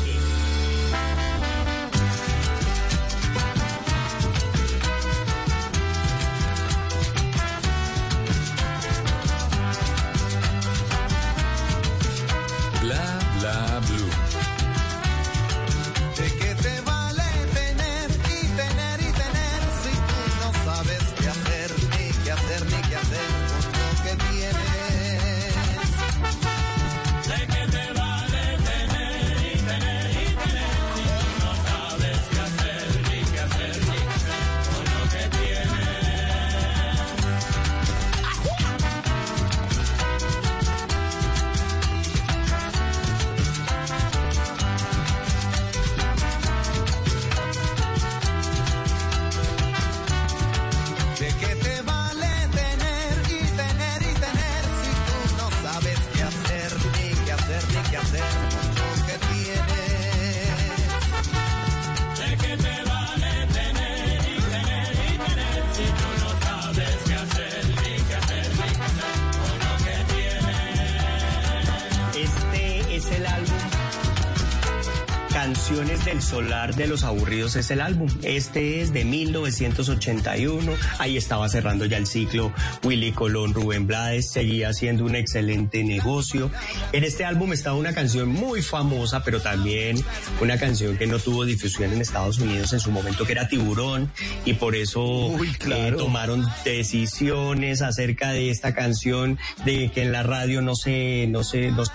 [77.26, 78.08] Aburridos es el álbum.
[78.22, 80.72] Este es de 1981.
[81.00, 82.54] Ahí estaba cerrando ya el ciclo
[82.84, 84.30] Willy Colón, Rubén Blades.
[84.30, 86.52] Seguía haciendo un excelente negocio.
[86.92, 89.98] En este álbum estaba una canción muy famosa, pero también
[90.40, 94.12] una canción que no tuvo difusión en Estados Unidos en su momento, que era Tiburón.
[94.46, 95.36] Y por eso
[95.68, 101.44] eh, tomaron decisiones acerca de esta canción, de que en la radio no se, no
[101.44, 101.86] se, no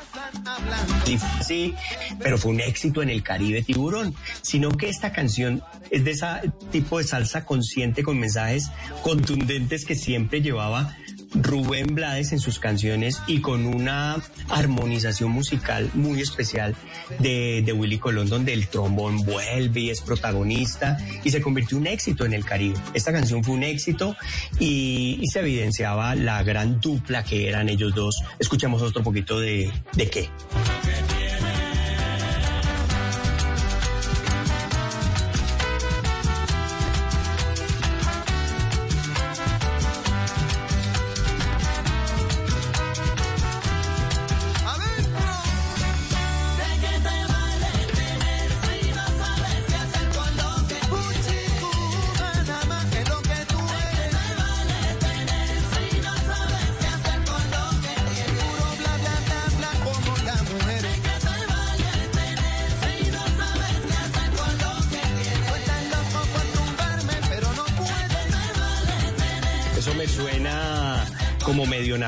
[1.46, 1.74] sí,
[2.22, 6.26] pero fue un éxito en el Caribe Tiburón, sino que esta canción es de ese
[6.70, 8.70] tipo de salsa consciente con mensajes
[9.02, 10.96] contundentes que siempre llevaba
[11.34, 14.16] Rubén Blades en sus canciones y con una
[14.48, 16.74] armonización musical muy especial
[17.20, 21.82] de, de Willy Colón, donde el trombón vuelve y es protagonista y se convirtió en
[21.82, 22.78] un éxito en el Caribe.
[22.94, 24.16] Esta canción fue un éxito
[24.58, 28.22] y, y se evidenciaba la gran dupla que eran ellos dos.
[28.38, 30.28] Escuchamos otro poquito de, de qué.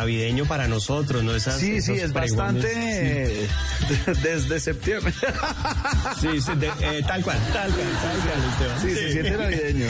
[0.02, 1.34] Navideño para nosotros, ¿no?
[1.34, 2.36] Esas, Sí, sí, es pregones.
[2.36, 2.72] bastante
[3.44, 3.48] eh,
[4.22, 5.12] desde septiembre.
[6.20, 8.80] Sí, sí, de- eh, tal cual, tal cual, tal cual, Esteban.
[8.82, 9.86] Sí, se siente navideño.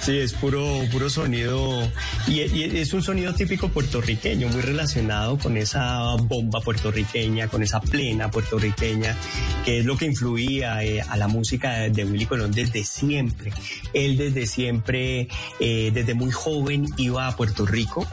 [0.00, 1.90] Sí, es puro, puro sonido
[2.26, 7.80] y, y es un sonido típico puertorriqueño, muy relacionado con esa bomba puertorriqueña, con esa
[7.80, 9.16] plena puertorriqueña,
[9.64, 13.50] que es lo que influía eh, a la música de, de Willy Colón desde siempre.
[13.94, 18.06] Él desde siempre, eh, desde muy joven, iba a Puerto Rico.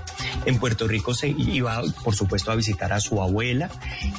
[0.46, 3.70] En Puerto Rico se iba, por supuesto, a visitar a su abuela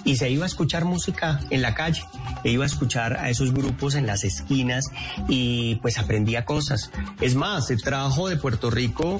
[0.04, 2.04] y se iba a escuchar música en la calle.
[2.44, 4.90] E iba a escuchar a esos grupos en las esquinas
[5.28, 6.90] y pues aprendía cosas.
[7.20, 9.18] Es más, se trajo de Puerto Rico,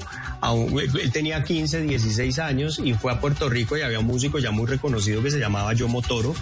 [1.01, 4.51] él tenía 15, 16 años y fue a Puerto Rico y había un músico ya
[4.51, 6.33] muy reconocido que se llamaba Yomo Toro,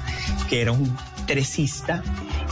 [0.49, 2.03] que era un tresista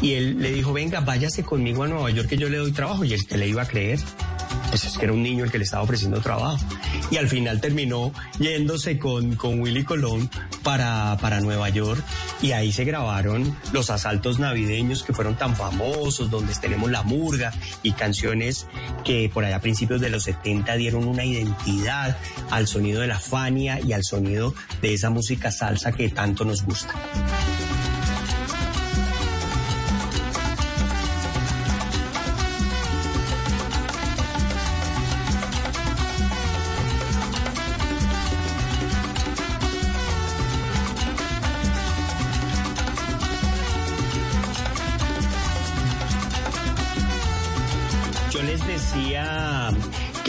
[0.02, 3.04] y él le dijo, venga, váyase conmigo a Nueva York que yo le doy trabajo
[3.04, 4.00] y el que le iba a creer.
[4.70, 6.64] Pues es que era un niño el que le estaba ofreciendo trabajo.
[7.12, 10.30] Y al final terminó yéndose con, con Willy Colón
[10.64, 12.04] para, para Nueva York
[12.42, 17.54] y ahí se grabaron los asaltos navideños que fueron tan famosos, donde tenemos la murga
[17.84, 18.68] y canciones
[19.04, 22.18] que por allá a principios de los 70 dieron una identidad
[22.50, 26.64] al sonido de la Fania y al sonido de esa música salsa que tanto nos
[26.64, 26.94] gusta.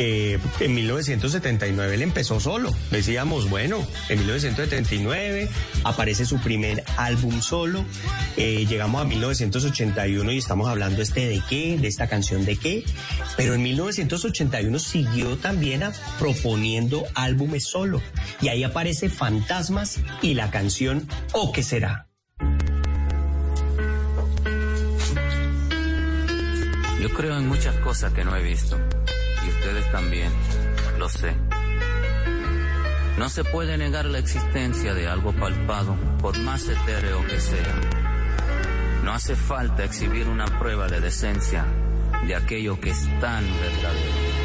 [0.00, 2.74] En 1979 él empezó solo.
[2.90, 5.48] Decíamos, bueno, en 1979
[5.84, 7.84] aparece su primer álbum solo.
[8.36, 12.84] Eh, llegamos a 1981 y estamos hablando este de qué, de esta canción de qué.
[13.36, 15.82] Pero en 1981 siguió también
[16.18, 18.00] proponiendo álbumes solo.
[18.40, 22.08] Y ahí aparece Fantasmas y la canción O qué será.
[27.00, 28.78] Yo creo en muchas cosas que no he visto.
[29.56, 30.32] Ustedes también,
[30.98, 31.34] lo sé.
[33.18, 37.74] No se puede negar la existencia de algo palpado, por más etéreo que sea.
[39.04, 41.66] No hace falta exhibir una prueba de decencia
[42.26, 44.40] de aquello que es tan verdadero.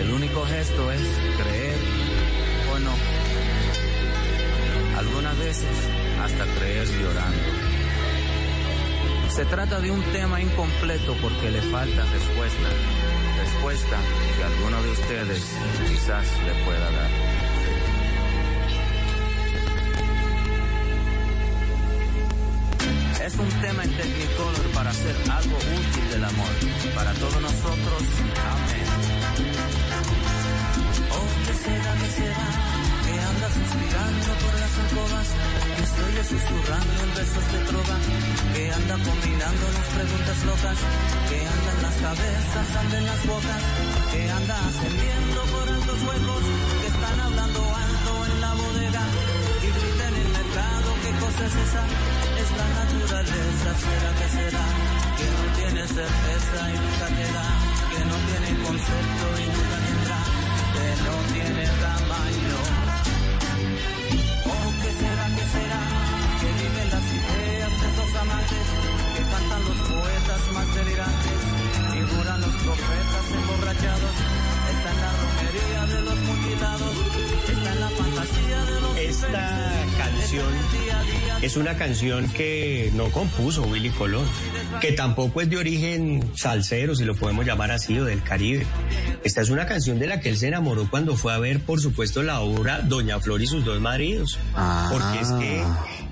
[0.00, 1.00] El único gesto es
[1.40, 1.76] creer
[2.72, 2.94] o no.
[4.98, 5.88] Algunas veces
[6.22, 7.74] hasta creer llorando.
[9.28, 12.68] Se trata de un tema incompleto porque le falta respuesta.
[13.64, 15.42] Que alguno de ustedes
[15.88, 17.10] quizás le pueda dar.
[23.24, 26.48] Es un tema en Technicolor para hacer algo útil del amor.
[26.94, 28.02] Para todos nosotros,
[28.52, 28.86] amén.
[31.10, 32.73] Oh, ¿qué será, qué será?
[33.54, 35.28] Suspirando por las alcobas.
[35.76, 37.96] Que estoy yo susurrando en besos de trova.
[38.54, 40.78] Que anda combinando las preguntas locas.
[41.30, 43.62] Que anda en las cabezas, anda en las bocas.
[44.10, 46.44] Que anda ascendiendo por altos huecos.
[46.82, 49.04] Que están hablando alto en la bodega.
[49.64, 51.82] Y grita en el mercado, ¿qué cosa es esa?
[52.42, 54.66] Es la naturaleza, será que será.
[55.14, 57.48] Que no tiene certeza y nunca te da.
[57.92, 60.20] Que no tiene concepto y nunca tendrá.
[60.74, 62.43] Que no tiene tamaño.
[70.44, 71.32] Poetas más delirantes.
[71.92, 74.10] Figuran los profetas emborrachados.
[74.70, 76.96] Está en la romería de los mutilados.
[77.48, 80.54] Está en la fantasía de los Esta canción
[81.42, 84.24] es una canción que no compuso Willy Colón,
[84.80, 88.66] que tampoco es de origen salsero, si lo podemos llamar así, o del Caribe.
[89.24, 91.80] Esta es una canción de la que él se enamoró cuando fue a ver, por
[91.80, 94.38] supuesto, la obra Doña Flor y sus dos maridos.
[94.90, 95.62] Porque es que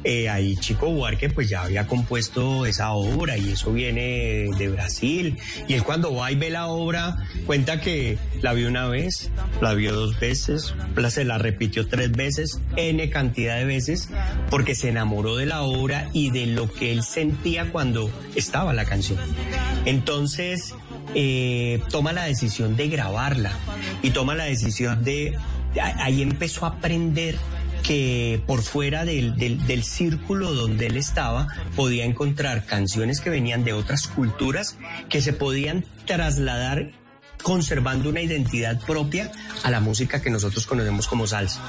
[0.04, 5.38] eh, ahí Chico Buarque pues ya había compuesto esa obra y eso viene de Brasil.
[5.68, 7.16] Y él cuando va y ve la obra
[7.46, 9.30] cuenta que la vio una vez,
[9.60, 10.74] la vio dos veces,
[11.08, 14.08] se la repitió tres veces, N cantidad de veces,
[14.50, 18.84] porque se enamoró de la obra y de lo que él sentía cuando estaba la
[18.84, 19.18] canción.
[19.84, 20.74] Entonces,
[21.14, 23.52] eh, toma la decisión de grabarla
[24.02, 25.36] y toma la decisión de,
[25.80, 27.36] ahí empezó a aprender
[27.82, 33.64] que por fuera del, del, del círculo donde él estaba podía encontrar canciones que venían
[33.64, 34.78] de otras culturas
[35.08, 36.92] que se podían trasladar
[37.42, 39.30] conservando una identidad propia
[39.62, 41.60] a la música que nosotros conocemos como salsa.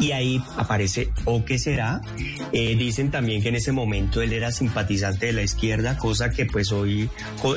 [0.00, 2.00] Y ahí aparece O qué será.
[2.52, 6.46] Eh, dicen también que en ese momento él era simpatizante de la izquierda, cosa que
[6.46, 7.08] pues hoy...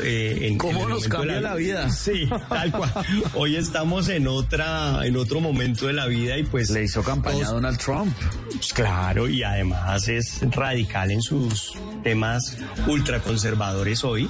[0.01, 1.89] eh, en, ¿Cómo en nos cambia la vida?
[1.97, 2.91] Sí, tal cual.
[3.33, 6.69] Hoy estamos en otra, en otro momento de la vida y pues...
[6.69, 8.15] Le hizo campaña a Donald Trump.
[8.45, 11.73] Pues claro, y además es radical en sus
[12.03, 12.57] temas
[12.87, 14.29] ultraconservadores hoy.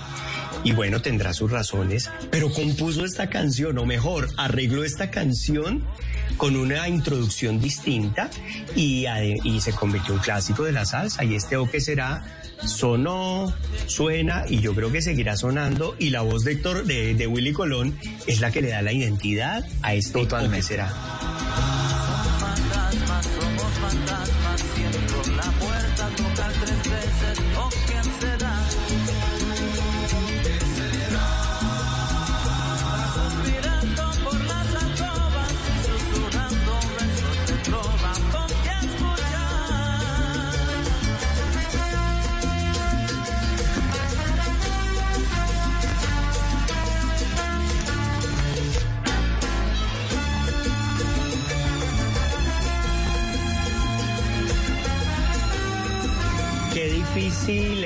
[0.68, 5.86] Y bueno, tendrá sus razones, pero compuso esta canción, o mejor, arregló esta canción
[6.36, 8.30] con una introducción distinta
[8.76, 9.06] y,
[9.62, 11.24] se convirtió en un clásico de la salsa.
[11.24, 13.54] Y este O que será sonó,
[13.86, 15.96] suena y yo creo que seguirá sonando.
[16.00, 18.92] Y la voz de, Héctor- de, de Willy Colón es la que le da la
[18.92, 20.90] identidad a este O que será.
[22.40, 27.70] fantasmas, somos fantasmas, siento la puerta tocar tres veces, ¿o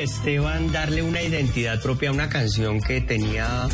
[0.04, 3.68] Esteban, darle una identidad propia a una canción que tenía,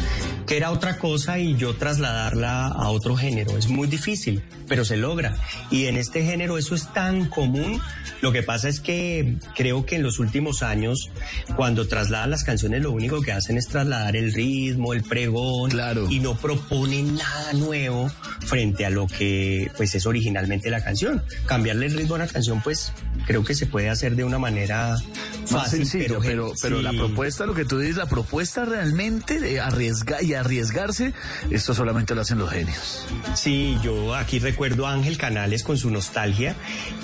[0.45, 3.57] que era otra cosa y yo trasladarla a otro género.
[3.57, 5.35] Es muy difícil, pero se logra.
[5.71, 7.81] Y en este género eso es tan común.
[8.21, 11.11] Lo que pasa es que creo que en los últimos años,
[11.55, 16.07] cuando trasladan las canciones, lo único que hacen es trasladar el ritmo, el pregón, Claro.
[16.09, 18.09] y no proponen nada nuevo
[18.45, 21.23] frente a lo que pues es originalmente la canción.
[21.45, 22.91] Cambiarle el ritmo a una canción, pues
[23.25, 24.97] creo que se puede hacer de una manera
[25.45, 26.69] fácil, sencillo, pero, pero, sí.
[26.69, 31.13] la propuesta, lo que tú dices, la propuesta realmente de arriesgar y arriesgarse,
[31.49, 33.05] esto solamente lo hacen los genios.
[33.35, 36.55] Sí, yo aquí recuerdo a Ángel Canales con su nostalgia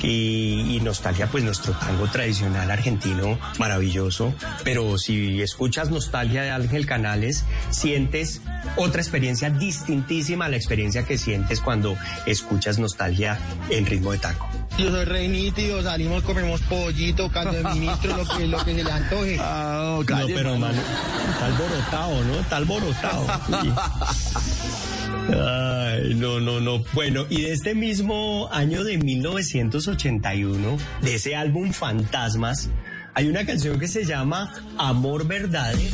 [0.01, 4.33] y, y nostalgia pues nuestro tango tradicional argentino maravilloso,
[4.63, 8.41] pero si escuchas nostalgia de Ángel Canales sientes
[8.75, 14.47] otra experiencia distintísima a la experiencia que sientes cuando escuchas nostalgia en ritmo de tango.
[14.77, 18.83] Yo soy re nítido, salimos, comemos pollito, caldo de ministro, lo que, lo que se
[18.83, 19.37] le antoje.
[19.39, 20.81] Ah, no, pero mano,
[21.31, 22.39] está alborotado, ¿no?
[22.39, 23.27] Está alborotado.
[25.29, 26.83] Ay, no, no, no.
[26.93, 32.69] Bueno, y de este mismo año de 1981, de ese álbum Fantasmas,
[33.13, 35.91] hay una canción que se llama Amor Verdadero.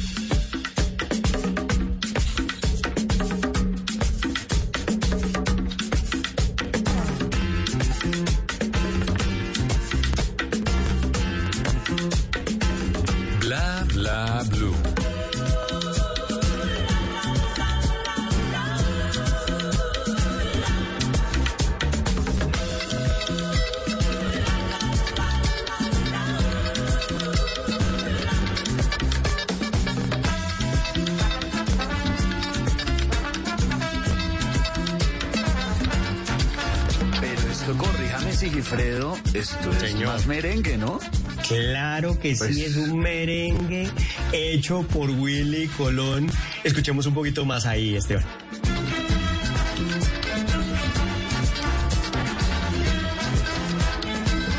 [40.30, 41.00] Merengue, ¿no?
[41.48, 43.90] Claro que Pues- sí, es un merengue
[44.32, 46.30] hecho por Willy Colón.
[46.64, 48.24] Escuchemos un poquito más ahí, Esteban.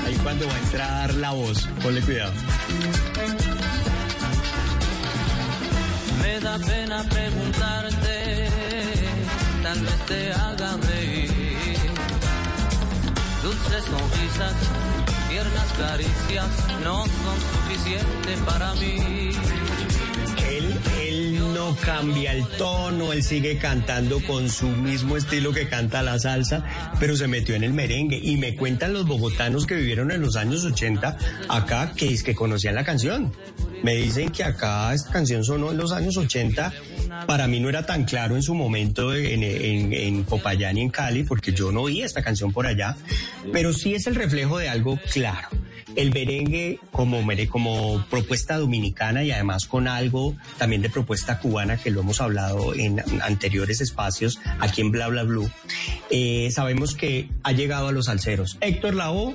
[0.07, 2.33] Ahí cuando va a entrar la voz, ponle cuidado.
[6.23, 8.49] Me da pena preguntarte,
[9.63, 11.31] tal vez te haga reír.
[13.43, 14.55] Dulces sonrisas,
[15.41, 16.49] tiernas caricias
[16.85, 19.31] no son suficientes para mí.
[20.51, 26.03] Él, él no cambia el tono, él sigue cantando con su mismo estilo que canta
[26.03, 26.65] la salsa,
[26.99, 28.21] pero se metió en el merengue.
[28.23, 31.17] Y me cuentan los bogotanos que vivieron en los años 80
[31.49, 33.33] acá que es que conocían la canción.
[33.83, 36.71] Me dicen que acá esta canción sonó en los años 80.
[37.27, 41.25] Para mí no era tan claro en su momento en, en, Popayán y en Cali,
[41.25, 42.97] porque yo no oía esta canción por allá,
[43.53, 45.49] pero sí es el reflejo de algo claro
[45.97, 51.91] el merengue como, como propuesta dominicana y además con algo también de propuesta cubana que
[51.91, 55.51] lo hemos hablado en anteriores espacios aquí en Bla Bla Blue,
[56.11, 58.57] eh, sabemos que ha llegado a los alceros.
[58.61, 59.35] Héctor Lavoe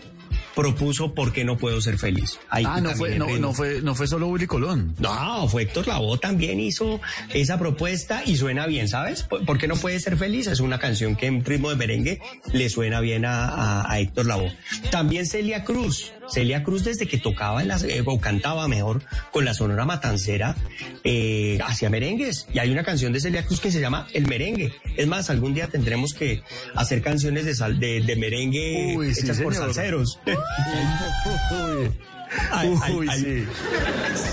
[0.55, 2.39] propuso ¿Por qué no puedo ser feliz?
[2.49, 4.95] Ahí Ah, no fue, no, no fue, no fue solo Willy Colón.
[4.99, 6.99] No, fue Héctor Lavoe también hizo
[7.33, 9.23] esa propuesta y suena bien, ¿sabes?
[9.23, 10.47] ¿Por por qué no puede ser feliz?
[10.47, 12.21] Es una canción que en ritmo de merengue
[12.53, 14.55] le suena bien a, a- a Héctor Lavoe.
[14.91, 16.11] También Celia Cruz.
[16.29, 20.55] Celia Cruz desde que tocaba en las, eh, o cantaba mejor con la Sonora Matancera,
[21.03, 22.47] eh, hacía merengues.
[22.53, 24.73] Y hay una canción de Celia Cruz que se llama El Merengue.
[24.97, 26.41] Es más, algún día tendremos que
[26.75, 30.19] hacer canciones de, sal- de, de merengue Uy, sí, hechas por salseros.
[32.51, 33.47] Hay- hay- Uy, hay- sí.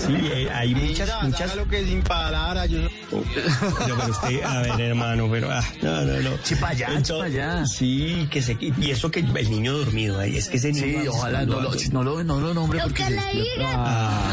[0.07, 1.55] Sí, eh, hay muchas, Mira, muchas.
[1.55, 2.79] lo que sin palabras, yo...
[2.81, 6.29] No, pero usted, a ver, hermano, pero ah, no, no, no.
[6.43, 7.65] Sí, pa' allá, sí, pa' allá.
[7.65, 11.07] Sí, que se y eso que el niño dormido ahí, es que ese niño Sí,
[11.07, 13.19] ojalá no lo, no lo, no lo nombre porque se,
[13.63, 14.31] Ah,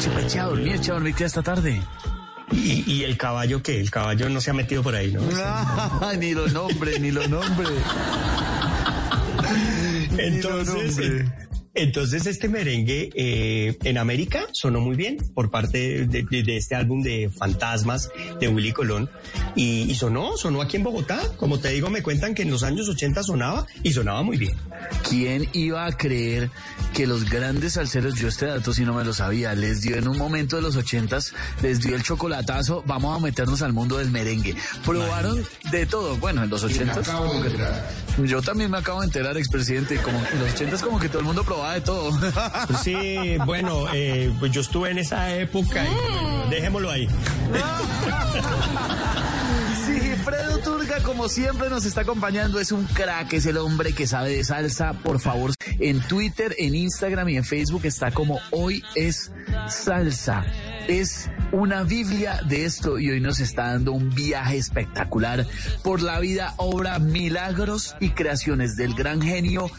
[0.00, 1.82] se echa a dormir, echa a dormir que esta tarde.
[2.52, 5.20] y, y el caballo qué, el caballo no se ha metido por ahí, ¿no?
[6.18, 7.68] ni lo nombre, ni lo nombre.
[10.18, 11.20] Entonces, nombre.
[11.20, 16.56] eh, entonces este merengue eh, en América sonó muy bien por parte de, de- de
[16.56, 19.08] este álbum de Fantasmas de Willy Colón
[19.56, 21.20] y, y sonó, sonó aquí en Bogotá.
[21.36, 24.54] Como te digo, me cuentan que en los años 80 sonaba y sonaba muy bien.
[25.08, 26.50] ¿Quién iba a creer
[26.94, 30.08] que los grandes salseros, yo este dato sí no me lo sabía, les dio en
[30.08, 31.32] un momento de los ochentas,
[31.62, 34.54] les dio el chocolatazo, vamos a meternos al mundo del merengue.
[34.84, 37.06] Probaron de todo, bueno, en los ochentas.
[38.18, 41.24] Yo también me acabo de enterar, expresidente, como en los ochentas como que todo el
[41.24, 42.10] mundo probaba de todo.
[42.82, 47.08] Sí, bueno, eh, pues yo estuve en esa época y bueno, dejémoslo ahí.
[49.86, 54.06] Sigifredo Turga Oiga, como siempre nos está acompañando, es un crack, es el hombre que
[54.06, 54.94] sabe de salsa.
[54.94, 59.30] Por favor, en Twitter, en Instagram y en Facebook está como hoy es
[59.68, 60.44] salsa.
[60.88, 65.46] Es una Biblia de esto y hoy nos está dando un viaje espectacular
[65.82, 69.70] por la vida, obra, milagros y creaciones del gran genio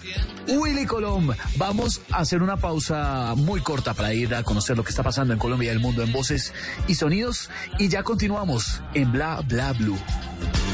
[0.48, 1.32] Willy Colom.
[1.58, 5.34] Vamos a hacer una pausa muy corta para ir a conocer lo que está pasando
[5.34, 6.54] en Colombia y el mundo en voces
[6.88, 7.50] y sonidos
[7.80, 10.00] y ya continuamos en Bla Bla Blue.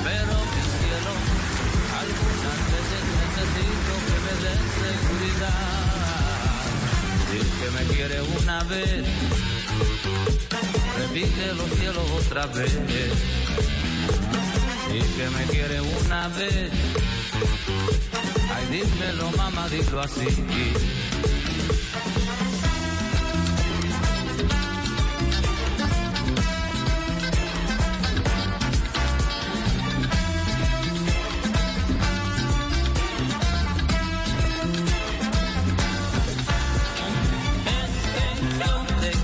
[0.03, 0.49] Pero
[7.59, 9.05] que me quiere una vez,
[11.09, 12.77] repite los cielos otra vez.
[14.91, 16.71] El que me quiere una vez,
[18.55, 20.27] ay dímelo mamá, dilo así.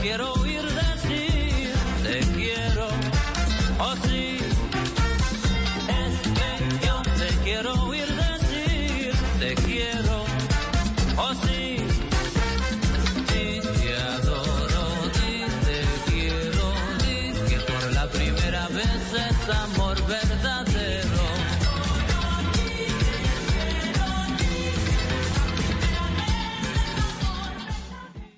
[0.02, 0.45] Quiero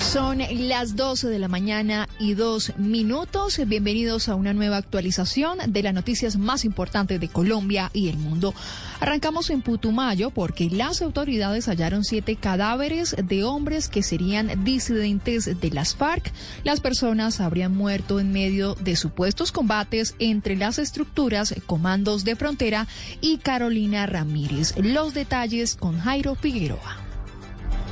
[0.00, 3.60] Son las 12 de la mañana y dos minutos.
[3.66, 8.54] Bienvenidos a una nueva actualización de las noticias más importantes de Colombia y el mundo.
[9.00, 15.70] Arrancamos en Putumayo porque las autoridades hallaron siete cadáveres de hombres que serían disidentes de
[15.70, 16.32] las FARC.
[16.64, 22.86] Las personas habrían muerto en medio de supuestos combates entre las estructuras Comandos de Frontera
[23.20, 24.74] y Carolina Ramírez.
[24.76, 27.05] Los detalles con Jairo Figueroa.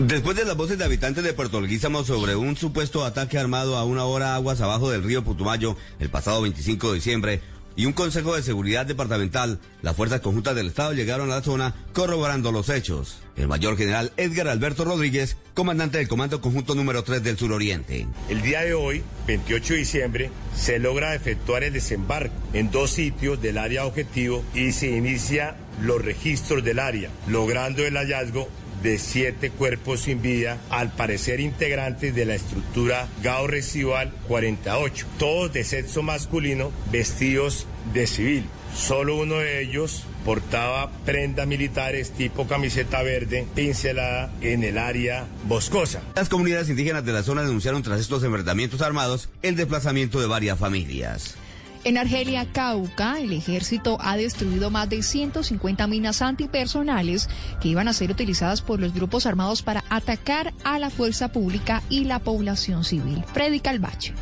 [0.01, 3.85] Después de las voces de habitantes de Puerto Leguízamo sobre un supuesto ataque armado a
[3.85, 7.41] una hora aguas abajo del río Putumayo el pasado 25 de diciembre
[7.77, 11.75] y un consejo de seguridad departamental, las fuerzas conjuntas del Estado llegaron a la zona
[11.93, 13.19] corroborando los hechos.
[13.37, 18.07] El mayor general Edgar Alberto Rodríguez, comandante del Comando Conjunto número 3 del Suroriente.
[18.29, 23.41] El día de hoy, 28 de diciembre, se logra efectuar el desembarco en dos sitios
[23.41, 28.49] del área objetivo y se inicia los registros del área, logrando el hallazgo
[28.85, 35.53] de siete cuerpos sin vida, al parecer integrantes de la estructura GAO Residual 48, todos
[35.55, 38.45] de sexo masculino, vestidos de civil.
[38.77, 46.03] Solo uno de ellos portaba prendas militares tipo camiseta verde pincelada en el área boscosa.
[46.15, 50.59] Las comunidades indígenas de la zona denunciaron tras estos enfrentamientos armados el desplazamiento de varias
[50.59, 51.37] familias.
[51.85, 57.29] En Argelia, Cauca, el ejército ha destruido más de 150 minas antipersonales
[57.61, 61.83] que iban a ser utilizadas por los grupos armados para atacar a la fuerza pública
[61.91, 63.23] y la población civil.
[63.35, 64.15] Freddy Calvache.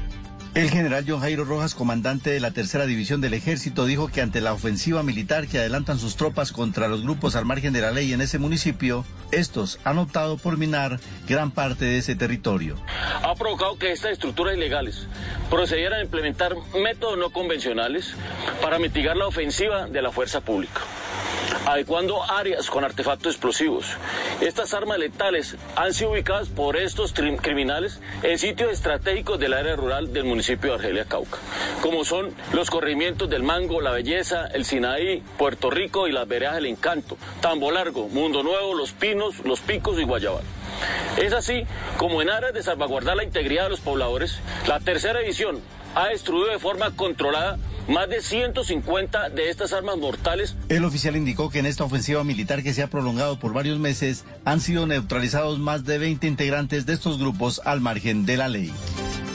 [0.55, 4.43] El general John Jairo Rojas, comandante de la tercera división del ejército, dijo que ante
[4.43, 8.13] la ofensiva militar que adelantan sus tropas contra los grupos al margen de la ley
[8.13, 12.77] en ese municipio, estos han optado por minar gran parte de ese territorio.
[13.23, 15.07] Ha provocado que estas estructuras ilegales
[15.49, 18.15] procedieran a implementar métodos no convencionales
[18.61, 20.83] para mitigar la ofensiva de la fuerza pública
[21.67, 23.87] adecuando áreas con artefactos explosivos.
[24.41, 30.13] Estas armas letales han sido ubicadas por estos criminales en sitios estratégicos del área rural
[30.13, 31.39] del municipio de Argelia Cauca,
[31.81, 36.57] como son los corrimientos del Mango, La Belleza, el Sinaí, Puerto Rico y las veredas
[36.57, 40.45] del Encanto, Tambo Largo, Mundo Nuevo, Los Pinos, Los Picos y Guayabal.
[41.19, 41.65] Es así
[41.97, 45.61] como en aras de salvaguardar la integridad de los pobladores, la tercera edición
[45.95, 47.59] ha destruido de forma controlada
[47.89, 50.57] más de 150 de estas armas mortales.
[50.69, 54.25] El oficial indicó que en esta ofensiva militar que se ha prolongado por varios meses
[54.45, 58.73] han sido neutralizados más de 20 integrantes de estos grupos al margen de la ley.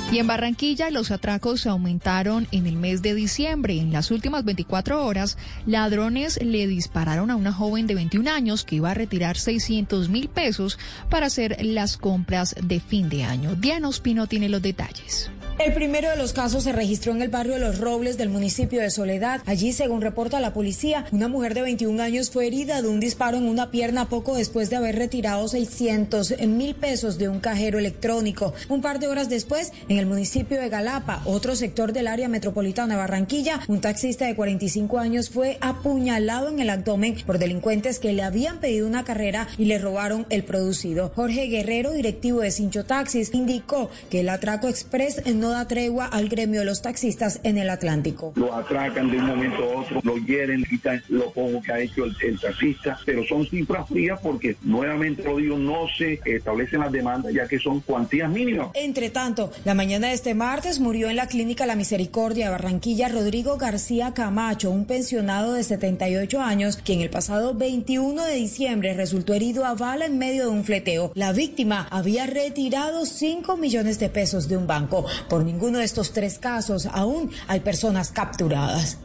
[0.10, 3.78] Y en Barranquilla los atracos aumentaron en el mes de diciembre.
[3.78, 8.78] En las últimas 24 horas, ladrones le dispararon a una joven de 21 años que
[8.78, 10.80] iba a retirar 600 mil pesos
[11.10, 13.56] para hacer las compras de fin de año.
[13.56, 15.30] Diana Ospino tiene los detalles.
[15.60, 18.80] El primero de los casos se registró en el barrio de Los Robles del municipio
[18.80, 19.42] de Soledad.
[19.48, 23.38] Allí, según reporta la policía, una mujer de 21 años fue herida de un disparo
[23.38, 28.54] en una pierna poco después de haber retirado 600 mil pesos de un cajero electrónico.
[28.70, 32.94] Un par de horas después, en el municipio de Galapa, otro sector del área metropolitana
[32.94, 38.14] de Barranquilla, un taxista de 45 años fue apuñalado en el abdomen por delincuentes que
[38.14, 41.12] le habían pedido una carrera y le robaron el producido.
[41.16, 46.30] Jorge Guerrero, directivo de Cincho Taxis, indicó que el atraco express no da tregua al
[46.30, 48.34] gremio de los taxistas en el Atlántico.
[48.36, 52.06] Lo atracan de un momento a otro, lo hieren, quitan lo poco que ha hecho
[52.06, 56.92] el, el taxista, pero son cifras frías porque nuevamente lo digo, no se establecen las
[56.92, 58.70] demandas ya que son cuantías mínimas.
[58.74, 63.10] Entre tanto, la mañana de este martes murió en la clínica La Misericordia de Barranquilla
[63.10, 69.34] Rodrigo García Camacho, un pensionado de 78 años, quien el pasado 21 de diciembre resultó
[69.34, 71.12] herido a bala en medio de un fleteo.
[71.16, 75.06] La víctima había retirado 5 millones de pesos de un banco.
[75.30, 78.98] Por ninguno de estos tres casos aún hay personas capturadas.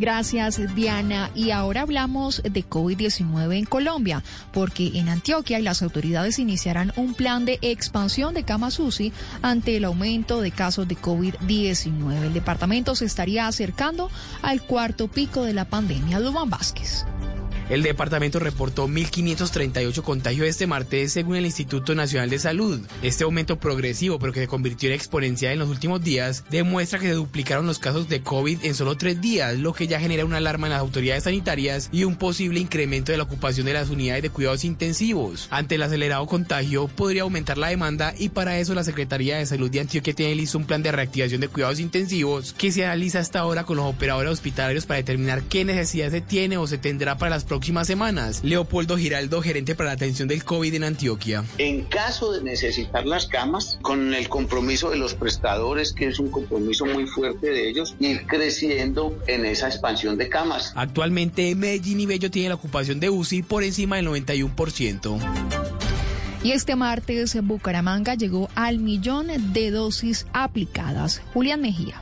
[0.00, 1.30] Gracias, Diana.
[1.34, 7.44] Y ahora hablamos de COVID-19 en Colombia, porque en Antioquia las autoridades iniciarán un plan
[7.44, 9.12] de expansión de camas UCI
[9.42, 12.22] ante el aumento de casos de COVID-19.
[12.22, 16.18] El departamento se estaría acercando al cuarto pico de la pandemia.
[16.20, 17.04] Duban Vázquez.
[17.70, 22.80] El departamento reportó 1.538 contagios este martes según el Instituto Nacional de Salud.
[23.00, 27.06] Este aumento progresivo, pero que se convirtió en exponencial en los últimos días, demuestra que
[27.06, 30.38] se duplicaron los casos de COVID en solo tres días, lo que ya genera una
[30.38, 34.24] alarma en las autoridades sanitarias y un posible incremento de la ocupación de las unidades
[34.24, 35.46] de cuidados intensivos.
[35.52, 39.70] Ante el acelerado contagio, podría aumentar la demanda y para eso la Secretaría de Salud
[39.70, 43.38] de Antioquia tiene listo un plan de reactivación de cuidados intensivos que se analiza hasta
[43.38, 47.30] ahora con los operadores hospitalarios para determinar qué necesidad se tiene o se tendrá para
[47.30, 48.40] las próximas próximas semanas.
[48.42, 51.44] Leopoldo Giraldo, gerente para la atención del COVID en Antioquia.
[51.58, 56.30] En caso de necesitar las camas, con el compromiso de los prestadores, que es un
[56.30, 60.72] compromiso muy fuerte de ellos, ir creciendo en esa expansión de camas.
[60.74, 65.18] Actualmente Medellín y Bello tienen la ocupación de UCI por encima del 91%.
[66.42, 71.20] Y este martes Bucaramanga llegó al millón de dosis aplicadas.
[71.34, 72.00] Julián Mejía.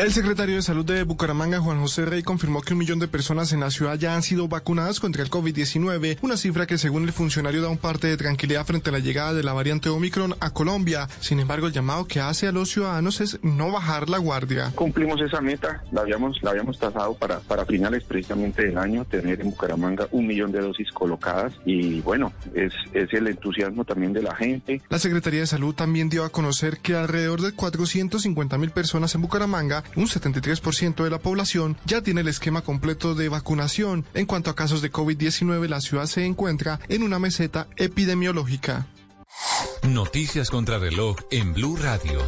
[0.00, 3.52] El secretario de Salud de Bucaramanga, Juan José Rey, confirmó que un millón de personas
[3.52, 7.12] en la ciudad ya han sido vacunadas contra el COVID-19, una cifra que según el
[7.12, 10.54] funcionario da un parte de tranquilidad frente a la llegada de la variante Omicron a
[10.54, 11.06] Colombia.
[11.20, 14.72] Sin embargo, el llamado que hace a los ciudadanos es no bajar la guardia.
[14.74, 19.42] Cumplimos esa meta, la habíamos, la habíamos trazado para, para finales precisamente del año, tener
[19.42, 24.22] en Bucaramanga un millón de dosis colocadas y bueno, es, es el entusiasmo también de
[24.22, 24.80] la gente.
[24.88, 29.20] La Secretaría de Salud también dio a conocer que alrededor de 450 mil personas en
[29.20, 34.04] Bucaramanga un 73% de la población ya tiene el esquema completo de vacunación.
[34.14, 38.86] En cuanto a casos de COVID-19, la ciudad se encuentra en una meseta epidemiológica.
[39.82, 42.20] Noticias contra reloj en Blue Radio.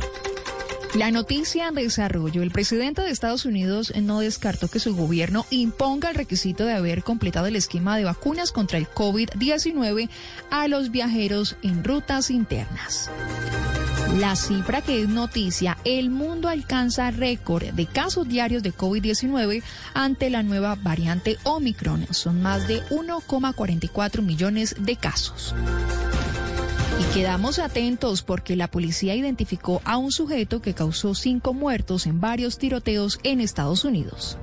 [0.95, 2.43] La noticia en desarrollo.
[2.43, 7.03] El presidente de Estados Unidos no descartó que su gobierno imponga el requisito de haber
[7.03, 10.11] completado el esquema de vacunas contra el COVID-19
[10.51, 13.11] a los viajeros en rutas internas.
[14.19, 19.63] La cifra que es noticia, el mundo alcanza récord de casos diarios de COVID-19
[19.95, 22.07] ante la nueva variante Omicron.
[22.11, 25.55] Son más de 1,44 millones de casos.
[27.01, 32.21] Y quedamos atentos porque la policía identificó a un sujeto que causó cinco muertos en
[32.21, 34.37] varios tiroteos en Estados Unidos.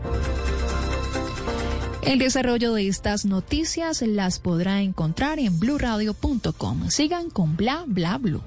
[2.02, 6.90] El desarrollo de estas noticias las podrá encontrar en bluradio.com.
[6.90, 8.42] Sigan con bla bla blue.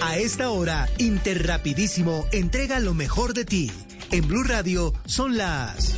[0.00, 3.72] A esta hora, Interrapidísimo entrega lo mejor de ti.
[4.10, 5.94] En Blue Radio son las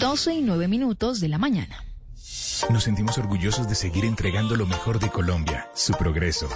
[0.00, 1.84] 12 y 9 minutos de la mañana.
[2.68, 6.48] Nos sentimos orgullosos de seguir entregando lo mejor de Colombia, su progreso.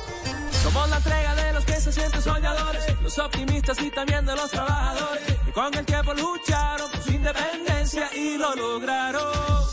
[0.62, 4.50] Somos la entrega de los que se sienten soñadores, los optimistas y también de los
[4.50, 9.64] trabajadores, que con el tiempo lucharon por su independencia y lo lograron.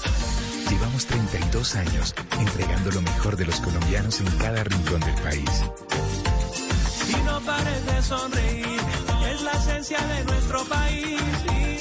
[0.69, 1.05] Llevamos
[1.51, 5.49] 32 años entregando lo mejor de los colombianos en cada rincón del país.
[7.09, 8.79] Y no pares de sonreír,
[9.33, 11.21] es la esencia de nuestro país.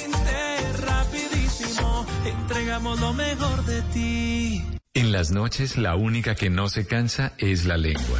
[0.05, 4.63] Inter, rapidísimo, entregamos lo mejor de ti.
[4.93, 8.19] En las noches la única que no se cansa es la lengua.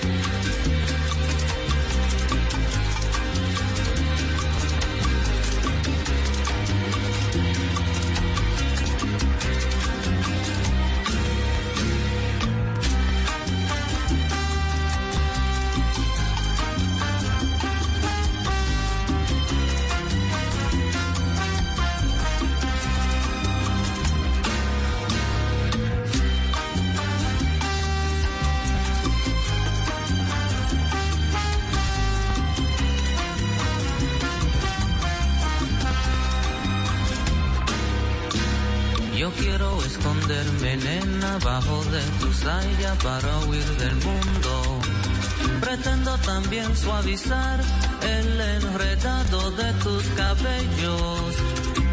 [46.75, 47.59] Suavizar
[48.01, 51.35] el enredado de tus cabellos.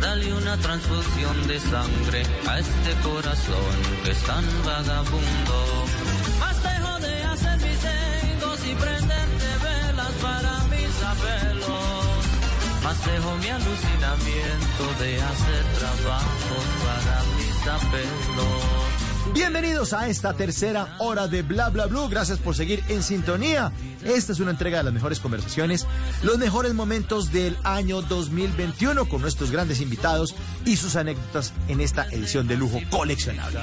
[0.01, 3.75] Dale una transfusión de sangre a este corazón
[4.05, 5.59] que es tan vagabundo.
[6.41, 12.21] Más dejo de hacer mis egos y prenderte velas para mis apelos.
[12.85, 18.78] Más dejo mi alucinamiento de hacer trabajos para mis apelos.
[19.35, 22.09] Bienvenidos a esta tercera hora de Bla Bla Blue.
[22.09, 23.73] Gracias por seguir en sintonía.
[24.05, 25.87] Esta es una entrega de las mejores conversaciones,
[26.23, 30.35] los mejores momentos del año 2021 con nuestros grandes invitados
[30.65, 33.61] y sus anécdotas en esta edición de lujo coleccionable.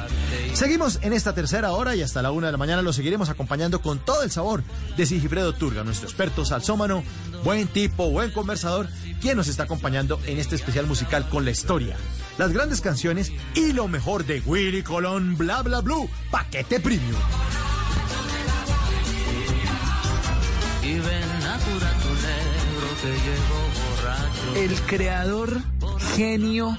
[0.54, 3.82] Seguimos en esta tercera hora y hasta la una de la mañana lo seguiremos acompañando
[3.82, 4.64] con todo el sabor
[4.98, 7.04] de Sigifredo Turga, nuestro experto salsómano,
[7.44, 8.88] buen tipo, buen conversador,
[9.20, 11.98] quien nos está acompañando en este especial musical con la historia,
[12.38, 17.22] las grandes canciones y lo mejor de Willy Colón, bla bla blue, paquete premium.
[24.56, 25.62] El creador,
[26.16, 26.78] genio,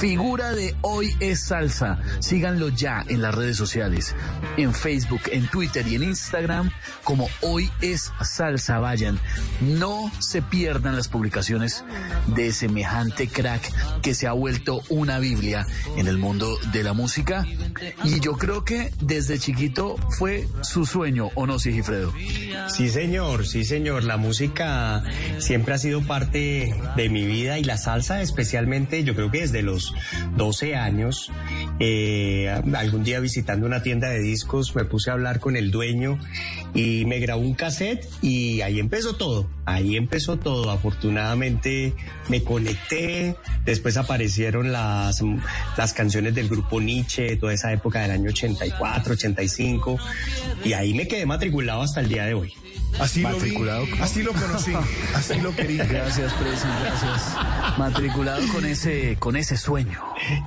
[0.00, 1.98] figura de Hoy es Salsa.
[2.20, 4.14] Síganlo ya en las redes sociales,
[4.56, 6.70] en Facebook, en Twitter y en Instagram
[7.04, 8.78] como Hoy es Salsa.
[8.78, 9.18] Vayan,
[9.60, 11.84] no se pierdan las publicaciones
[12.28, 17.44] de semejante crack que se ha vuelto una Biblia en el mundo de la música.
[18.04, 22.12] Y yo creo que desde chiquito fue su sueño, ¿o no, Sigifredo?
[22.68, 24.04] Sí, señor, sí, señor.
[24.04, 25.02] La música
[25.38, 29.62] siempre ha sido parte de mi vida y la salsa especialmente, yo creo que desde
[29.62, 29.94] los
[30.36, 31.30] 12 años,
[31.80, 36.18] eh, algún día visitando una tienda de discos me puse a hablar con el dueño
[36.74, 40.70] y me grabó un cassette y ahí empezó todo, ahí empezó todo.
[40.70, 41.94] Afortunadamente
[42.28, 45.22] me conecté, después aparecieron las,
[45.76, 49.98] las canciones del grupo Nietzsche, toda esa época del año 84, 85
[50.64, 52.52] y ahí me quedé matriculado hasta el día de hoy.
[52.98, 53.86] Así Matriculado.
[54.00, 54.72] así lo conocí,
[55.14, 55.84] así lo quería.
[55.84, 57.78] Gracias, Presi, gracias.
[57.78, 60.02] Matriculado con ese, con ese sueño.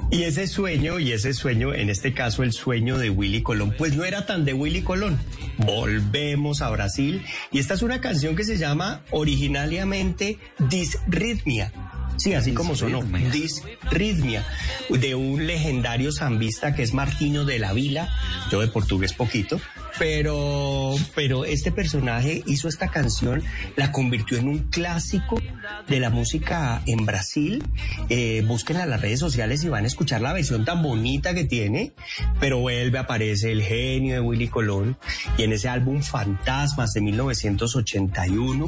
[0.09, 3.95] Y ese sueño, y ese sueño, en este caso el sueño de Willy Colón, pues
[3.95, 5.17] no era tan de Willy Colón.
[5.57, 11.71] Volvemos a Brasil y esta es una canción que se llama originariamente Disritmia.
[12.17, 13.01] Sí, así como sonó,
[13.31, 14.45] Disritmia,
[14.89, 18.09] de un legendario zambista que es Martino de la Vila,
[18.51, 19.59] yo de portugués poquito,
[19.99, 23.43] pero, pero este personaje hizo esta canción,
[23.75, 25.39] la convirtió en un clásico
[25.87, 27.63] de la música en Brasil.
[28.09, 31.45] Eh, busquen a las redes sociales y van a escuchar la versión tan bonita que
[31.45, 31.93] tiene,
[32.39, 34.97] pero vuelve, aparece el genio de Willy Colón
[35.37, 38.67] y en ese álbum Fantasmas de 1981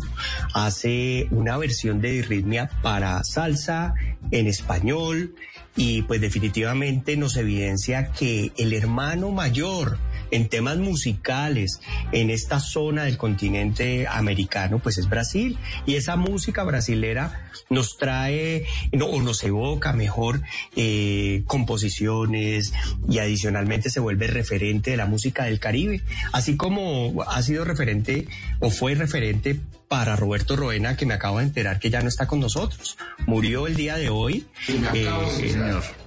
[0.53, 3.93] hace una versión de Disritmia para salsa
[4.31, 5.35] en español
[5.75, 9.97] y pues definitivamente nos evidencia que el hermano mayor
[10.33, 11.79] en temas musicales
[12.11, 15.57] en esta zona del continente americano, pues es Brasil.
[15.85, 20.41] Y esa música brasilera nos trae, no, o nos evoca mejor
[20.75, 22.73] eh, composiciones
[23.07, 26.01] y adicionalmente se vuelve referente de la música del Caribe,
[26.31, 28.27] así como ha sido referente
[28.59, 29.59] o fue referente
[29.93, 32.97] para Roberto Roena, que me acabo de enterar que ya no está con nosotros.
[33.27, 34.47] Murió el día de hoy.
[34.91, 35.07] Eh,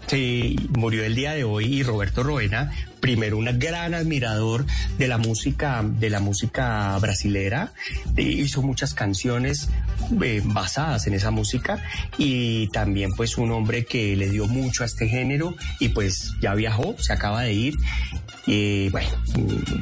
[0.08, 4.64] Sí, murió el día de hoy y Roberto Roena, primero un gran admirador
[4.98, 7.72] de la música, de la música brasilera,
[8.16, 9.68] eh, hizo muchas canciones
[10.22, 11.82] eh, basadas en esa música
[12.18, 16.54] y también pues un hombre que le dio mucho a este género y pues ya
[16.54, 17.74] viajó, se acaba de ir
[18.46, 19.08] y bueno,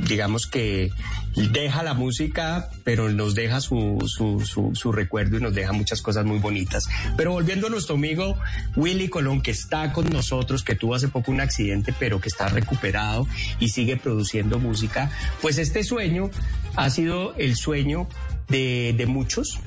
[0.09, 0.91] digamos que
[1.35, 6.25] deja la música, pero nos deja su, su, su, recuerdo y nos deja muchas cosas
[6.25, 6.89] muy bonitas.
[7.17, 8.39] Pero volviendo a nuestro amigo
[8.77, 12.49] Willy Colón, que está con nosotros, que tuvo hace poco un accidente, pero que está
[12.49, 13.27] recuperado
[13.59, 15.11] y sigue produciendo música,
[15.43, 16.31] pues este sueño
[16.77, 18.09] ha sido el sueño
[18.49, 19.59] de, de muchos,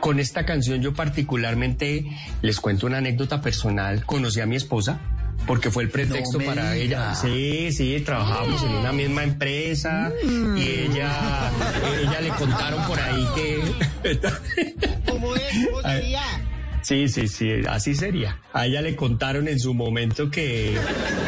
[0.00, 2.06] con esta canción yo particularmente
[2.40, 4.04] les cuento una anécdota personal.
[4.06, 5.00] Conocí a mi esposa
[5.46, 7.14] porque fue el pretexto No para ella.
[7.14, 11.50] Sí, sí, trabajábamos en una misma empresa y ella,
[12.02, 14.20] ella le contaron por ahí que...
[15.10, 15.66] ¿Cómo es?
[15.66, 16.22] ¿Cómo sería?
[16.82, 18.38] Sí, sí, sí, así sería.
[18.52, 20.76] A ella le contaron en su momento que,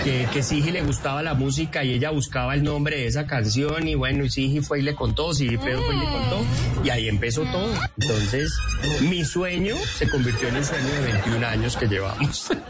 [0.05, 3.87] que, que Sigi le gustaba la música y ella buscaba el nombre de esa canción
[3.87, 6.45] y bueno, y Sigi fue y le contó, Sigifredo fue y le contó
[6.85, 7.73] y ahí empezó todo.
[7.99, 8.53] Entonces,
[9.03, 12.49] mi sueño se convirtió en el sueño de 21 años que llevamos.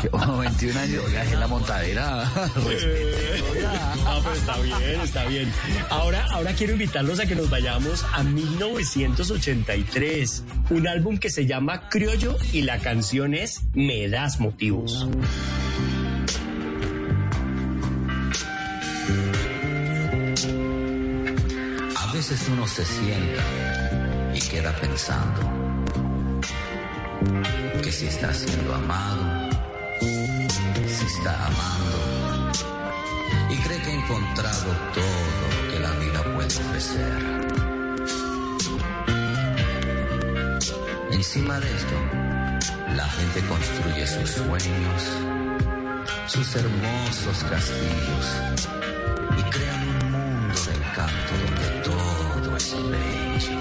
[0.00, 2.30] Que, oh, 21 años, oiga, es la montadera.
[4.08, 5.52] Ah, pero está bien, está bien.
[5.90, 11.88] Ahora, ahora quiero invitarlos a que nos vayamos a 1983, un álbum que se llama
[11.88, 15.08] Criollo y la canción es Me das motivos.
[21.96, 23.42] A veces uno se sienta
[24.34, 25.40] y queda pensando
[27.82, 29.50] que si está siendo amado,
[30.00, 32.15] si está amando,
[33.48, 35.04] y cree que ha encontrado todo
[35.42, 37.46] lo que la vida puede ofrecer.
[41.10, 41.96] Encima de esto,
[42.94, 45.02] la gente construye sus sueños,
[46.26, 48.26] sus hermosos castillos,
[49.36, 53.55] y crean un mundo del canto donde todo es bello.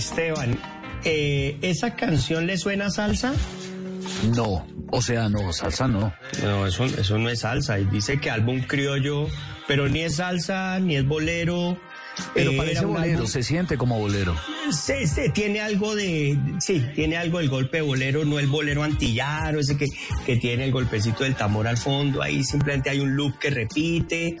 [0.00, 0.58] Esteban,
[1.04, 3.34] eh, ¿esa canción le suena a salsa?
[4.34, 6.12] No, o sea, no, salsa no.
[6.42, 7.78] No, eso, eso no es salsa.
[7.78, 9.28] Y dice que álbum criollo,
[9.68, 11.78] pero ni es salsa, ni es bolero.
[12.34, 14.36] Pero Eh, parece bolero, álbum- se siente como bolero.
[14.70, 19.58] Sí, sí, tiene algo de, sí, tiene algo del golpe bolero, no el bolero antillano,
[19.60, 19.86] ese que,
[20.26, 24.38] que tiene el golpecito del tambor al fondo, ahí simplemente hay un loop que repite,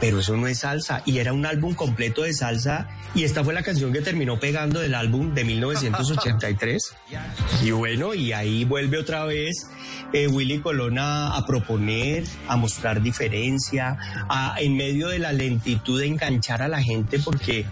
[0.00, 3.52] pero eso no es salsa, y era un álbum completo de salsa, y esta fue
[3.54, 6.94] la canción que terminó pegando del álbum de 1983,
[7.62, 9.66] y bueno, y ahí vuelve otra vez
[10.12, 13.96] eh, Willy Colón a, a proponer, a mostrar diferencia,
[14.28, 17.66] a, en medio de la lentitud de enganchar a la gente, porque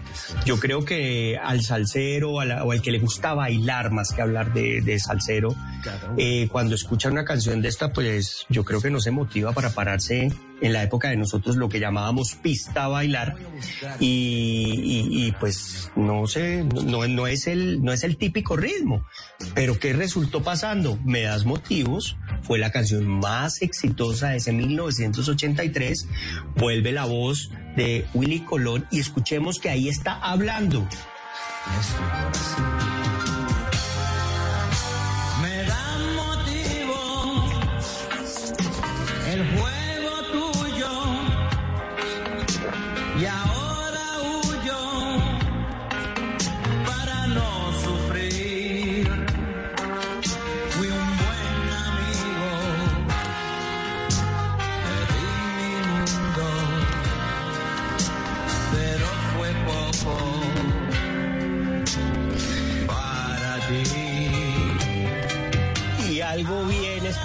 [0.45, 4.21] yo creo que al salsero a la- o al que le gusta bailar más que
[4.21, 5.55] hablar de, de salsero,
[6.17, 9.71] eh, cuando escucha una canción de esta, pues yo creo que no se motiva para
[9.71, 13.35] pararse en la época de nosotros lo que llamábamos pista a bailar
[13.99, 19.05] y, y- y, pues no sé, no, no es el, no es el típico ritmo.
[19.53, 20.97] Pero ¿qué resultó pasando?
[21.05, 22.17] Me das motivos.
[22.47, 26.07] Fue la canción más exitosa de ese 1983.
[26.55, 30.87] Vuelve la voz de Willy Colón y escuchemos que ahí está hablando.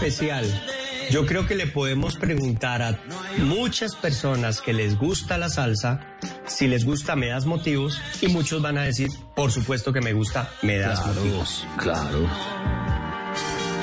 [0.07, 0.45] Especial.
[1.11, 2.99] Yo creo que le podemos preguntar a
[3.39, 6.01] muchas personas que les gusta la salsa,
[6.47, 10.13] si les gusta me das motivos, y muchos van a decir, por supuesto que me
[10.13, 11.67] gusta, me das Claro, motivos.
[11.77, 12.27] claro.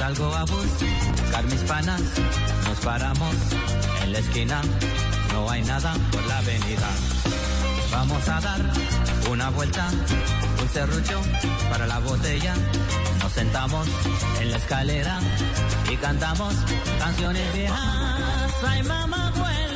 [0.08, 2.02] Salgo a buscar mis panas.
[2.66, 3.36] Nos paramos
[4.04, 4.62] en la esquina.
[5.34, 6.88] No hay nada por la avenida.
[7.92, 8.62] Vamos a dar
[9.30, 9.90] una vuelta.
[10.62, 11.22] Un serrucho
[11.70, 12.56] para la botella.
[13.22, 13.86] Nos sentamos
[14.40, 15.20] en la escalera
[15.92, 16.54] y cantamos
[17.00, 17.78] canciones viejas.
[18.66, 19.67] Ay, mamá abuela.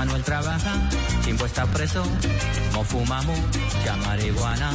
[0.00, 0.72] Manuel trabaja,
[1.22, 2.02] Chimbo está preso,
[2.72, 3.38] no fumamos,
[3.84, 4.72] ya marihuana,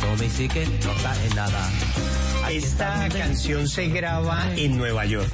[0.00, 1.70] Tommy sí que no está en nada.
[2.50, 5.28] Esta canción se graba en Nueva York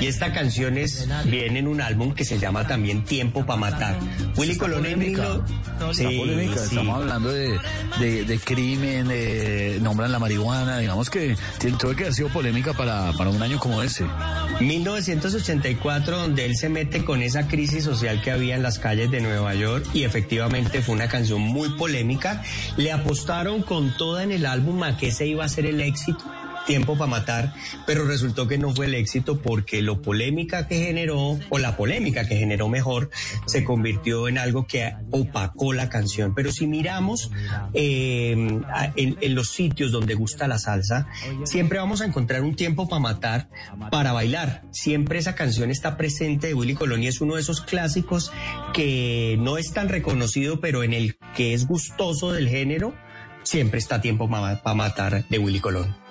[0.00, 3.98] y esta canción es, viene en un álbum que se llama también Tiempo para matar.
[4.36, 5.22] Willy Colón en polémica.
[5.22, 5.56] mil-
[5.90, 6.58] Está Sí, polémica.
[6.58, 6.64] sí.
[6.64, 7.58] Estamos hablando de,
[8.00, 11.36] de, de crimen, eh, nombran la marihuana, digamos que
[11.78, 14.04] tuvo que haber sido polémica para, para un año como ese.
[14.60, 19.20] 1984, donde él se mete con esa crisis social que había en las calles de
[19.20, 22.42] Nueva York y efectivamente fue una canción muy polémica.
[22.76, 26.24] Le apostaron con toda en el álbum a que ese iba a ser el éxito.
[26.66, 27.54] Tiempo para matar,
[27.86, 32.26] pero resultó que no fue el éxito porque lo polémica que generó, o la polémica
[32.26, 33.10] que generó mejor,
[33.46, 36.34] se convirtió en algo que opacó la canción.
[36.34, 37.30] Pero si miramos
[37.72, 38.32] eh,
[38.96, 41.06] en, en los sitios donde gusta la salsa,
[41.44, 43.48] siempre vamos a encontrar un tiempo para matar,
[43.90, 44.62] para bailar.
[44.72, 48.32] Siempre esa canción está presente de Willy Colón y es uno de esos clásicos
[48.72, 52.94] que no es tan reconocido, pero en el que es gustoso del género,
[53.42, 56.05] siempre está tiempo para matar de Willy Colón.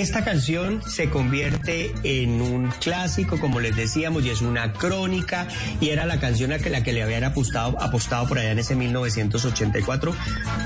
[0.00, 5.46] Esta canción se convierte en un clásico, como les decíamos, y es una crónica,
[5.78, 8.60] y era la canción a que, la que le habían apostado, apostado por allá en
[8.60, 10.16] ese 1984.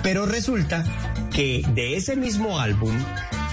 [0.04, 0.84] Pero resulta
[1.32, 2.94] que de ese mismo álbum,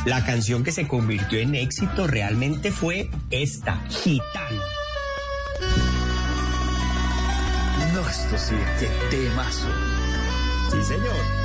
[0.05, 4.61] la canción que se convirtió en éxito realmente fue esta, Gitana.
[8.07, 9.67] esto sí, qué temazo.
[10.69, 11.40] Sí, señor.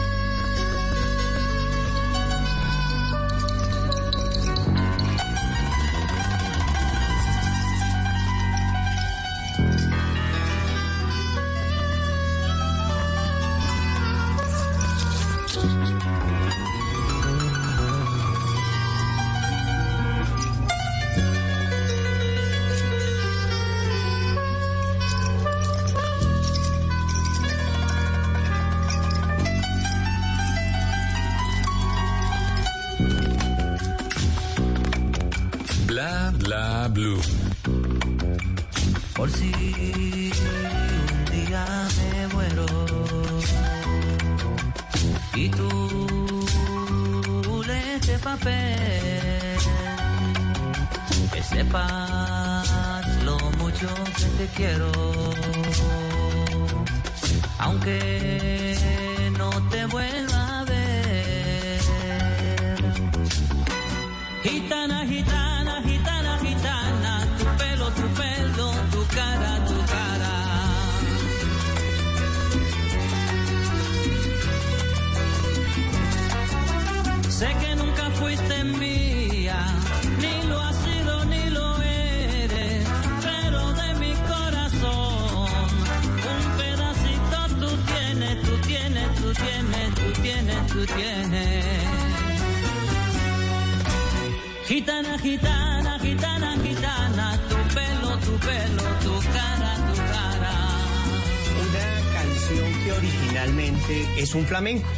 [104.66, 104.88] Flamenco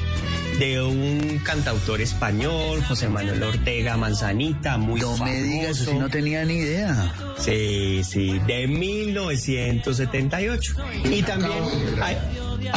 [0.59, 6.45] de un cantautor español, José Manuel Ortega Manzanita, muy No me digas si no tenía
[6.45, 7.15] ni idea.
[7.39, 10.75] Sí, sí, de 1978.
[11.05, 11.63] Y también...
[12.03, 12.19] ay,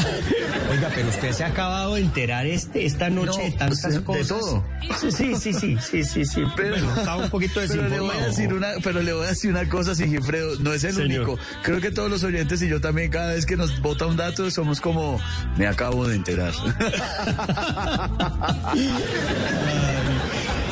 [0.72, 4.04] Oiga, pero usted se ha acabado de enterar este, esta noche No, de tantas de
[4.04, 4.28] cosas.
[4.28, 4.64] todo.
[5.00, 6.44] Sí, sí, sí, sí, sí, sí.
[6.56, 9.30] Pero, Bueno, estaba un poquito pero le voy a decir una, pero le voy a
[9.30, 11.30] decir una cosa, Sigifredo, no es el Señor.
[11.30, 11.40] único.
[11.64, 14.50] Creo que todos los oyentes y yo también cada vez que nos bota un dato
[14.52, 15.20] somos como
[15.58, 16.54] me acabo de enterar.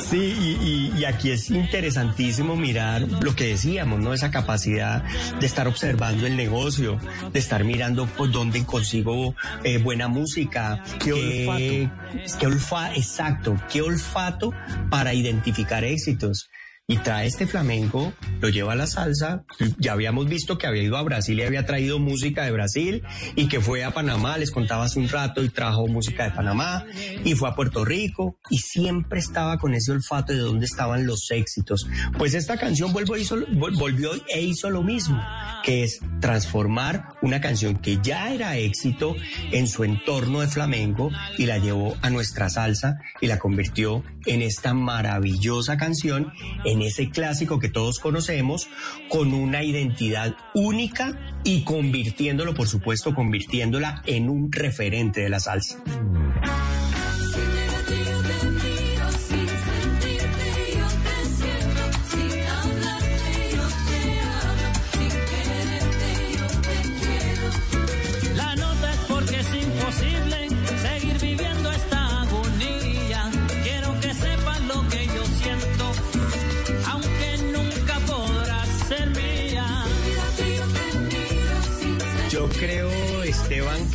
[0.09, 4.13] Sí, y, y- y aquí es interesantísimo mirar lo que decíamos, ¿no?
[4.13, 5.03] Esa capacidad
[5.39, 6.99] de estar observando el negocio,
[7.31, 10.81] de estar mirando por dónde consigo eh, buena música.
[11.03, 12.37] Qué olfato.
[12.39, 14.51] Qué olfato, exacto, qué olfato
[14.89, 16.49] para identificar éxitos.
[16.89, 18.11] Y trae este flamenco,
[18.41, 19.45] lo lleva a la salsa.
[19.77, 23.03] Ya habíamos visto que había ido a Brasil y había traído música de Brasil
[23.35, 26.85] y que fue a Panamá, les contaba hace un rato, y trajo música de Panamá
[27.23, 31.29] y fue a Puerto Rico y siempre estaba con ese olfato de dónde estaban los
[31.29, 31.87] éxitos.
[32.17, 35.23] Pues esta canción vuelvo hizo, vol- volvió e hizo lo mismo,
[35.63, 39.15] que es transformar una canción que ya era éxito
[39.51, 44.41] en su entorno de flamenco y la llevó a nuestra salsa y la convirtió en
[44.41, 46.33] esta maravillosa canción,
[46.65, 48.67] en ese clásico que todos conocemos,
[49.09, 55.81] con una identidad única y convirtiéndolo, por supuesto, convirtiéndola en un referente de la salsa.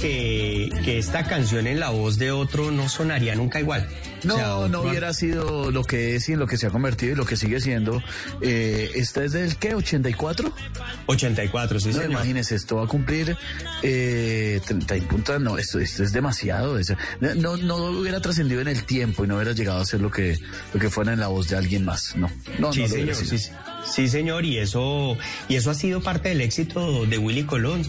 [0.09, 3.89] Que, que esta canción en la voz de otro no sonaría nunca igual.
[4.23, 6.71] No, O sea, no hubiera sido lo que es y en lo que se ha
[6.71, 8.03] convertido y lo que sigue siendo.
[8.43, 9.75] Eh, ¿Esta es del qué?
[9.75, 10.53] ¿84?
[11.07, 12.11] 84, sí, No, señor.
[12.11, 13.37] imagínese, esto va a cumplir
[13.83, 16.79] eh, 30 y punta, no, esto, esto es demasiado.
[16.79, 16.93] es-
[17.37, 20.39] no, no hubiera trascendido en el tiempo y no hubiera llegado a ser lo que,
[20.73, 22.15] lo que fuera en la voz de alguien más.
[22.17, 23.31] No, no, sí, no lo señor, hubiera sido.
[23.31, 23.51] sí, sí,
[23.85, 25.17] señor, y eso,
[25.49, 27.83] y eso ha sido parte del éxito de Willy Colón.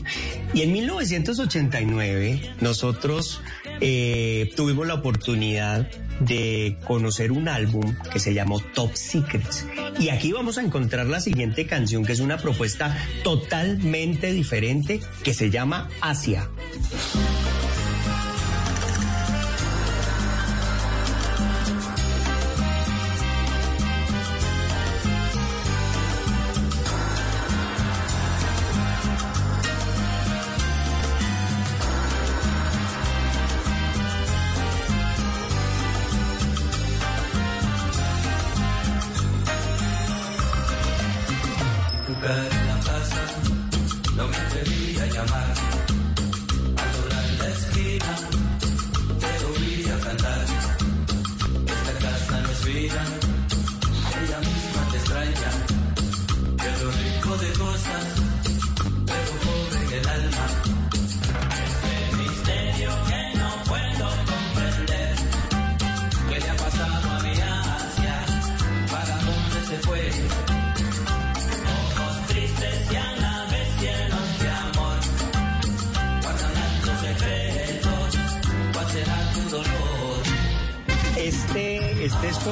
[0.54, 3.42] Y en 1989 nosotros
[3.82, 5.90] eh, tuvimos la oportunidad
[6.20, 9.66] de conocer un álbum que se llamó Top Secrets.
[10.00, 15.34] Y aquí vamos a encontrar la siguiente canción, que es una propuesta totalmente diferente, que
[15.34, 16.50] se llama Asia.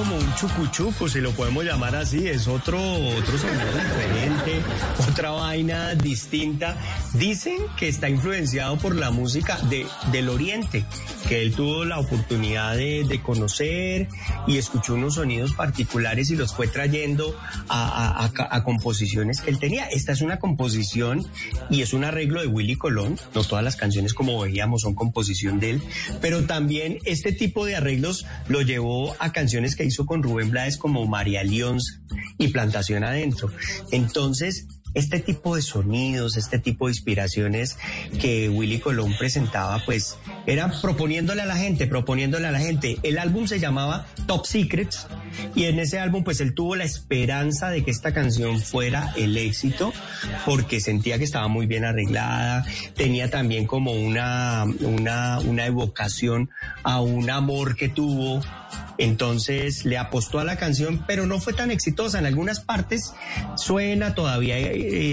[0.04, 4.62] Como un chucuchuco, si lo podemos llamar así, es otro, otro sonido diferente,
[5.10, 6.76] otra vaina distinta.
[7.14, 10.84] Dicen que está influenciado por la música de, del Oriente,
[11.28, 14.08] que él tuvo la oportunidad de, de conocer
[14.48, 17.36] y escuchó unos sonidos particulares y los fue trayendo
[17.70, 19.86] a, a- composiciones que él tenía.
[19.88, 21.26] Esta es una composición
[21.70, 23.18] y es un arreglo de Willy Colón.
[23.36, 25.82] No todas las canciones, como veíamos, son composición de él,
[26.22, 30.78] pero también este tipo de arreglos lo llevó a canciones que hizo con Rubén Blades
[30.78, 32.02] como María Leons
[32.38, 33.50] y Plantación Adentro.
[33.92, 37.78] Entonces, este tipo de sonidos, este tipo de inspiraciones
[38.20, 42.98] que Willy Colón presentaba, pues era proponiéndole a la gente, proponiéndole a la gente.
[43.04, 45.08] El álbum se llamaba Top Secrets
[45.56, 49.38] y en ese álbum pues él tuvo la esperanza de que esta canción fuera el
[49.38, 49.94] éxito
[50.46, 52.66] porque sentía que estaba muy bien arreglada,
[52.96, 56.50] tenía también como una, una, una evocación
[56.84, 58.42] a un amor que tuvo
[58.98, 62.20] entonces le apostó a la canción, pero no fue tan exitosa.
[62.20, 63.14] En algunas partes
[63.56, 64.58] suena, todavía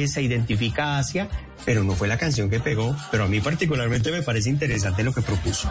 [0.09, 1.29] se identifica Asia,
[1.65, 2.97] pero no fue la canción que pegó.
[3.11, 5.69] Pero a mí particularmente me parece interesante lo que propuso.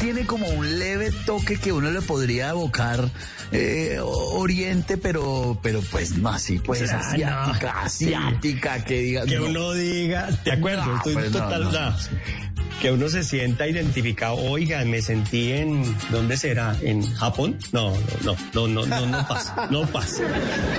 [0.00, 3.10] Tiene como un leve toque que uno le podría evocar
[3.52, 7.80] eh, Oriente, pero, pero pues no así, pues asiática, no.
[7.80, 9.26] asiática, que diga.
[9.26, 9.46] Que no.
[9.46, 10.86] uno diga, ¿te acuerdas?
[10.86, 11.72] No, Estoy pues total, no.
[11.72, 11.96] no.
[12.80, 14.36] Que uno se sienta identificado.
[14.36, 16.74] Oiga, me sentí en, ¿dónde será?
[16.80, 17.58] ¿En Japón?
[17.72, 17.92] No,
[18.24, 20.22] no, no, no, no, no pasa, no pasa.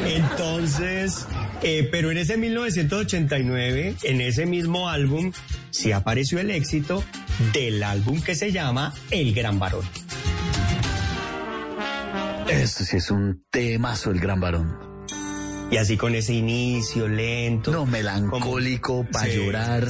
[0.07, 1.27] Entonces,
[1.61, 5.31] eh, pero en ese 1989, en ese mismo álbum,
[5.69, 7.03] sí apareció el éxito
[7.53, 9.83] del álbum que se llama El Gran Varón.
[12.47, 14.77] Eso sí es un temazo, el gran varón.
[15.71, 17.71] Y así con ese inicio lento.
[17.71, 19.37] No, melancólico, para Sí.
[19.37, 19.87] llorar.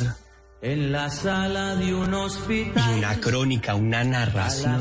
[0.61, 2.83] En la sala de un hospital.
[2.95, 4.79] Y una crónica, una narración.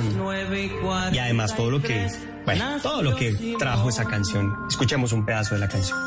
[0.52, 2.06] y Y además todo lo que,
[2.44, 4.54] bueno, todo lo que trajo esa canción.
[4.68, 5.98] Escuchemos un pedazo de la canción.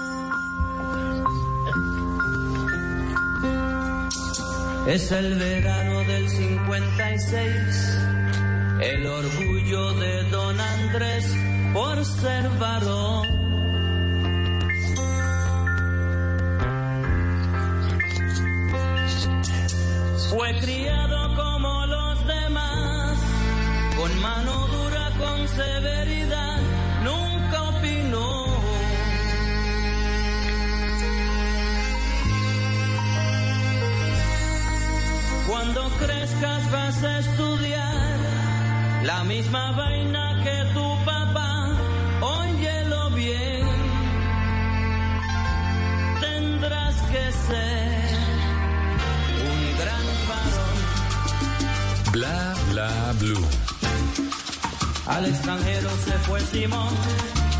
[4.87, 7.92] Es el verano del 56,
[8.83, 11.25] el orgullo de don Andrés
[11.73, 13.27] por ser varón.
[20.29, 23.17] Fue criado como los demás,
[23.97, 26.59] con mano dura, con severidad,
[27.03, 28.45] nunca opinó.
[35.47, 38.32] Cuando crezcas vas a estudiar
[39.03, 41.69] la misma vaina que tu papá,
[42.21, 43.67] óyelo bien.
[46.21, 48.15] Tendrás que ser
[49.49, 50.77] un gran varón.
[52.11, 53.47] Bla bla blue.
[55.05, 56.93] Al extranjero se fue Simón,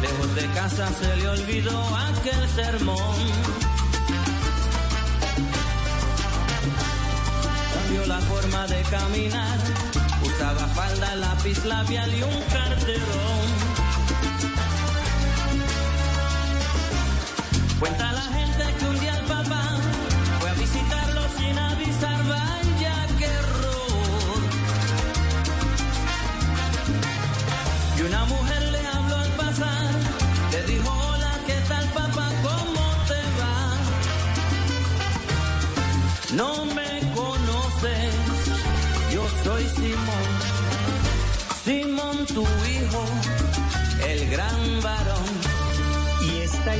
[0.01, 1.77] lejos de casa se le olvidó
[2.09, 3.17] aquel sermón.
[7.73, 9.59] Cambió la forma de caminar,
[10.35, 13.47] usaba falda, lápiz labial y un carterón.
[17.79, 18.52] Cuenta la gente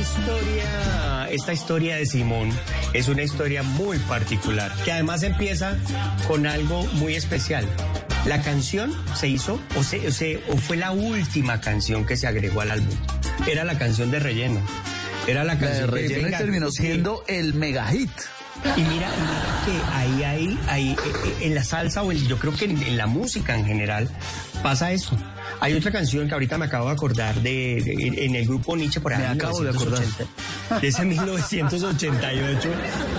[0.04, 2.50] historia, esta historia de Simón
[2.92, 5.76] es una historia muy particular, que además empieza
[6.28, 7.66] con algo muy especial.
[8.26, 12.26] La canción se hizo, o, se, o, se- o fue la última canción que se
[12.26, 12.94] agregó al álbum.
[13.46, 14.60] Era la canción de relleno.
[15.26, 16.82] Era la La de canción relleno y Venga, terminó sí.
[16.82, 18.10] siendo el mega hit.
[18.76, 22.38] Y mira, mira que ahí, ahí, ahí, eh, eh, en la salsa o en- yo
[22.38, 24.08] creo que en, en la música en general,
[24.62, 25.16] pasa eso.
[25.60, 29.00] Hay otra canción que ahorita me acabo de acordar de, de- en el grupo Nietzsche
[29.00, 29.20] por ahí.
[29.20, 30.00] Me acabo de acordar.
[30.00, 30.80] 1980.
[30.80, 32.68] De ese 1988.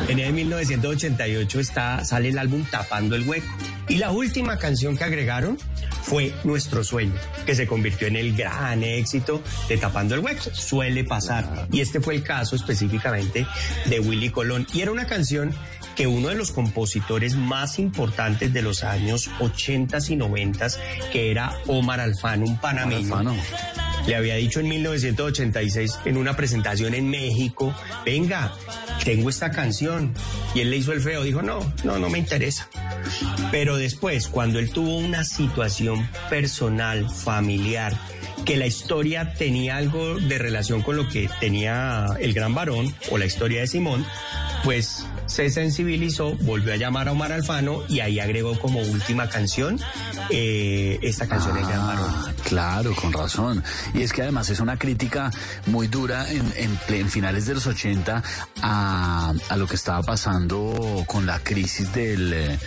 [0.09, 3.47] En el 1988 está, sale el álbum Tapando el Hueco.
[3.87, 5.57] Y la última canción que agregaron
[6.03, 7.13] fue Nuestro Sueño,
[7.45, 10.49] que se convirtió en el gran éxito de Tapando el Hueco.
[10.53, 11.67] Suele pasar.
[11.71, 13.45] Y este fue el caso específicamente
[13.85, 14.67] de Willy Colón.
[14.73, 15.53] Y era una canción
[15.95, 20.67] que uno de los compositores más importantes de los años 80 y 90,
[21.11, 23.35] que era Omar Alfano, un panameño,
[24.07, 27.73] le había dicho en 1986 en una presentación en México,
[28.05, 28.53] venga,
[29.03, 30.13] tengo esta canción.
[30.53, 32.69] Y él le hizo el feo, dijo, no, no, no me interesa.
[33.51, 37.97] Pero después, cuando él tuvo una situación personal, familiar,
[38.45, 43.17] que la historia tenía algo de relación con lo que tenía el gran varón o
[43.17, 44.05] la historia de Simón,
[44.63, 49.79] pues se sensibilizó, volvió a llamar a Omar Alfano y ahí agregó como última canción
[50.29, 52.05] eh, esta canción El Gran Varón.
[52.13, 53.63] Ah, Claro, con razón.
[53.95, 55.31] Y es que además es una crítica
[55.65, 56.53] muy dura en,
[56.89, 58.21] en finales de los 80
[58.61, 62.33] a, a lo que estaba pasando con la crisis del...
[62.33, 62.59] eh,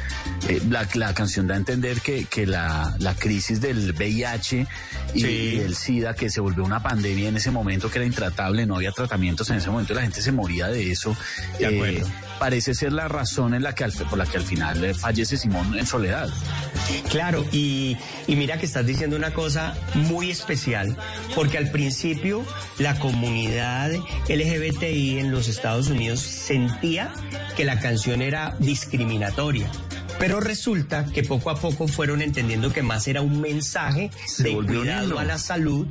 [0.48, 4.66] eh, la, la canción da a entender que, que la, la crisis del VIH
[5.14, 5.26] y, Sí.
[5.26, 8.76] y el SIDA, que se volvió una pandemia en ese momento que era intratable, no
[8.76, 11.16] había tratamientos en ese momento, la gente se moría de eso.
[11.58, 12.06] De acuerdo.
[12.38, 15.78] Parece ser la razón en la que por la que al final eh, fallece Simón
[15.78, 16.28] en soledad.
[17.10, 20.96] Claro, y, y mira que estás diciendo una cosa muy especial,
[21.34, 22.44] porque al principio
[22.78, 23.90] la comunidad
[24.28, 27.12] LGBTI en los Estados Unidos sentía
[27.56, 29.70] que la canción era discriminatoria.
[30.18, 35.18] Pero resulta que poco a poco fueron entendiendo que más era un mensaje de cuidado
[35.18, 35.86] a la salud,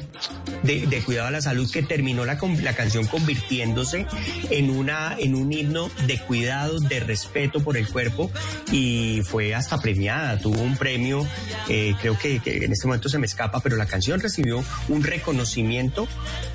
[0.64, 2.38] de, de cuidado a la salud, que terminó la,
[2.76, 4.06] canción convirtiéndose
[4.50, 8.30] en, una, en un himno de cuidado, de respeto por el cuerpo
[8.72, 10.38] y fue hasta premiada.
[10.40, 11.26] Tuvo un premio,
[11.70, 15.04] eh, creo que, que en este momento se me escapa, pero la canción recibió un
[15.04, 16.08] reconocimiento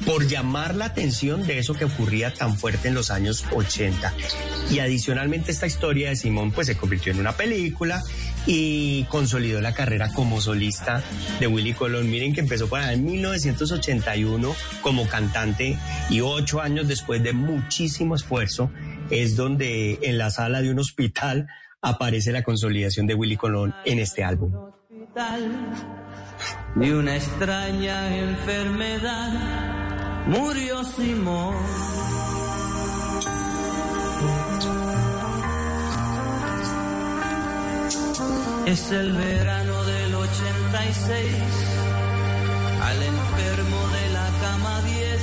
[0.05, 4.13] por llamar la atención de eso que ocurría tan fuerte en los años 80.
[4.71, 7.62] Y adicionalmente esta historia de Simón pues se convirtió en una película
[8.47, 11.03] y consolidó la carrera como solista
[11.41, 12.11] de Willy Colón.
[12.11, 15.79] Miren que empezó allá en 1981 como cantante
[16.11, 18.71] y ocho años después de muchísimo esfuerzo
[19.11, 21.47] es donde en la sala de un hospital
[21.81, 24.53] aparece la consolidación de Willy Colón en este álbum.
[26.75, 29.73] de una extraña enfermedad
[30.27, 32.12] murió Simón.
[38.67, 41.27] Es el verano del 86,
[42.81, 45.21] al enfermo de la cama 10,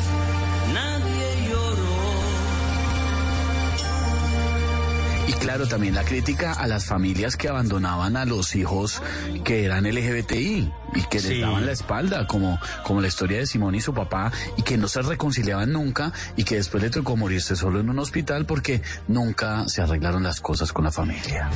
[5.29, 8.99] Y claro, también la crítica a las familias que abandonaban a los hijos
[9.43, 11.39] que eran LGBTI y que les Sí.
[11.41, 14.87] daban la espalda, como, como la historia de Simón y su papá, y que no
[14.87, 19.69] se reconciliaban nunca y que después le tocó morirse solo en un hospital porque nunca
[19.69, 21.47] se arreglaron las cosas con la familia.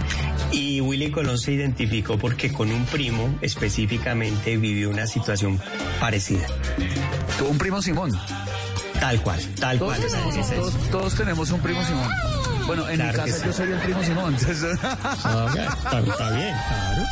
[0.51, 5.59] Y Willy Colón se identificó porque con un primo específicamente vivió una situación
[5.99, 6.45] parecida.
[7.39, 8.11] Tuvo un primo Simón.
[8.99, 10.09] Tal cual, tal Todos, cual.
[10.11, 12.09] tenemos, todos, todos tenemos un primo Simón.
[12.67, 13.45] Bueno, en Claro mi casa sí.
[13.45, 14.33] yo soy el primo Simón.
[14.39, 17.03] entonces- está, está bien, claro.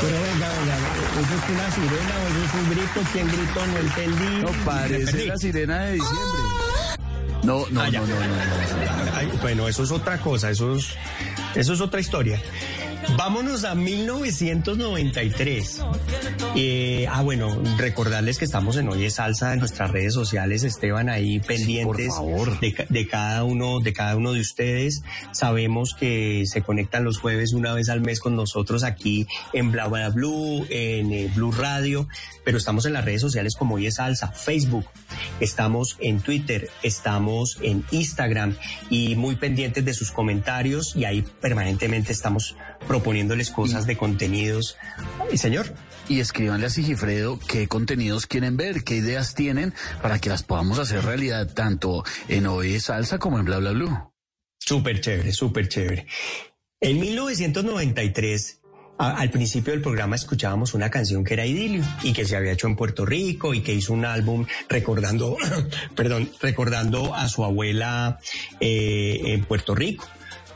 [0.00, 0.76] Pero venga, venga,
[1.20, 3.00] ¿eso es una sirena o eso es un grito?
[3.12, 3.66] ¿Quién gritó?
[3.66, 4.42] No entendí.
[4.42, 6.40] No parece la sirena de diciembre.
[7.42, 9.12] No, no, Ah, no, no, no, no.
[9.16, 10.86] Ay, bueno, eso es otra cosa, eso es,
[11.54, 12.40] eso es otra historia.
[13.16, 15.82] Vámonos a 1993.
[16.56, 21.40] Eh, ah, bueno, recordarles que estamos en Oye Salsa en nuestras redes sociales, Esteban, ahí
[21.40, 22.12] pendientes
[22.60, 25.02] De, ca- de cada uno, de cada uno de ustedes.
[25.32, 29.86] Sabemos que se conectan los jueves una vez al mes con nosotros aquí en Bla
[29.88, 32.06] Bla Blue, en eh, Blue Radio,
[32.44, 34.84] pero estamos en las redes sociales como Oye Salsa, Facebook,
[35.40, 38.54] estamos en Twitter, estamos en Instagram
[38.90, 44.76] y muy pendientes de sus comentarios y ahí permanentemente estamos proponiéndoles cosas de contenidos.
[45.32, 45.74] ¿Y señor?
[46.08, 50.78] Y escríbanle a Sigifredo qué contenidos quieren ver, qué ideas tienen para que las podamos
[50.78, 54.12] hacer realidad tanto en Oye Salsa como en Bla Bla Blue.
[54.58, 56.06] Súper chévere, súper chévere.
[56.80, 58.60] En 1993,
[58.98, 62.52] a- al principio del programa escuchábamos una canción que era Idilio y que se había
[62.52, 65.36] hecho en Puerto Rico y que hizo un álbum recordando,
[65.94, 68.18] perdón, recordando a su abuela
[68.60, 70.08] eh, en Puerto Rico.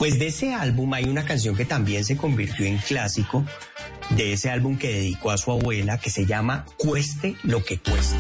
[0.03, 3.45] Pues de ese álbum hay una canción que también se convirtió en clásico,
[4.11, 8.19] de ese álbum que dedicó a su abuela, que se llama Cueste lo que cueste.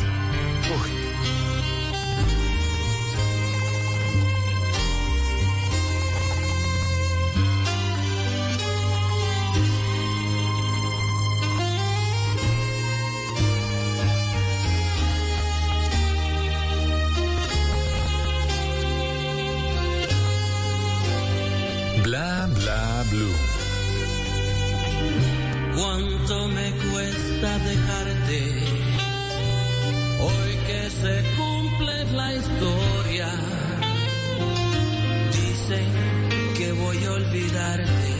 [37.42, 38.14] Olvidarte.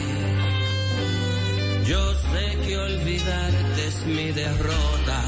[1.85, 5.21] Yo sé que olvidarte es mi derrota.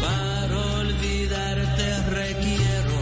[0.00, 2.98] Para olvidarte requiero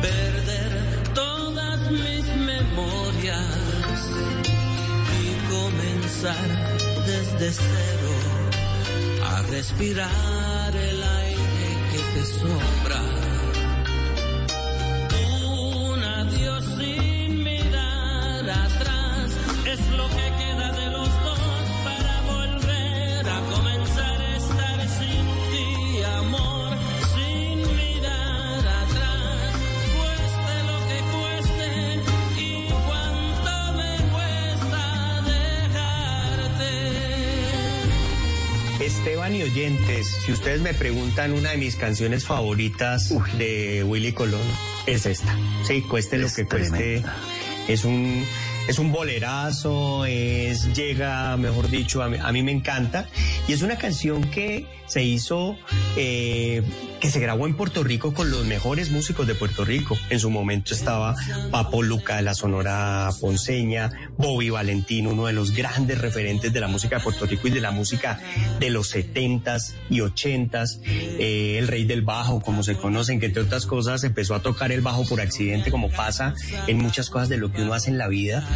[0.00, 4.10] perder todas mis memorias
[5.22, 6.48] y comenzar
[7.06, 8.14] desde cero
[9.24, 13.35] a respirar el aire que te sobra.
[39.56, 44.46] Oyentes, si ustedes me preguntan una de mis canciones favoritas de Willy Colón,
[44.84, 45.34] es esta.
[45.64, 47.02] Sí, cueste lo que cueste.
[47.66, 48.22] Es un,
[48.68, 53.08] es un bolerazo, es, llega, mejor dicho, a mí, a mí me encanta.
[53.48, 55.56] Y es una canción que se hizo,
[55.96, 56.60] eh,
[57.00, 59.96] que se grabó en Puerto Rico con los mejores músicos de Puerto Rico.
[60.10, 61.14] En su momento estaba
[61.50, 66.68] Papo Luca de la Sonora Ponceña, Bobby Valentín, uno de los grandes referentes de la
[66.68, 68.20] música de Puerto Rico y de la música
[68.58, 73.42] de los 70s y 80s, eh, el rey del bajo, como se conocen, que entre
[73.42, 76.34] otras cosas empezó a tocar el bajo por accidente, como pasa
[76.66, 78.46] en muchas cosas de lo que uno hace en la vida.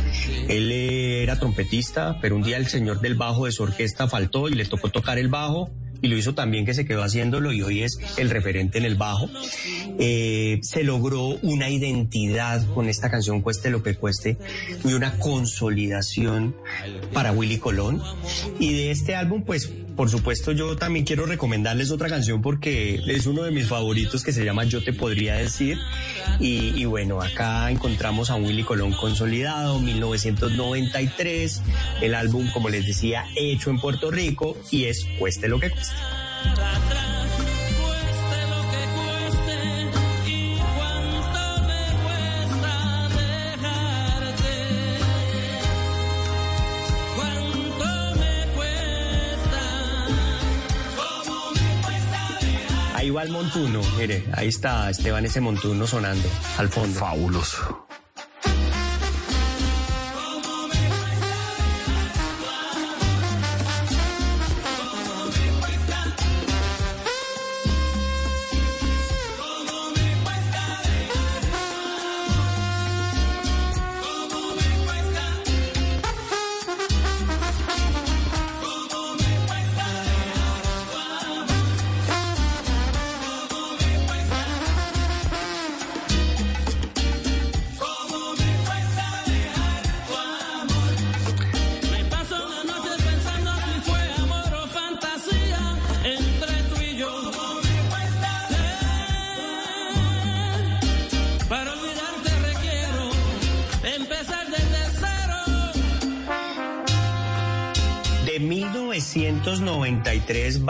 [0.49, 4.55] Él era trompetista, pero un día el señor del bajo de su orquesta faltó y
[4.55, 5.71] le tocó tocar el bajo
[6.03, 8.95] y lo hizo también que se quedó haciéndolo y hoy es el referente en el
[8.95, 9.29] bajo.
[9.99, 14.37] Eh, se logró una identidad con esta canción Cueste lo que cueste
[14.85, 16.55] y una consolidación
[17.13, 18.03] para Willy Colón.
[18.59, 19.71] Y de este álbum, pues
[20.01, 24.33] por supuesto yo también quiero recomendarles otra canción porque es uno de mis favoritos que
[24.33, 25.77] se llama Yo te podría decir.
[26.39, 31.63] Y, bueno, acá encontramos a Willy Colón consolidado, 1993,
[32.01, 35.93] el álbum, como les decía, hecho en Puerto Rico y es Cueste lo que cueste.
[53.01, 57.01] Ahí va el montuno, mire, ahí está Esteban ese montuno sonando al fondo.
[57.01, 57.87] Fabuloso.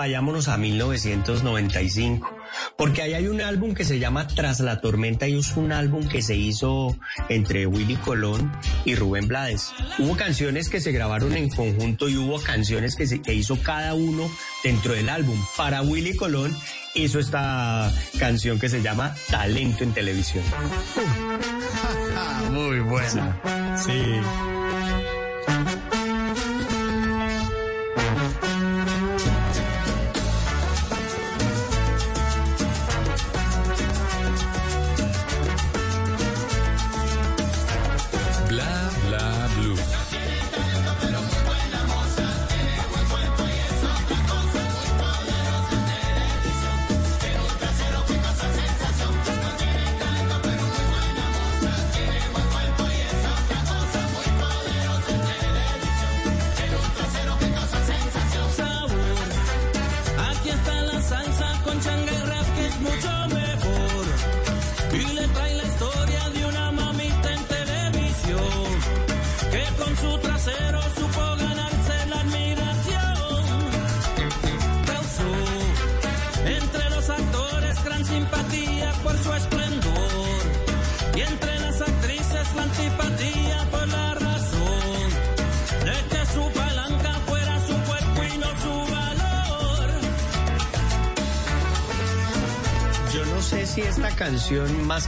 [0.01, 2.35] Vayámonos a 1995.
[2.79, 6.09] Porque ahí hay un álbum que se llama Tras la Tormenta y es un álbum
[6.09, 6.97] que se hizo
[7.29, 8.51] entre Willy Colón
[8.87, 9.70] y Rubén Blades.
[9.99, 13.93] Hubo canciones que se grabaron en conjunto y hubo canciones que, se, que hizo cada
[13.93, 14.31] uno
[14.65, 15.39] dentro del álbum.
[15.59, 16.57] Para Willy Colón
[16.95, 20.45] hizo esta canción que se llama Talento en Televisión.
[22.53, 23.39] Muy buena.
[23.77, 24.60] Sí.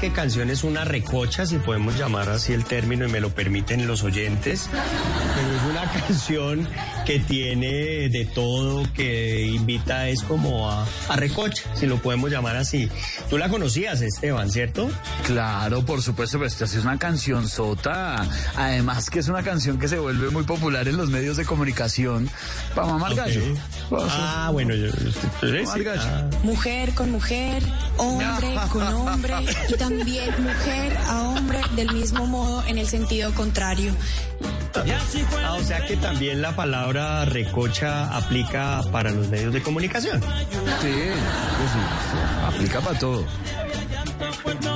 [0.02, 3.86] Que canción, es una recocha, si podemos llamar así el término y me lo permiten
[3.86, 4.68] los oyentes.
[4.72, 6.68] Pero es una canción
[7.04, 12.56] que tiene de todo, que invita es como a, a recocha, si lo podemos llamar
[12.56, 12.88] así.
[13.28, 14.88] Tú la conocías, Esteban, ¿cierto?
[15.26, 18.24] Claro, por supuesto, pero esta es una canción sota.
[18.56, 22.30] Además que es una canción que se vuelve muy popular en los medios de comunicación
[22.74, 23.18] para mamar Ok.
[23.18, 23.42] gallo.
[24.08, 25.10] Ah, bueno, yo, yo-
[25.98, 26.30] ah.
[26.44, 27.62] Mujer con mujer,
[27.98, 29.34] hombre con hombre
[29.68, 33.94] y también mujer a hombre del mismo modo en el sentido contrario.
[34.74, 40.20] Ah, o sea que también la palabra recocha aplica para los medios de comunicación.
[40.20, 40.28] Sí,
[40.80, 41.78] pues sí,
[42.46, 43.24] aplica para todo.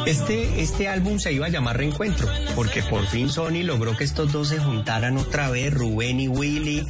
[0.07, 4.31] Este, este álbum se iba a llamar Reencuentro, porque por fin Sony logró que estos
[4.31, 6.87] dos se juntaran otra vez, Rubén y Willy,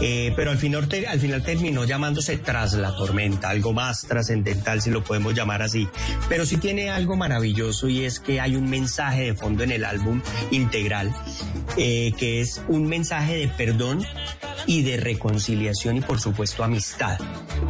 [0.00, 4.90] eh, pero al final, al final terminó llamándose Tras la Tormenta, algo más trascendental si
[4.90, 5.88] lo podemos llamar así.
[6.28, 9.84] Pero sí tiene algo maravilloso y es que hay un mensaje de fondo en el
[9.84, 11.12] álbum integral,
[11.76, 14.06] eh, que es un mensaje de perdón
[14.66, 17.18] y de reconciliación y por supuesto amistad.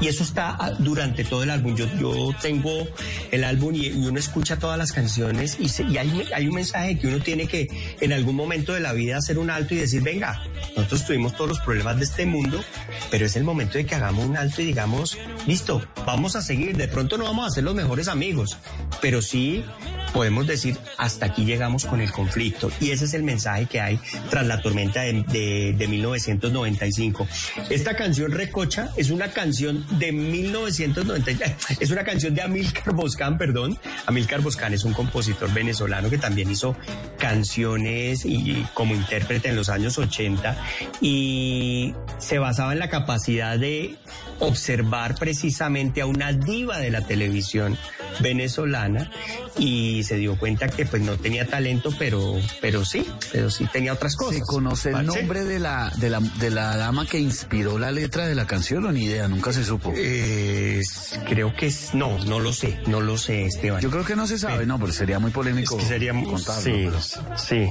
[0.00, 1.74] Y eso está ah, durante todo el álbum.
[1.74, 2.86] Yo, yo tengo
[3.30, 6.54] el álbum y, y uno escucha todas las canciones y, se- y hay, hay un
[6.54, 7.68] mensaje que uno tiene que
[8.00, 10.42] en algún momento de la vida hacer un alto y decir, venga,
[10.76, 12.62] nosotros tuvimos todos los problemas de este mundo,
[13.10, 16.76] pero es el momento de que hagamos un alto y digamos, listo, vamos a seguir.
[16.76, 18.58] De pronto no vamos a ser los mejores amigos,
[19.00, 19.64] pero sí
[20.12, 24.00] podemos decir hasta aquí llegamos con el conflicto y ese es el mensaje que hay
[24.28, 27.28] tras la tormenta de, de- de 1995.
[27.70, 33.78] Esta canción Recocha es una canción de 1990, es una canción de Amilcar Boscán, perdón.
[34.06, 36.76] Amilcar Boscán es un compositor venezolano que también hizo
[37.18, 40.56] canciones y como intérprete en los años 80
[41.00, 43.96] y se basaba en la capacidad de
[44.40, 47.76] observar precisamente a una diva de la televisión
[48.20, 49.10] venezolana
[49.58, 53.92] y se dio cuenta que pues no tenía talento, pero, pero sí, pero sí tenía
[53.92, 54.36] otras cosas.
[54.36, 58.26] ¿Se conoce el nombre de la, de, la, de la dama que inspiró la letra
[58.26, 59.28] de la canción o ni idea?
[59.28, 59.92] Nunca se supo.
[59.96, 60.82] Eh,
[61.28, 63.80] creo que es, no, no lo sé, no lo sé, Esteban.
[63.80, 66.62] Yo creo que no se sabe, no, pero sería muy polémico Es que sería contarlo.
[66.62, 67.70] sí, pero- sí.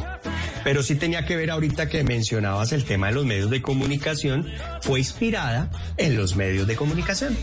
[0.66, 4.46] Pero sí tenía que ver ahorita que mencionabas el tema de los medios de comunicación,
[4.82, 7.38] fue inspirada en los medios de comunicación.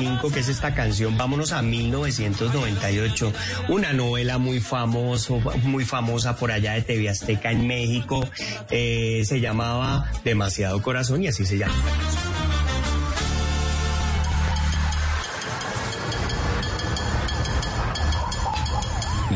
[0.00, 3.32] 1995, que es esta canción, vámonos a 1998,
[3.68, 8.26] una novela muy famoso, muy famosa por allá de TV Azteca en México,
[8.70, 11.74] eh, se llamaba Demasiado Corazón y así se llama.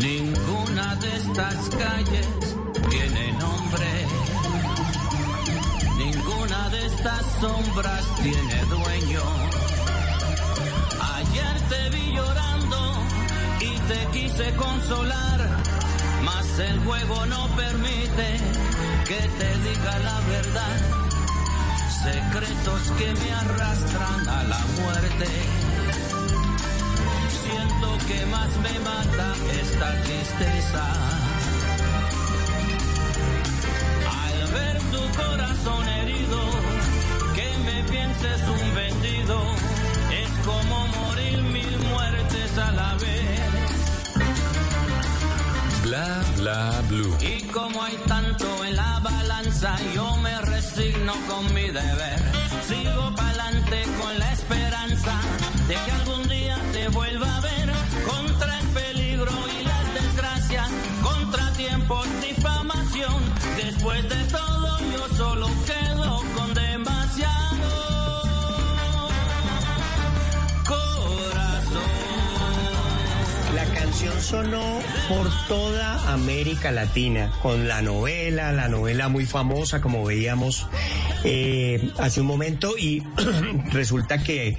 [0.01, 2.27] Ninguna de estas calles
[2.91, 3.87] tiene nombre.
[5.99, 9.44] Ninguna de estas sombras tiene dueño.
[13.95, 15.41] Te quise consolar,
[16.25, 18.29] mas el juego no permite
[19.09, 20.77] que te diga la verdad.
[22.03, 25.29] Secretos que me arrastran a la muerte.
[27.43, 29.29] Siento que más me mata
[29.63, 30.85] esta tristeza.
[34.23, 36.41] Al ver tu corazón herido,
[37.37, 39.37] que me pienses un vendido,
[40.23, 43.54] es como morir mil muertes a la vez.
[47.21, 52.21] Y como hay tanto en la balanza, yo me resigno con mi deber.
[52.67, 55.21] Sigo pa'lante con la esperanza
[55.69, 57.73] de que algún día te vuelva a ver.
[58.07, 60.69] Contra el peligro y las desgracias,
[61.01, 63.23] contratiempos, difamación.
[63.57, 64.54] Después de todo,
[74.35, 80.67] sonó por toda América Latina con la novela, la novela muy famosa como veíamos
[81.23, 83.01] eh, hace un momento y
[83.73, 84.59] resulta que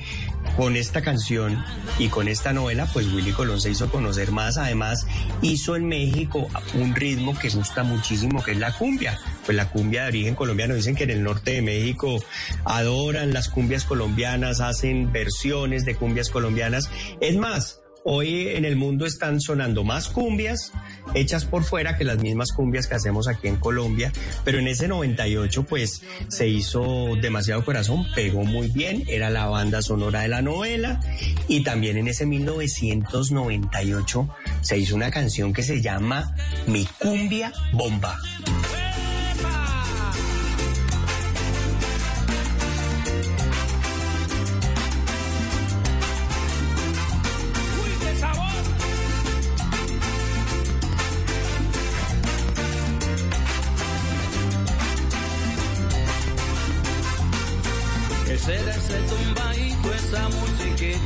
[0.55, 1.61] con esta canción
[1.99, 4.57] y con esta novela, pues Willy Colón se hizo conocer más.
[4.57, 5.05] Además,
[5.41, 9.19] hizo en México un ritmo que gusta muchísimo, que es la cumbia.
[9.45, 10.75] Pues la cumbia de origen colombiano.
[10.75, 12.23] Dicen que en el norte de México
[12.63, 16.89] adoran las cumbias colombianas, hacen versiones de cumbias colombianas.
[17.19, 20.71] Es más, Hoy en el mundo están sonando más cumbias
[21.15, 24.87] hechas por fuera que las mismas cumbias que hacemos aquí en Colombia, pero en ese
[24.87, 30.43] 98 pues se hizo demasiado corazón, pegó muy bien, era la banda sonora de la
[30.43, 31.01] novela
[31.47, 34.29] y también en ese 1998
[34.61, 36.35] se hizo una canción que se llama
[36.67, 38.19] Mi cumbia bomba.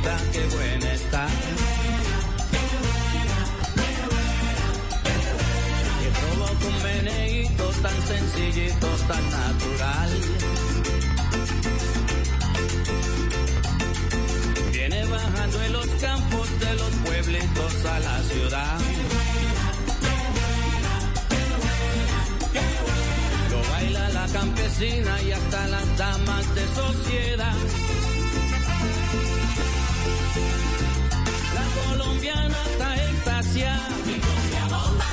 [0.00, 1.26] Musiquita, qué buena está.
[6.02, 10.10] Y provoca un meneíto tan sencillito, tan natural.
[14.72, 18.78] Viene bajando en los campos de los pueblitos a la ciudad.
[23.50, 27.99] Lo baila la campesina y hasta las damas de sociedad.
[31.54, 33.88] La colombiana está extasiada.
[34.04, 35.09] Fue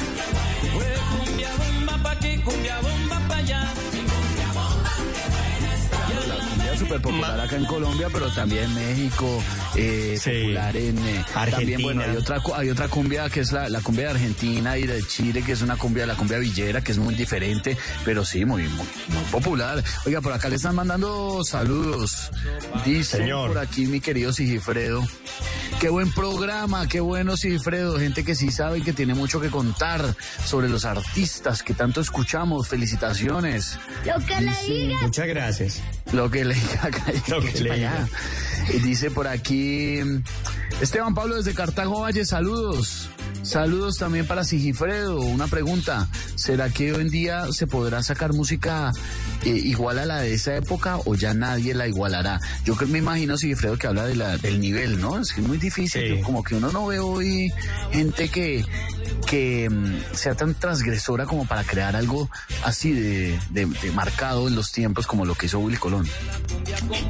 [6.88, 9.44] súper popular acá en Colombia, pero también en México,
[9.76, 13.82] eh, popular en eh, También, bueno, hay otra, hay otra cumbia que es la, la
[13.82, 16.98] cumbia de Argentina y de Chile, que es una cumbia, la cumbia villera, que es
[16.98, 19.84] muy diferente, pero sí, muy, muy, muy popular.
[20.06, 22.32] Oiga, por acá le están mandando saludos.
[22.86, 23.50] Dice Señor.
[23.50, 25.06] por aquí mi querido Sigifredo.
[25.80, 29.50] Qué buen programa, qué bueno Sigifredo, gente que sí sabe y que tiene mucho que
[29.50, 32.68] contar sobre los artistas que tanto escuchamos.
[32.68, 33.78] Felicitaciones.
[34.04, 35.02] Lo que le diga.
[35.02, 35.82] Muchas gracias.
[36.14, 36.90] Lo que le diga,
[37.28, 38.08] Lo que le diga.
[38.74, 40.00] Y dice por aquí
[40.82, 43.10] Esteban Pablo desde Cartago Valle, saludos.
[43.44, 45.22] Saludos también para Sigifredo.
[45.22, 48.92] Una pregunta, ¿será que hoy en día se podrá sacar música
[49.46, 52.42] eh, igual a la de esa época o ya nadie la igualará?
[52.66, 55.20] Yo creo, me imagino Sigifredo que habla de la, del nivel, ¿no?
[55.20, 56.22] Es que es muy difícil.
[56.24, 57.50] Como que uno no ve hoy
[57.94, 58.66] gente que,
[59.26, 62.30] que mm, sea tan transgresora como para crear algo
[62.66, 66.06] así de, de- de marcado en los tiempos como lo que hizo Willy Colón.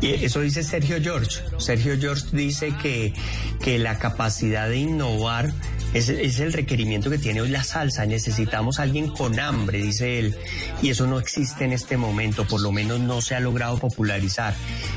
[0.02, 1.42] Y eso dice Sergio George.
[1.58, 3.14] Sergio George dice que,
[3.60, 5.52] que la capacidad de innovar
[5.94, 8.06] es, el requerimiento que tiene hoy la salsa.
[8.06, 10.36] Necesitamos alguien con hambre, dice él.
[10.82, 14.56] Y eso no existe en este momento, por lo menos no se ha logrado popularizar.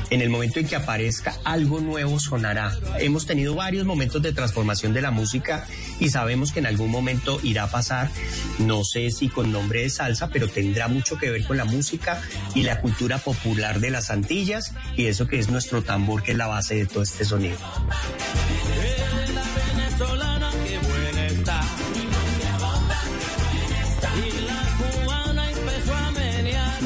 [0.09, 2.75] En el momento en que aparezca algo nuevo sonará.
[2.99, 5.65] Hemos tenido varios momentos de transformación de la música
[5.99, 8.09] y sabemos que en algún momento irá a pasar.
[8.59, 12.21] No sé si con nombre de salsa, pero tendrá mucho que ver con la música
[12.53, 16.37] y la cultura popular de las Antillas y eso que es nuestro tambor, que es
[16.37, 17.57] la base de todo este sonido.
[19.33, 20.30] La venezolana,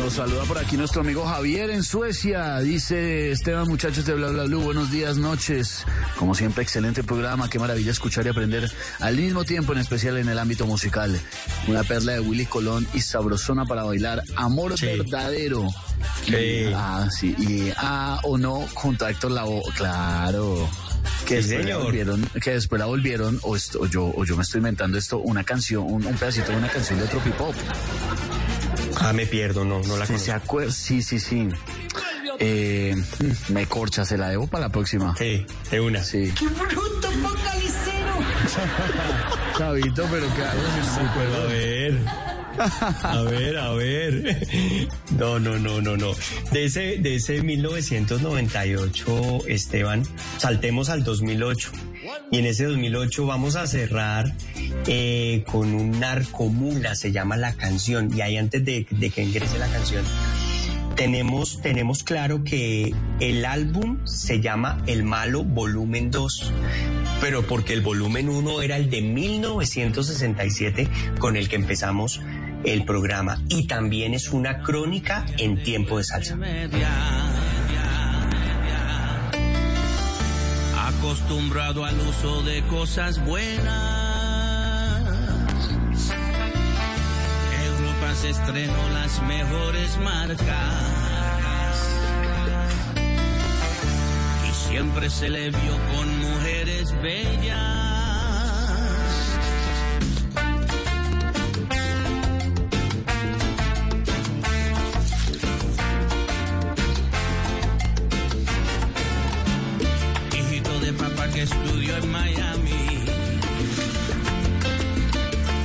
[0.06, 2.60] Nos saluda por aquí nuestro amigo Javier en Suecia.
[2.60, 5.84] Dice Esteban, muchachos de Bla Bla Blue, buenos días, noches.
[6.20, 7.50] Como siempre, excelente programa.
[7.50, 11.20] Qué maravilla escuchar y aprender al mismo tiempo, en especial en el ámbito musical.
[11.68, 14.22] Una perla de Willy Colón y sabrosona para bailar.
[14.36, 15.70] Amor verdadero.
[16.28, 17.36] Y, ah, sí.
[17.40, 19.64] Y ah o no junto a Héctor Lavoe.
[19.76, 20.70] Claro.
[21.26, 24.36] Que Sí, después, la volvieron, que después la volvieron, o, esto, o yo, o yo
[24.36, 27.56] me estoy inventando esto, una canción, un, un pedacito de una canción de Tropipop.
[29.00, 30.18] Ah, me pierdo, no, no la Sí, conozco.
[30.18, 31.48] se acuer- sí, sí, sí.
[32.40, 32.96] Eh,
[33.50, 35.16] me corcha, se la debo para la próxima.
[35.18, 36.04] Sí, de una.
[36.04, 36.34] Sí.
[36.38, 38.16] ¡Qué bruto focalicero!
[39.58, 42.00] Chavito, pero que hago A ver.
[42.58, 44.48] A ver, a ver.
[45.18, 46.12] No, no, no, no, no.
[46.52, 50.04] De ese, de ese 1998, Esteban,
[50.38, 51.72] saltemos al 2008.
[52.32, 54.34] Y en ese 2008 vamos a cerrar
[54.88, 58.16] eh, con un narcomula, se llama la canción.
[58.16, 60.06] Y ahí antes de, que ingrese la canción,
[60.96, 66.54] tenemos, tenemos claro que el álbum se llama El Malo Volumen 2,
[67.22, 70.88] pero porque el volumen 1 era el de 1967
[71.20, 72.22] con el que empezamos
[72.66, 76.38] el programa y también es una crónica en tiempo de salsa.
[80.88, 85.04] Acostumbrado al uso de cosas buenas.
[87.66, 91.06] Europa se estrenó las mejores marcas.
[94.76, 97.85] siempre se le vio con mujeres bellas.
[111.46, 113.06] Estudió en Miami.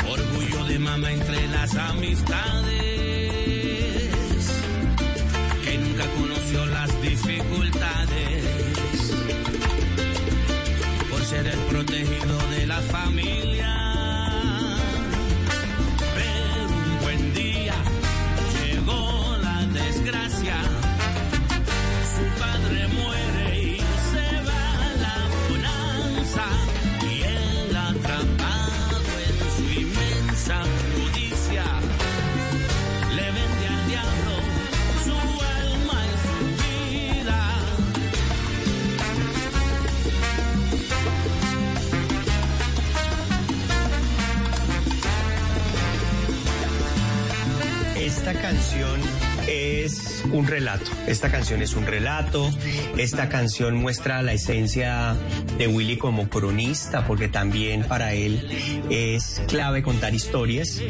[0.09, 2.90] Orgullo de mamá entre las amistades.
[51.07, 52.51] Esta canción es un relato.
[52.99, 55.17] Esta canción muestra la esencia
[55.57, 58.47] de Willy como cronista, porque también para él
[58.91, 60.81] es clave contar historias.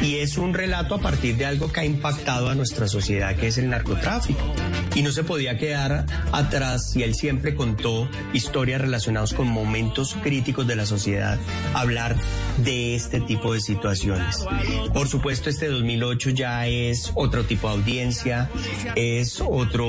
[0.00, 3.48] Y es un relato a partir de algo que ha impactado a nuestra sociedad, que
[3.48, 4.54] es el narcotráfico.
[4.94, 10.66] Y no se podía quedar atrás, y él siempre contó historias relacionadas con momentos críticos
[10.66, 11.38] de la sociedad,
[11.74, 12.16] hablar
[12.64, 14.44] de este tipo de situaciones.
[14.92, 18.50] Por supuesto, este 2008 ya es otro tipo de audiencia,
[18.96, 19.88] es otro,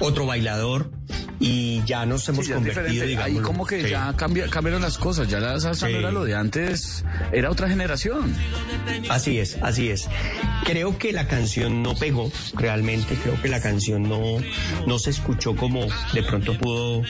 [0.00, 0.95] otro bailador
[1.38, 3.22] y ya nos hemos Sí, ya es convertido, diferente.
[3.22, 3.48] Ahí digamos.
[3.48, 5.92] como que ya cambia- cambiaron las cosas, ya la salsa Sí.
[5.92, 8.34] no era lo de antes, era otra generación.
[9.08, 10.08] Así es, así es.
[10.64, 14.38] Creo que la canción no pegó, realmente creo que la canción no,
[14.86, 17.02] no se escuchó como de pronto pudo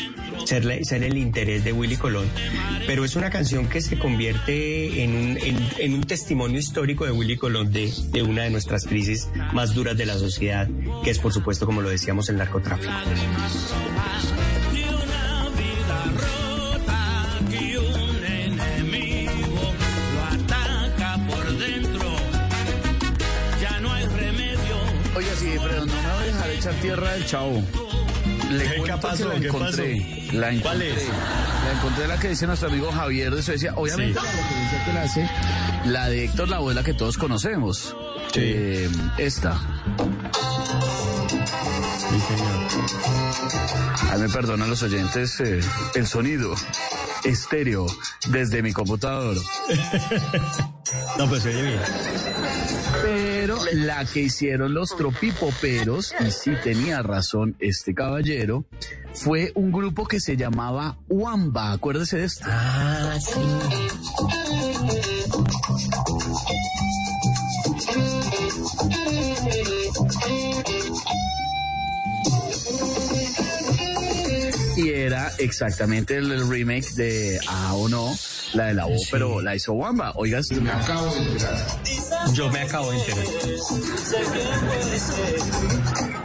[0.44, 2.26] ser, ser el interés de Willy Colón,
[2.86, 7.12] pero es una canción que se convierte en un, en, en un testimonio histórico de
[7.12, 10.68] Willy Colón de, de una de nuestras crisis más duras de la sociedad,
[11.05, 12.92] que es por supuesto, como lo decíamos, el narcotráfico.
[17.51, 19.73] Y un enemigo
[20.15, 22.09] lo ataca por dentro.
[23.61, 24.77] Ya no hay remedio.
[25.17, 27.62] Oye, sí, pero no me voy a dejar echar tierra del chavo.
[28.51, 29.17] Le ¿Qué cuento pasó?
[29.31, 29.69] que la ¿Qué encontré.
[29.70, 30.36] pasó?
[30.39, 30.61] La encontré.
[30.62, 31.09] ¿Cuál es?
[31.65, 33.73] La encontré la que dice nuestro amigo Javier de Suecia.
[33.77, 34.25] Obviamente Sí.
[34.27, 35.31] la referencia que le hace,
[35.86, 37.97] la de Héctor la abuela que todos conocemos.
[38.35, 38.89] Eh,
[39.19, 39.59] esta.
[44.18, 45.60] Me perdonan los oyentes eh,
[45.94, 46.55] el sonido
[47.24, 47.86] estéreo
[48.28, 49.36] desde mi computador.
[51.18, 51.81] No, pues oye bien.
[53.02, 58.66] Pero la que hicieron los tropipoperos, y sí tenía razón este caballero,
[59.12, 61.73] fue un grupo que se llamaba Wamba.
[61.73, 62.44] Acuérdese de esto.
[62.48, 63.40] Ah, sí.
[75.07, 78.17] Era exactamente el, el remake de Ah o No,
[78.55, 80.12] la de la voz, pero la hizo Wamba.
[80.17, 81.67] Oiga, Me acabo de enterar.
[82.33, 83.25] Yo me acabo de enterar.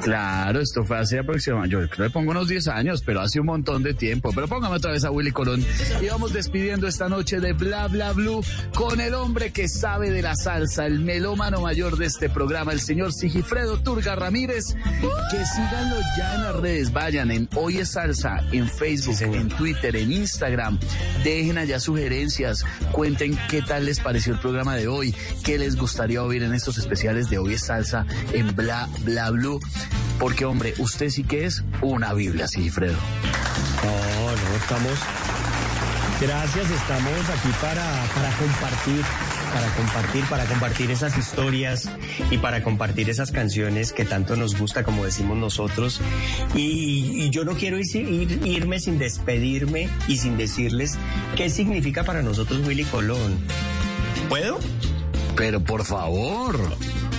[0.02, 3.46] Claro, esto fue hace aproximadamente, yo creo que pongo unos 10 años, pero hace un
[3.46, 4.32] montón de tiempo.
[4.34, 5.64] Pero póngame otra vez a Willy Colón.
[6.02, 10.22] Y vamos despidiendo esta noche de Bla Bla Blue con el hombre que sabe de
[10.22, 14.76] la salsa, el melómano mayor de este programa, el señor Sigifredo Turga Ramírez.
[15.32, 19.96] Que síganlo ya en las redes, vayan en Hoy es Salsa, en Facebook, en Twitter,
[19.96, 20.80] en Instagram.
[21.24, 26.24] Dejen allá sugerencias, cuenten qué tal les pareció el programa de hoy, qué les gustaría
[26.24, 29.60] oír en estos especiales de Hoy es Salsa en Bla Bla Blue.
[30.20, 32.98] Porque, hombre, usted sí que es una Biblia, Sigifredo.
[33.84, 35.00] No, no, estamos.
[36.20, 39.02] Gracias, estamos aquí para, para compartir,
[39.52, 41.90] para compartir, para compartir esas historias
[42.30, 46.00] y para compartir esas canciones que tanto nos gusta, como decimos nosotros.
[46.54, 51.00] Y, y yo no quiero ir- ir- irme sin despedirme y sin decirles
[51.36, 53.40] qué significa para nosotros Willy Colón.
[54.30, 54.60] ¿Puedo?
[55.36, 56.60] Pero por favor.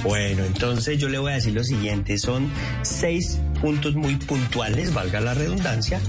[0.03, 2.51] Bueno, entonces yo le voy a decir lo siguiente, son
[2.83, 6.01] seis puntos muy puntuales, valga la redundancia.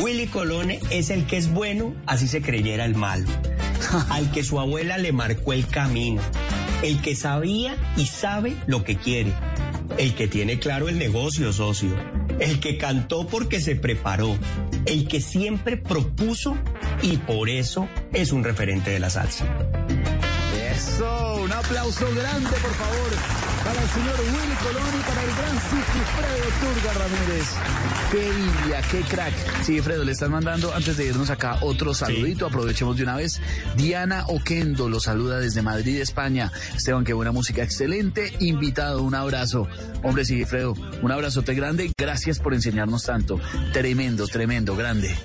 [0.00, 3.28] Willy Colón es el que es bueno, así se creyera el malo.
[4.10, 6.22] Al que su abuela le marcó el camino.
[6.82, 9.32] El que sabía y sabe lo que quiere.
[9.98, 11.96] El que tiene claro el negocio, socio.
[12.38, 14.38] El que cantó porque se preparó.
[14.86, 16.56] El que siempre propuso
[17.02, 19.46] y por eso es un referente de la salsa.
[21.38, 22.04] Un aplauso.
[22.14, 23.10] grande, por favor,
[23.64, 27.48] para el señor Willy Colón y para el gran Sigifredo Turga Ramírez.
[28.10, 29.62] Qué Biblia, qué crack.
[29.64, 32.46] Sigifredo, le están mandando, antes de irnos acá, otro saludito.
[32.46, 33.40] Aprovechemos de una vez.
[33.76, 36.50] Diana Oquendo lo saluda desde Madrid, España.
[36.74, 38.32] Esteban, qué buena música, excelente.
[38.40, 39.68] Invitado, un abrazo.
[40.02, 41.92] Hombre, Sigifredo, un abrazote grande.
[41.96, 43.40] Gracias por enseñarnos tanto.
[43.72, 45.16] Tremendo, tremendo, grande.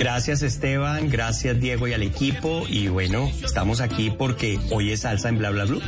[0.00, 5.28] Gracias Esteban, gracias Diego y al equipo y bueno, estamos aquí porque hoy es salsa
[5.28, 5.78] en bla bla bla.